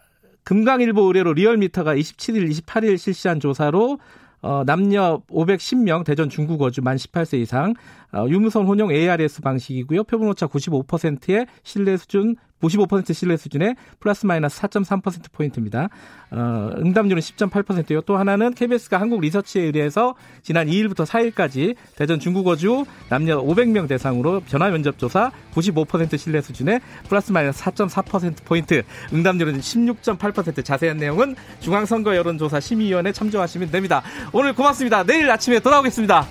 금강일보 0.47 1.01
의뢰로 1.01 1.33
리얼미터가 1.33 1.93
27일, 1.95 2.49
28일 2.49 2.97
실시한 2.97 3.41
조사로 3.41 3.99
어, 4.41 4.63
남녀 4.65 5.21
510명 5.29 6.05
대전 6.05 6.29
중국어주 6.29 6.81
만 6.81 6.95
18세 6.95 7.37
이상 7.37 7.73
어, 8.13 8.25
유무선 8.29 8.65
혼용 8.65 8.89
ARS 8.89 9.41
방식이고요. 9.41 10.05
표본 10.05 10.29
오차 10.29 10.47
95%의 10.47 11.47
신뢰 11.63 11.97
수준 11.97 12.37
95% 12.61 13.13
신뢰 13.13 13.37
수준의 13.37 13.75
플러스 13.99 14.25
마이너스 14.25 14.61
4.3% 14.61 15.31
포인트입니다. 15.31 15.89
어, 16.31 16.71
응답률은 16.77 17.21
10.8%요. 17.21 18.01
또 18.01 18.17
하나는 18.17 18.53
KBS가 18.53 18.99
한국 18.99 19.21
리서치에 19.21 19.63
의뢰해서 19.63 20.15
지난 20.41 20.67
2일부터 20.67 21.05
4일까지 21.05 21.75
대전 21.95 22.19
중국어주 22.19 22.85
남녀 23.09 23.41
500명 23.41 23.87
대상으로 23.87 24.41
전화 24.47 24.69
면접 24.69 24.97
조사 24.97 25.31
95% 25.53 26.17
신뢰 26.17 26.41
수준의 26.41 26.81
플러스 27.07 27.31
마이너스 27.31 27.63
4.4% 27.63 28.43
포인트. 28.43 28.83
응답률은 29.13 29.59
16.8% 29.59 30.63
자세한 30.63 30.97
내용은 30.97 31.35
중앙선거 31.59 32.15
여론조사 32.15 32.59
심의위원회 32.59 33.11
참조하시면 33.11 33.71
됩니다. 33.71 34.01
오늘 34.33 34.53
고맙습니다. 34.53 35.03
내일 35.03 35.29
아침에 35.29 35.59
돌아오겠습니다. 35.59 36.27